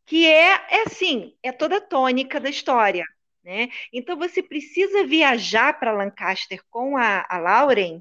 Que 0.05 0.27
é, 0.27 0.51
é 0.69 0.84
assim, 0.84 1.36
é 1.41 1.51
toda 1.51 1.77
a 1.77 1.82
tônica 1.82 2.39
da 2.39 2.51
história, 2.51 3.03
né? 3.43 3.69
Então 3.91 4.15
você 4.15 4.43
precisa 4.43 5.07
viajar 5.07 5.79
para 5.79 5.91
Lancaster 5.91 6.61
com 6.69 6.95
a, 6.97 7.25
a 7.27 7.39
Lauren 7.39 7.99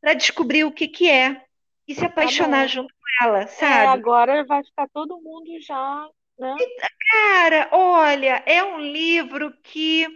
para 0.00 0.14
descobrir 0.14 0.64
o 0.64 0.72
que 0.72 0.88
que 0.88 1.10
é 1.10 1.44
e 1.86 1.94
se 1.94 2.06
tá 2.06 2.06
apaixonar 2.06 2.66
bom. 2.66 2.68
junto 2.68 2.94
com 2.94 3.26
ela, 3.26 3.46
É, 3.58 3.86
sabe? 3.86 3.86
agora 3.86 4.44
vai 4.44 4.64
ficar 4.64 4.88
todo 4.88 5.20
mundo 5.20 5.50
já, 5.60 6.08
né? 6.40 6.56
Cara, 7.10 7.68
olha, 7.72 8.42
é 8.46 8.62
um 8.64 8.80
livro 8.80 9.52
que, 9.62 10.06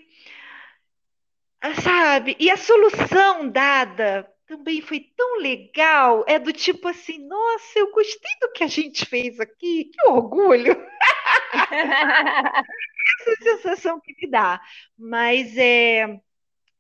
sabe, 1.83 2.37
e 2.39 2.51
a 2.51 2.57
solução 2.57 3.49
dada 3.51 4.29
também 4.47 4.81
foi 4.81 5.01
tão 5.17 5.39
legal. 5.39 6.25
É 6.29 6.39
do 6.39 6.53
tipo 6.53 6.89
assim, 6.89 7.19
nossa, 7.27 7.79
eu 7.79 7.91
gostei 7.93 8.31
do 8.41 8.53
que 8.53 8.63
a 8.65 8.67
gente 8.67 9.07
fez 9.07 9.41
aqui, 9.41 9.87
que 9.87 10.09
orgulho, 10.09 10.75
essa 13.21 13.43
sensação 13.43 14.01
que 14.01 14.15
me 14.21 14.31
dá. 14.31 14.61
Mas 14.99 15.57
é, 15.57 16.19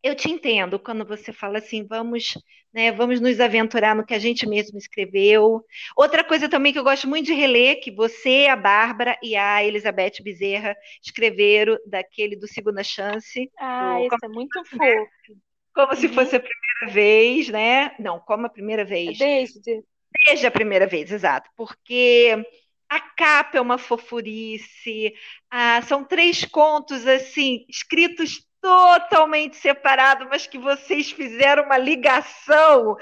eu 0.03 0.15
te 0.17 0.31
entendo 0.31 0.79
quando 0.81 1.07
você 1.07 1.33
fala 1.33 1.59
assim, 1.59 1.87
vamos 1.87 2.35
né? 2.75 2.91
Vamos 2.91 3.21
nos 3.21 3.39
aventurar 3.39 3.95
no 3.95 4.05
que 4.05 4.13
a 4.13 4.19
gente 4.19 4.49
mesmo 4.49 4.77
escreveu. 4.77 5.65
Outra 5.97 6.25
coisa 6.25 6.49
também 6.49 6.73
que 6.73 6.79
eu 6.79 6.85
gosto 6.85 7.09
muito 7.09 7.27
de 7.27 7.33
reler, 7.33 7.81
que 7.81 7.93
você, 7.93 8.49
a 8.51 8.57
Bárbara 8.57 9.17
e 9.23 9.37
a 9.37 9.65
Elizabeth 9.65 10.21
Bezerra 10.21 10.77
escreveram 11.01 11.79
daquele 11.87 12.35
do 12.35 12.49
Segunda 12.49 12.83
Chance. 12.83 13.49
Ah, 13.57 13.97
do, 13.99 14.07
esse 14.07 14.27
é 14.27 14.29
muito 14.29 14.65
fofo. 14.65 15.39
Como 15.73 15.93
uhum. 15.93 15.97
se 15.97 16.09
fosse 16.09 16.37
a 16.37 16.41
primeira 16.41 16.93
vez, 16.93 17.49
né? 17.49 17.95
Não, 17.99 18.19
como 18.19 18.47
a 18.47 18.51
primeira 18.51 18.85
vez. 18.85 19.17
Desde. 19.19 19.85
Desde 20.27 20.47
a 20.47 20.51
primeira 20.51 20.87
vez, 20.87 21.11
exato. 21.11 21.51
Porque 21.57 22.45
a 22.89 23.01
capa 23.01 23.59
é 23.59 23.61
uma 23.61 23.79
fofurice. 23.79 25.13
Ah, 25.51 25.81
são 25.83 26.05
três 26.05 26.45
contos 26.45 27.07
assim 27.07 27.65
escritos 27.69 28.45
totalmente 28.65 29.57
separados, 29.57 30.27
mas 30.27 30.47
que 30.47 30.57
vocês 30.57 31.11
fizeram 31.11 31.65
uma 31.65 31.77
ligação. 31.77 32.97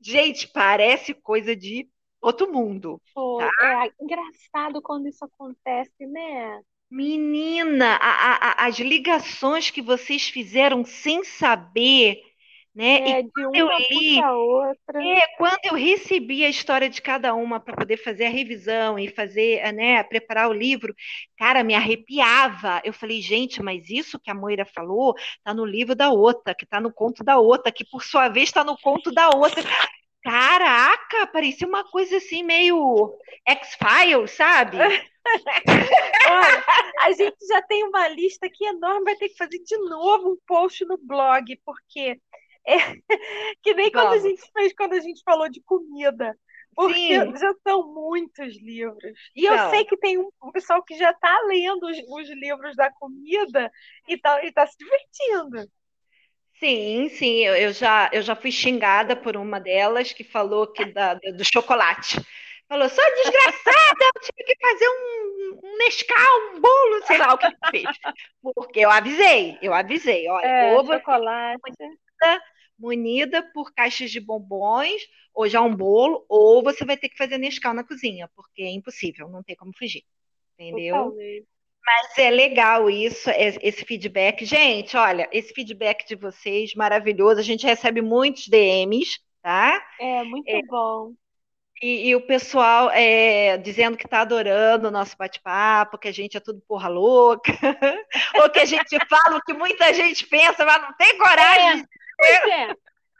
Gente, 0.00 0.46
parece 0.46 1.12
coisa 1.12 1.56
de 1.56 1.88
outro 2.20 2.52
mundo. 2.52 3.02
Pô, 3.12 3.38
tá? 3.38 3.86
É 3.86 3.90
engraçado 4.00 4.80
quando 4.80 5.08
isso 5.08 5.24
acontece, 5.24 6.06
né? 6.06 6.60
Menina, 6.88 7.96
a, 7.96 8.62
a, 8.62 8.66
as 8.66 8.78
ligações 8.78 9.70
que 9.70 9.82
vocês 9.82 10.28
fizeram 10.28 10.84
sem 10.84 11.24
saber 11.24 12.22
né? 12.78 13.10
É, 13.10 13.20
e 13.20 13.22
de 13.24 13.62
uma 13.62 13.78
li. 13.90 14.20
É, 14.94 15.26
quando 15.36 15.58
eu 15.64 15.74
recebi 15.74 16.44
a 16.44 16.48
história 16.48 16.88
de 16.88 17.02
cada 17.02 17.34
uma 17.34 17.58
para 17.58 17.76
poder 17.76 17.96
fazer 17.96 18.26
a 18.26 18.30
revisão 18.30 18.96
e 18.96 19.08
fazer, 19.08 19.72
né, 19.72 20.00
preparar 20.04 20.48
o 20.48 20.52
livro, 20.52 20.94
cara, 21.36 21.64
me 21.64 21.74
arrepiava. 21.74 22.80
Eu 22.84 22.92
falei, 22.92 23.20
gente, 23.20 23.60
mas 23.60 23.90
isso 23.90 24.20
que 24.20 24.30
a 24.30 24.34
Moira 24.34 24.64
falou 24.64 25.16
está 25.38 25.52
no 25.52 25.64
livro 25.64 25.96
da 25.96 26.10
outra, 26.10 26.54
que 26.54 26.62
está 26.62 26.80
no 26.80 26.92
conto 26.92 27.24
da 27.24 27.36
outra, 27.36 27.72
que 27.72 27.84
por 27.84 28.04
sua 28.04 28.28
vez 28.28 28.48
está 28.48 28.62
no 28.62 28.78
conto 28.78 29.10
da 29.10 29.28
outra. 29.30 29.60
Caraca, 30.22 31.26
parecia 31.32 31.66
uma 31.66 31.82
coisa 31.82 32.18
assim 32.18 32.44
meio 32.44 33.12
X-Files, 33.44 34.30
sabe? 34.30 34.78
Olha, 36.30 36.64
a 37.00 37.12
gente 37.12 37.44
já 37.44 37.60
tem 37.62 37.82
uma 37.82 38.06
lista 38.06 38.46
aqui 38.46 38.64
enorme, 38.64 39.04
vai 39.04 39.16
ter 39.16 39.30
que 39.30 39.36
fazer 39.36 39.58
de 39.58 39.76
novo 39.78 40.30
um 40.30 40.38
post 40.46 40.84
no 40.84 40.96
blog, 40.96 41.60
porque 41.64 42.20
que 43.62 43.74
nem 43.74 43.90
quando 43.90 44.12
a 44.12 44.18
gente 44.18 44.42
fez 44.52 44.72
quando 44.74 44.92
a 44.94 45.00
gente 45.00 45.22
falou 45.24 45.48
de 45.48 45.62
comida. 45.62 46.36
Porque 46.74 46.94
Sim. 46.94 47.36
já 47.36 47.52
são 47.66 47.92
muitos 47.92 48.56
livros. 48.62 49.18
E 49.34 49.48
Não. 49.48 49.52
eu 49.52 49.70
sei 49.70 49.84
que 49.84 49.96
tem 49.96 50.16
um, 50.16 50.28
um 50.40 50.52
pessoal 50.52 50.80
que 50.82 50.96
já 50.96 51.10
está 51.10 51.36
lendo 51.48 51.84
os, 51.88 51.98
os, 52.08 52.28
livros 52.30 52.76
da 52.76 52.88
comida 52.92 53.68
e 54.06 54.14
está 54.14 54.44
e 54.44 54.52
tá 54.52 54.64
se 54.64 54.76
divertindo. 54.78 55.68
Sim, 56.60 57.08
sim, 57.08 57.44
eu, 57.44 57.56
eu, 57.56 57.72
já, 57.72 58.08
eu 58.12 58.22
já 58.22 58.36
fui 58.36 58.52
xingada 58.52 59.16
por 59.16 59.36
uma 59.36 59.58
delas 59.58 60.12
que 60.12 60.22
falou 60.22 60.72
que 60.72 60.84
da, 60.84 61.14
do 61.14 61.44
chocolate. 61.44 62.20
Falou, 62.68 62.88
sou 62.88 63.04
desgraçada, 63.24 64.04
eu 64.14 64.20
tive 64.20 64.44
que 64.44 64.56
fazer 64.60 64.88
um, 64.88 65.58
um 65.64 65.78
Nescau, 65.78 66.54
um 66.54 66.60
bolo, 66.60 67.06
sei 67.06 67.18
lá 67.18 67.34
o 67.34 67.38
que 67.38 67.48
fez. 67.70 67.98
Porque 68.54 68.80
eu 68.80 68.90
avisei, 68.90 69.58
eu 69.62 69.74
avisei. 69.74 70.28
Olha, 70.28 70.46
é, 70.46 70.76
ovo, 70.76 70.92
chocolate 70.92 71.60
munida 72.78 73.42
por 73.52 73.72
caixas 73.72 74.10
de 74.10 74.20
bombons, 74.20 75.02
ou 75.34 75.48
já 75.48 75.60
um 75.60 75.74
bolo, 75.74 76.24
ou 76.28 76.62
você 76.62 76.84
vai 76.84 76.96
ter 76.96 77.08
que 77.08 77.16
fazer 77.16 77.38
Nescau 77.38 77.74
na 77.74 77.84
cozinha, 77.84 78.28
porque 78.34 78.62
é 78.62 78.70
impossível, 78.70 79.28
não 79.28 79.42
tem 79.42 79.56
como 79.56 79.72
fugir. 79.76 80.04
Entendeu? 80.58 80.96
Totalmente. 80.96 81.46
Mas 81.88 82.18
é 82.18 82.30
legal 82.30 82.90
isso, 82.90 83.30
esse 83.30 83.82
feedback. 83.84 84.44
Gente, 84.44 84.94
olha, 84.94 85.26
esse 85.32 85.54
feedback 85.54 86.06
de 86.06 86.16
vocês, 86.16 86.74
maravilhoso. 86.74 87.40
A 87.40 87.42
gente 87.42 87.64
recebe 87.64 88.02
muitos 88.02 88.46
DMs, 88.46 89.18
tá? 89.42 89.82
É, 89.98 90.22
muito 90.22 90.46
é, 90.46 90.60
bom. 90.64 91.14
E, 91.82 92.08
e, 92.08 92.16
o 92.16 92.26
pessoal 92.26 92.90
é, 92.90 93.56
dizendo 93.56 93.96
que 93.96 94.04
está 94.04 94.20
adorando 94.20 94.88
o 94.88 94.90
nosso 94.90 95.16
bate-papo, 95.16 95.96
que 95.96 96.08
a 96.08 96.12
gente 96.12 96.36
é 96.36 96.40
tudo 96.40 96.60
porra 96.68 96.88
louca, 96.88 97.52
ou 98.42 98.50
que 98.50 98.58
a 98.58 98.64
gente 98.64 98.98
fala 99.08 99.38
o 99.38 99.42
que 99.42 99.54
muita 99.54 99.94
gente 99.94 100.26
pensa, 100.26 100.66
mas 100.66 100.82
não 100.82 100.92
tem 100.94 101.16
coragem. 101.16 101.82
É. 101.82 101.97
Pois 102.18 102.52
é. 102.52 102.74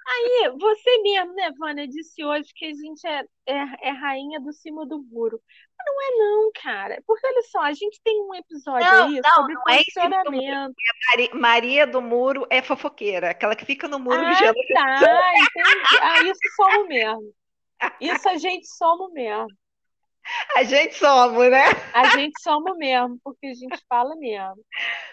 Aí, 0.08 0.50
você 0.58 1.02
mesmo, 1.02 1.34
né, 1.34 1.50
Vânia, 1.58 1.86
disse 1.86 2.24
hoje 2.24 2.50
que 2.54 2.64
a 2.64 2.72
gente 2.72 3.06
é, 3.06 3.24
é, 3.46 3.88
é, 3.88 3.90
rainha 3.90 4.40
do 4.40 4.52
cima 4.54 4.86
do 4.86 5.02
muro. 5.02 5.38
Mas 5.76 5.86
não 5.86 6.02
é 6.02 6.18
não, 6.18 6.50
cara. 6.62 7.02
Porque 7.06 7.26
olha 7.26 7.42
só, 7.42 7.60
a 7.60 7.72
gente 7.72 8.00
tem 8.02 8.18
um 8.22 8.34
episódio 8.34 8.90
não, 8.90 9.04
aí 9.04 9.20
não, 9.20 9.30
sobre 9.34 9.54
não 9.54 9.62
funcionamento. 9.62 10.74
É 10.80 11.10
Maria, 11.10 11.34
Maria 11.34 11.86
do 11.86 12.00
Muro 12.00 12.46
é 12.48 12.62
fofoqueira, 12.62 13.30
aquela 13.30 13.54
que 13.54 13.66
fica 13.66 13.86
no 13.86 13.98
muro 13.98 14.18
ah, 14.18 14.30
vigiando. 14.30 14.58
Tá, 14.72 15.32
entendi. 15.36 15.98
Ah, 16.00 16.22
isso 16.22 16.40
somos 16.56 16.88
mesmo. 16.88 17.34
Isso 18.00 18.28
a 18.28 18.36
gente 18.38 18.66
somos 18.66 19.12
mesmo. 19.12 19.46
A 20.56 20.62
gente 20.64 20.94
somos, 20.94 21.50
né? 21.50 21.64
A 21.92 22.16
gente 22.16 22.40
somos 22.40 22.76
mesmo, 22.76 23.18
porque 23.22 23.46
a 23.46 23.54
gente 23.54 23.78
fala 23.88 24.14
mesmo. 24.16 24.64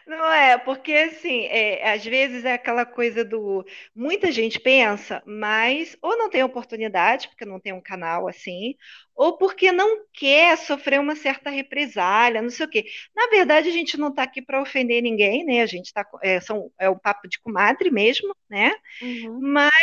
Não 0.08 0.32
é, 0.32 0.58
porque 0.58 0.94
assim, 0.94 1.46
é, 1.46 1.92
às 1.92 2.04
vezes 2.04 2.46
é 2.46 2.54
aquela 2.54 2.86
coisa 2.86 3.24
do. 3.24 3.66
Muita 3.96 4.32
gente 4.32 4.60
pensa, 4.60 5.22
mas 5.26 5.98
ou 6.02 6.18
não 6.18 6.30
tem 6.30 6.44
oportunidade, 6.44 7.28
porque 7.30 7.46
não 7.46 7.60
tem 7.60 7.74
um 7.74 7.82
canal 7.82 8.28
assim, 8.28 8.76
ou 9.16 9.38
porque 9.38 9.72
não 9.72 10.06
quer 10.14 10.58
sofrer 10.58 11.00
uma 11.00 11.16
certa 11.16 11.50
represália, 11.50 12.42
não 12.42 12.50
sei 12.50 12.66
o 12.66 12.70
quê. 12.70 12.86
Na 13.16 13.28
verdade, 13.28 13.70
a 13.70 13.72
gente 13.72 13.98
não 13.98 14.10
está 14.10 14.24
aqui 14.24 14.42
para 14.42 14.62
ofender 14.62 15.02
ninguém, 15.02 15.46
né? 15.46 15.62
A 15.62 15.66
gente 15.66 15.86
está. 15.86 16.06
É, 16.22 16.40
são, 16.40 16.72
é 16.80 16.90
um 16.90 16.98
papo 16.98 17.28
de 17.28 17.40
comadre 17.40 17.90
mesmo, 17.90 18.36
né? 18.50 18.74
Uhum. 19.02 19.40
Mas 19.42 19.74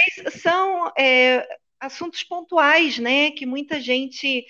são 0.40 0.92
é, 0.98 1.46
assuntos 1.80 2.22
pontuais, 2.22 2.98
né? 2.98 3.30
Que 3.32 3.46
muita 3.46 3.80
gente 3.80 4.44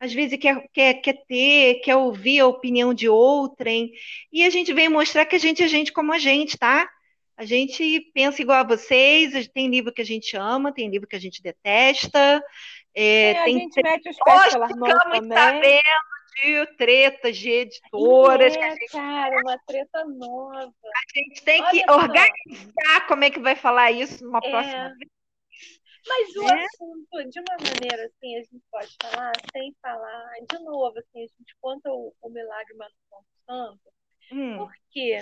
às 0.00 0.12
vezes 0.12 0.38
quer, 0.38 0.68
quer, 0.72 0.94
quer 0.94 1.24
ter, 1.26 1.80
quer 1.80 1.96
ouvir 1.96 2.40
a 2.40 2.46
opinião 2.46 2.94
de 2.94 3.08
outrem, 3.08 3.90
e 4.32 4.44
a 4.44 4.50
gente 4.50 4.72
vem 4.72 4.88
mostrar 4.88 5.26
que 5.26 5.36
a 5.36 5.38
gente 5.38 5.62
é 5.62 5.68
gente 5.68 5.92
como 5.92 6.12
a 6.12 6.18
gente, 6.18 6.56
tá? 6.56 6.88
A 7.36 7.44
gente 7.44 8.00
pensa 8.12 8.42
igual 8.42 8.58
a 8.58 8.64
vocês, 8.64 9.48
tem 9.48 9.68
livro 9.68 9.92
que 9.92 10.02
a 10.02 10.04
gente 10.04 10.36
ama, 10.36 10.72
tem 10.72 10.90
livro 10.90 11.06
que 11.06 11.14
a 11.14 11.20
gente 11.20 11.40
detesta. 11.40 12.42
É, 12.92 13.30
é, 13.30 13.44
tem 13.44 13.56
a 13.56 13.58
gente 13.60 13.80
mete 13.80 14.08
os 14.10 14.16
pés 14.16 14.52
pelas 14.52 14.76
mãos 14.76 15.04
também. 15.04 15.38
sabendo 15.38 15.82
de 16.42 16.66
tretas 16.76 17.36
de 17.36 17.50
editoras. 17.50 18.56
É, 18.56 18.70
gente... 18.70 18.90
cara, 18.90 19.40
uma 19.40 19.58
treta 19.66 20.04
nova. 20.04 20.72
A 20.84 21.18
gente 21.18 21.42
tem 21.42 21.62
Olha 21.62 21.70
que 21.70 21.84
só. 21.84 21.94
organizar 21.96 23.06
como 23.06 23.24
é 23.24 23.30
que 23.30 23.38
vai 23.38 23.54
falar 23.54 23.92
isso 23.92 24.24
numa 24.24 24.40
é. 24.42 24.50
próxima 24.50 24.88
vez. 24.98 25.17
Mas 26.08 26.36
o 26.36 26.42
é. 26.48 26.64
assunto, 26.64 27.30
de 27.30 27.40
uma 27.40 27.56
maneira 27.58 28.06
assim, 28.06 28.36
a 28.36 28.42
gente 28.42 28.62
pode 28.70 28.96
falar, 29.02 29.32
sem 29.52 29.74
falar, 29.82 30.34
de 30.50 30.58
novo, 30.60 30.98
assim, 30.98 31.24
a 31.24 31.26
gente 31.26 31.56
conta 31.60 31.90
o, 31.92 32.14
o 32.20 32.30
milagre 32.30 32.74
Mano 32.74 32.94
Santo, 33.46 33.92
hum. 34.32 34.56
porque 34.58 35.20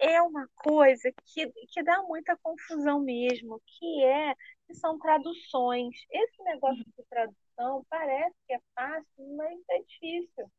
é 0.00 0.20
uma 0.22 0.48
coisa 0.56 1.12
que, 1.24 1.50
que 1.68 1.82
dá 1.82 2.02
muita 2.02 2.36
confusão 2.42 3.00
mesmo, 3.00 3.60
que 3.66 4.04
é 4.04 4.34
que 4.66 4.74
são 4.74 4.98
traduções. 4.98 5.94
Esse 6.10 6.42
negócio 6.42 6.82
hum. 6.82 6.92
de 6.96 7.04
tradução 7.08 7.86
parece 7.88 8.34
que 8.46 8.54
é 8.54 8.60
fácil, 8.74 9.36
mas 9.36 9.58
é 9.70 9.78
difícil. 9.82 10.50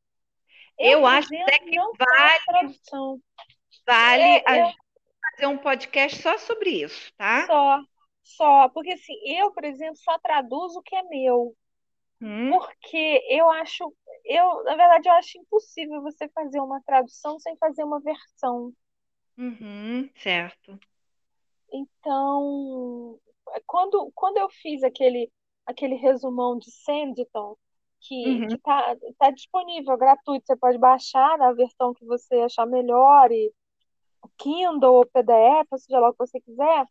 Eu, 0.78 1.00
eu 1.00 1.06
acho 1.06 1.30
até 1.44 1.60
que 1.60 1.78
vale, 1.78 2.40
tradução. 2.46 3.22
vale 3.86 4.24
é, 4.24 4.44
a, 4.46 4.74
fazer 5.32 5.48
um 5.48 5.58
podcast 5.58 6.22
só 6.22 6.38
sobre 6.38 6.84
isso, 6.84 7.14
tá? 7.18 7.46
Só, 7.46 7.82
só, 8.26 8.68
porque 8.70 8.92
assim, 8.92 9.14
eu, 9.24 9.52
por 9.52 9.64
exemplo, 9.64 9.96
só 9.98 10.18
traduzo 10.18 10.80
o 10.80 10.82
que 10.82 10.96
é 10.96 11.04
meu. 11.04 11.56
Hum. 12.20 12.50
Porque 12.50 13.24
eu 13.30 13.50
acho, 13.52 13.94
eu, 14.26 14.64
na 14.64 14.76
verdade, 14.76 15.08
eu 15.08 15.14
acho 15.14 15.38
impossível 15.38 16.02
você 16.02 16.28
fazer 16.30 16.60
uma 16.60 16.82
tradução 16.82 17.40
sem 17.40 17.56
fazer 17.58 17.84
uma 17.84 18.00
versão. 18.00 18.74
Uhum, 19.38 20.10
certo. 20.16 20.80
Então, 21.72 23.20
quando, 23.68 24.12
quando 24.16 24.38
eu 24.38 24.50
fiz 24.50 24.82
aquele, 24.82 25.32
aquele 25.66 25.96
resumão 25.96 26.58
de 26.58 26.72
Sanditon, 26.72 27.56
que, 28.00 28.26
uhum. 28.26 28.48
que 28.48 28.58
tá, 28.58 28.96
tá 29.20 29.30
disponível, 29.30 29.98
gratuito, 29.98 30.46
você 30.48 30.56
pode 30.56 30.80
baixar 30.80 31.38
na 31.38 31.52
versão 31.54 31.94
que 31.94 32.06
você 32.06 32.36
achar 32.42 32.66
melhor, 32.66 33.32
e 33.32 33.54
Kindle 34.38 34.96
ou 34.96 35.06
PDF, 35.06 35.68
ou 35.70 35.78
seja 35.78 36.00
lá 36.00 36.10
o 36.10 36.14
que 36.14 36.20
você 36.20 36.40
quiser. 36.42 36.88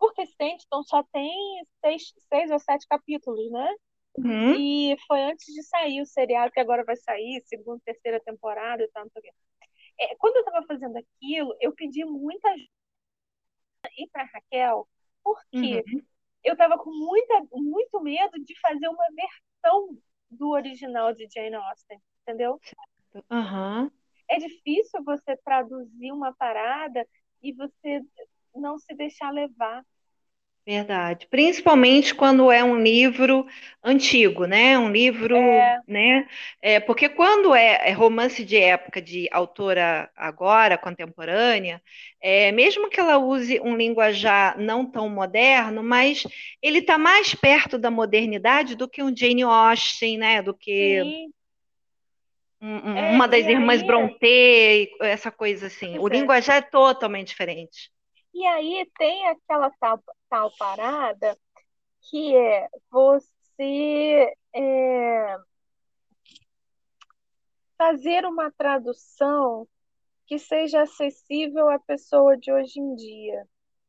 Porque 0.00 0.26
Sanditon 0.26 0.82
só 0.82 1.04
tem 1.12 1.30
seis, 1.84 2.14
seis 2.28 2.50
ou 2.50 2.58
sete 2.58 2.86
capítulos, 2.88 3.50
né? 3.52 3.74
Uhum. 4.16 4.54
E 4.56 4.96
foi 5.06 5.20
antes 5.20 5.46
de 5.54 5.62
sair 5.62 6.00
o 6.00 6.06
seriado, 6.06 6.50
que 6.50 6.58
agora 6.58 6.82
vai 6.84 6.96
sair, 6.96 7.40
segunda, 7.42 7.80
terceira 7.84 8.18
temporada 8.18 8.82
e 8.82 8.88
tal, 8.88 9.04
não 9.04 9.10
sei 9.10 9.20
o 9.20 9.22
quê. 9.22 9.32
É, 10.00 10.16
quando 10.16 10.36
eu 10.36 10.40
estava 10.40 10.66
fazendo 10.66 10.96
aquilo, 10.96 11.54
eu 11.60 11.74
pedi 11.74 12.02
muita 12.06 12.48
ajuda 12.48 12.68
e 13.98 14.08
para 14.08 14.24
Raquel, 14.24 14.88
porque 15.22 15.84
uhum. 15.86 16.02
eu 16.44 16.54
estava 16.54 16.78
com 16.78 16.90
muita, 16.90 17.46
muito 17.52 18.00
medo 18.00 18.42
de 18.42 18.58
fazer 18.58 18.88
uma 18.88 19.06
versão 19.14 19.98
do 20.30 20.48
original 20.48 21.12
de 21.12 21.28
Jane 21.28 21.56
Austen, 21.56 22.00
entendeu? 22.22 22.58
Uhum. 23.30 23.90
É 24.28 24.38
difícil 24.38 25.04
você 25.04 25.36
traduzir 25.44 26.12
uma 26.12 26.32
parada 26.34 27.06
e 27.42 27.52
você 27.52 28.00
não 28.54 28.78
se 28.78 28.94
deixar 28.94 29.30
levar. 29.30 29.84
Verdade. 30.66 31.26
Principalmente 31.28 32.14
quando 32.14 32.52
é 32.52 32.62
um 32.62 32.80
livro 32.80 33.46
antigo, 33.82 34.44
né? 34.44 34.78
Um 34.78 34.90
livro, 34.92 35.34
É. 35.36 35.80
né? 35.88 36.28
É, 36.60 36.78
porque 36.78 37.08
quando 37.08 37.54
é, 37.54 37.88
é 37.88 37.92
romance 37.92 38.44
de 38.44 38.56
época 38.56 39.00
de 39.00 39.26
autora 39.32 40.10
agora, 40.14 40.76
contemporânea, 40.76 41.82
é, 42.20 42.52
mesmo 42.52 42.90
que 42.90 43.00
ela 43.00 43.18
use 43.18 43.58
um 43.60 43.74
linguajar 43.74 44.58
não 44.60 44.84
tão 44.88 45.08
moderno, 45.08 45.82
mas 45.82 46.24
ele 46.62 46.78
está 46.78 46.98
mais 46.98 47.34
perto 47.34 47.78
da 47.78 47.90
modernidade 47.90 48.76
do 48.76 48.88
que 48.88 49.02
um 49.02 49.16
Jane 49.16 49.42
Austen, 49.42 50.18
né? 50.18 50.42
Do 50.42 50.54
que 50.54 51.02
Sim, 51.02 51.32
é, 52.60 53.10
uma 53.12 53.26
das 53.26 53.46
e 53.46 53.50
irmãs 53.50 53.82
Brontë, 53.82 54.90
essa 55.00 55.30
coisa 55.30 55.66
assim. 55.66 55.98
O 55.98 56.06
é. 56.06 56.10
linguajar 56.10 56.58
é 56.58 56.62
totalmente 56.62 57.28
diferente. 57.28 57.90
E 58.32 58.46
aí 58.46 58.88
tem 58.98 59.26
aquela 59.28 59.70
tal, 59.80 60.02
tal 60.28 60.50
parada 60.56 61.36
que 62.02 62.34
é 62.36 62.68
você 62.90 64.32
é, 64.54 65.36
fazer 67.76 68.24
uma 68.24 68.50
tradução 68.52 69.66
que 70.26 70.38
seja 70.38 70.82
acessível 70.82 71.68
à 71.68 71.78
pessoa 71.78 72.36
de 72.36 72.52
hoje 72.52 72.78
em 72.78 72.94
dia. 72.94 73.44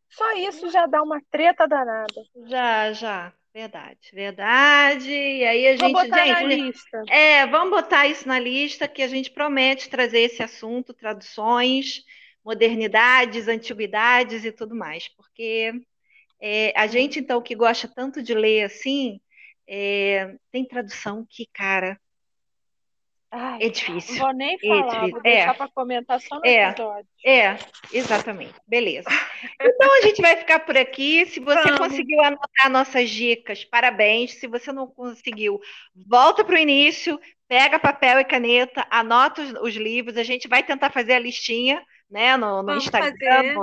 Só 0.10 0.34
isso 0.34 0.70
já 0.70 0.86
dá 0.88 1.02
uma 1.02 1.22
treta 1.30 1.68
danada. 1.68 2.22
Já, 2.48 2.92
já. 2.94 3.34
Verdade, 3.54 4.00
verdade. 4.14 5.12
E 5.12 5.44
aí 5.46 5.68
a 5.68 5.76
Vou 5.76 5.88
gente, 5.90 5.94
botar 5.94 6.26
na 6.26 6.50
gente, 6.50 6.62
lista. 6.62 7.04
é, 7.10 7.46
vamos 7.48 7.70
botar 7.72 8.08
isso 8.08 8.26
na 8.26 8.40
lista 8.40 8.88
que 8.88 9.02
a 9.02 9.08
gente 9.08 9.30
promete 9.30 9.90
trazer 9.90 10.20
esse 10.22 10.42
assunto, 10.42 10.94
traduções, 10.94 12.06
modernidades, 12.44 13.48
antiguidades 13.48 14.44
e 14.46 14.52
tudo 14.52 14.76
mais, 14.76 15.08
porque 15.16 15.72
é, 16.42 16.74
a 16.76 16.88
gente 16.88 17.20
então 17.20 17.42
que 17.42 17.56
gosta 17.56 17.88
tanto 17.88 18.22
de 18.24 18.34
ler 18.34 18.64
assim, 18.64 19.20
é, 19.68 20.36
tem 20.52 20.66
tradução 20.66 21.26
que, 21.30 21.48
cara, 21.54 22.00
Ai, 23.34 23.60
é 23.62 23.66
não 23.66 23.72
difícil. 23.72 24.16
vou 24.18 24.34
nem 24.34 24.58
É 24.62 24.68
falar, 24.68 24.88
difícil. 24.88 25.10
vou 25.12 25.22
deixar 25.22 25.52
É, 25.52 25.54
para 25.54 25.70
comentar 25.70 26.20
só 26.20 26.36
no 26.36 26.46
é. 26.46 26.68
episódio. 26.70 27.08
É, 27.26 27.58
exatamente. 27.94 28.54
Beleza. 28.68 29.08
Então 29.62 29.98
a 29.98 30.02
gente 30.02 30.22
vai 30.22 30.36
ficar 30.36 30.60
por 30.60 30.78
aqui. 30.78 31.26
Se 31.28 31.40
você 31.40 31.72
Vamos. 31.72 31.78
conseguiu 31.78 32.20
anotar 32.22 32.70
nossas 32.70 33.10
dicas, 33.10 33.64
parabéns. 33.64 34.34
Se 34.40 34.48
você 34.48 34.74
não 34.74 34.86
conseguiu, 34.88 35.60
volta 35.96 36.44
para 36.44 36.56
o 36.56 36.60
início, 36.60 37.18
pega 37.48 37.80
papel 37.80 38.20
e 38.20 38.26
caneta, 38.26 38.86
anota 38.90 39.42
os, 39.42 39.52
os 39.62 39.76
livros. 39.76 40.18
A 40.18 40.24
gente 40.24 40.50
vai 40.50 40.62
tentar 40.62 40.90
fazer 40.92 41.14
a 41.14 41.20
listinha, 41.20 41.82
né, 42.12 42.38
no, 42.38 42.62
no 42.62 42.76
Instagram, 42.76 43.44
fazer. 43.44 43.56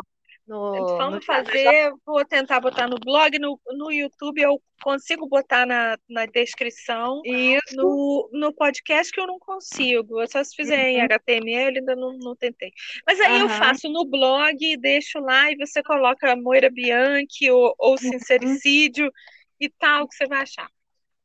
no, 0.46 0.72
Vamos 0.96 1.16
no- 1.16 1.22
fazer, 1.22 1.92
vou 2.06 2.24
tentar 2.24 2.60
botar 2.60 2.88
no 2.88 2.96
blog, 2.98 3.38
no, 3.38 3.60
no 3.76 3.92
YouTube 3.92 4.40
eu 4.40 4.60
consigo 4.82 5.28
botar 5.28 5.66
na, 5.66 5.98
na 6.08 6.24
descrição. 6.26 7.20
Isso. 7.24 7.76
No, 7.76 8.30
no 8.32 8.52
podcast 8.54 9.12
que 9.12 9.20
eu 9.20 9.26
não 9.26 9.38
consigo, 9.38 10.20
eu 10.20 10.26
só 10.28 10.42
se 10.42 10.54
fizer 10.56 10.88
em 10.88 10.98
Uhum. 10.98 11.04
HTML, 11.04 11.78
ainda 11.78 11.94
não, 11.94 12.16
não 12.18 12.34
tentei. 12.36 12.72
Mas 13.06 13.20
aí 13.20 13.38
eu 13.38 13.46
Aham. 13.46 13.58
faço 13.58 13.88
no 13.90 14.04
blog, 14.06 14.76
deixo 14.78 15.18
lá 15.20 15.50
e 15.52 15.56
você 15.56 15.82
coloca 15.82 16.34
Moira 16.36 16.70
Bianchi 16.70 17.50
ou, 17.50 17.74
ou 17.78 17.92
Uhum. 17.92 17.98
Sincericídio 17.98 19.10
e 19.60 19.68
tal, 19.68 20.08
que 20.08 20.14
você 20.14 20.26
vai 20.26 20.42
achar. 20.42 20.68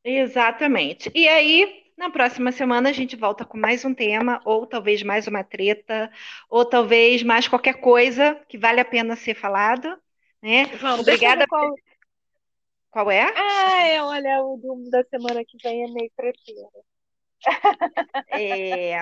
Exatamente. 0.04 1.10
E 1.14 1.26
aí, 1.28 1.83
na 1.96 2.10
próxima 2.10 2.52
semana, 2.52 2.90
a 2.90 2.92
gente 2.92 3.16
volta 3.16 3.44
com 3.44 3.56
mais 3.58 3.84
um 3.84 3.94
tema, 3.94 4.40
ou 4.44 4.66
talvez 4.66 5.02
mais 5.02 5.26
uma 5.26 5.44
treta, 5.44 6.10
ou 6.48 6.64
talvez 6.64 7.22
mais 7.22 7.48
qualquer 7.48 7.80
coisa 7.80 8.34
que 8.48 8.58
vale 8.58 8.80
a 8.80 8.84
pena 8.84 9.16
ser 9.16 9.34
falado, 9.34 9.88
né? 10.42 10.70
Vamos, 10.80 11.06
Obrigada. 11.06 11.44
ver 11.44 11.46
qual. 11.46 11.74
Qual 12.90 13.10
é? 13.10 13.26
Ah, 13.36 13.86
é, 13.86 14.02
olha, 14.02 14.42
o 14.42 14.56
do, 14.56 14.90
da 14.90 15.04
semana 15.04 15.44
que 15.44 15.56
vem 15.62 15.84
é 15.84 15.88
meio 15.88 16.10
treteiro. 16.16 16.84
É, 18.26 18.92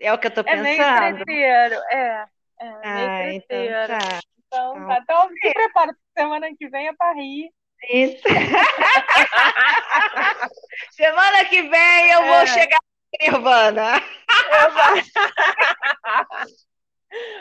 é 0.00 0.12
o 0.12 0.18
que 0.18 0.26
eu 0.28 0.34
tô 0.34 0.44
É 0.44 0.56
meio 0.56 0.90
pensando. 0.90 1.24
treteiro, 1.26 1.74
é. 1.92 2.26
É, 2.60 2.86
meio 2.88 3.10
Ah, 3.10 3.32
então 3.32 3.74
treteiro. 3.74 3.86
tá. 3.86 4.20
Então, 4.46 4.82
Então, 4.82 4.86
tá. 4.86 4.98
Então, 5.02 5.28
se 5.30 5.52
prepara, 5.52 5.92
porque 5.94 6.20
semana 6.20 6.48
que 6.56 6.68
vem 6.68 6.88
é 6.88 6.94
pra 6.94 7.12
rir. 7.14 7.50
Isso. 7.90 8.22
Semana 10.92 11.44
que 11.46 11.62
vem 11.62 12.10
eu 12.12 12.22
vou 12.24 12.34
É. 12.36 12.46
chegar 12.46 12.78
em 13.20 13.30
Nirvana. 13.30 14.00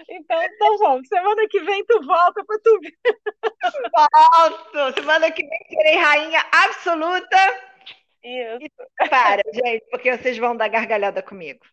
Então, 0.10 0.44
então 0.44 0.78
vamos. 0.78 1.08
Semana 1.08 1.48
que 1.50 1.60
vem 1.62 1.84
tu 1.86 2.06
volta 2.06 2.44
pra 2.46 2.58
tu 2.64 2.80
ver. 2.80 2.94
Volto. 4.12 4.94
Semana 5.00 5.32
que 5.32 5.44
vem 5.44 5.60
serei 5.70 5.96
rainha 5.98 6.44
absoluta. 6.52 7.38
Isso, 8.24 9.10
Para, 9.10 9.42
gente, 9.54 9.84
porque 9.92 10.16
vocês 10.16 10.38
vão 10.38 10.56
dar 10.56 10.68
gargalhada 10.70 11.22
comigo. 11.24 11.66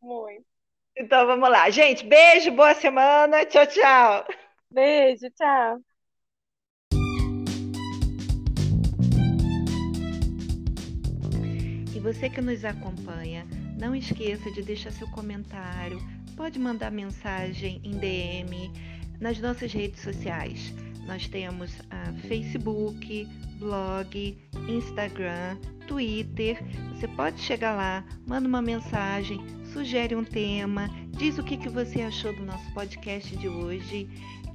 muito. 0.00 0.44
Então 0.96 1.26
vamos 1.26 1.48
lá. 1.48 1.70
Gente, 1.70 2.04
beijo, 2.04 2.50
boa 2.52 2.74
semana. 2.74 3.44
Tchau, 3.46 3.66
tchau. 3.66 4.26
Beijo, 4.70 5.30
tchau. 5.30 5.78
Você 12.02 12.30
que 12.30 12.40
nos 12.40 12.64
acompanha, 12.64 13.46
não 13.78 13.94
esqueça 13.94 14.50
de 14.50 14.62
deixar 14.62 14.90
seu 14.90 15.06
comentário. 15.08 16.00
Pode 16.34 16.58
mandar 16.58 16.90
mensagem 16.90 17.78
em 17.84 17.90
DM 17.98 18.72
nas 19.20 19.38
nossas 19.38 19.70
redes 19.72 20.00
sociais. 20.00 20.72
Nós 21.06 21.28
temos 21.28 21.70
a 21.90 22.12
Facebook, 22.26 23.28
blog, 23.58 24.38
Instagram, 24.66 25.58
Twitter. 25.86 26.58
Você 26.94 27.06
pode 27.06 27.38
chegar 27.40 27.76
lá, 27.76 28.02
manda 28.26 28.48
uma 28.48 28.62
mensagem, 28.62 29.38
sugere 29.70 30.16
um 30.16 30.24
tema, 30.24 30.88
diz 31.10 31.36
o 31.36 31.44
que, 31.44 31.58
que 31.58 31.68
você 31.68 32.00
achou 32.00 32.34
do 32.34 32.46
nosso 32.46 32.72
podcast 32.72 33.36
de 33.36 33.46
hoje 33.46 34.08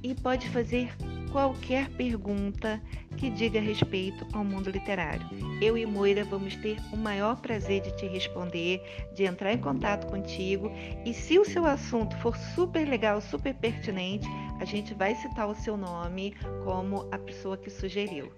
e 0.06 0.14
pode 0.14 0.48
fazer 0.50 0.88
qualquer 1.32 1.88
pergunta 1.90 2.80
que 3.16 3.28
diga 3.28 3.58
respeito 3.58 4.24
ao 4.32 4.44
mundo 4.44 4.70
literário. 4.70 5.26
Eu 5.60 5.76
e 5.76 5.84
Moira 5.84 6.24
vamos 6.24 6.54
ter 6.56 6.78
o 6.92 6.96
maior 6.96 7.36
prazer 7.40 7.82
de 7.82 7.90
te 7.96 8.06
responder, 8.06 8.80
de 9.14 9.24
entrar 9.24 9.52
em 9.52 9.58
contato 9.58 10.06
contigo 10.06 10.70
e 11.04 11.12
se 11.12 11.38
o 11.40 11.44
seu 11.44 11.66
assunto 11.66 12.16
for 12.18 12.36
super 12.36 12.86
legal, 12.86 13.20
super 13.20 13.52
pertinente, 13.54 14.28
a 14.60 14.64
gente 14.64 14.94
vai 14.94 15.14
citar 15.16 15.48
o 15.48 15.56
seu 15.56 15.76
nome 15.76 16.34
como 16.62 17.08
a 17.10 17.18
pessoa 17.18 17.56
que 17.56 17.68
sugeriu. 17.68 18.32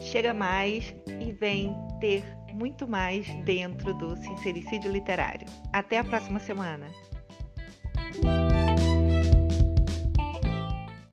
Chega 0.00 0.32
mais 0.32 0.94
e 1.20 1.32
vem 1.32 1.74
ter 2.00 2.22
muito 2.54 2.86
mais 2.86 3.26
dentro 3.44 3.92
do 3.92 4.16
Sincericídio 4.16 4.92
Literário. 4.92 5.46
Até 5.72 5.98
a 5.98 6.04
próxima 6.04 6.38
semana! 6.38 6.86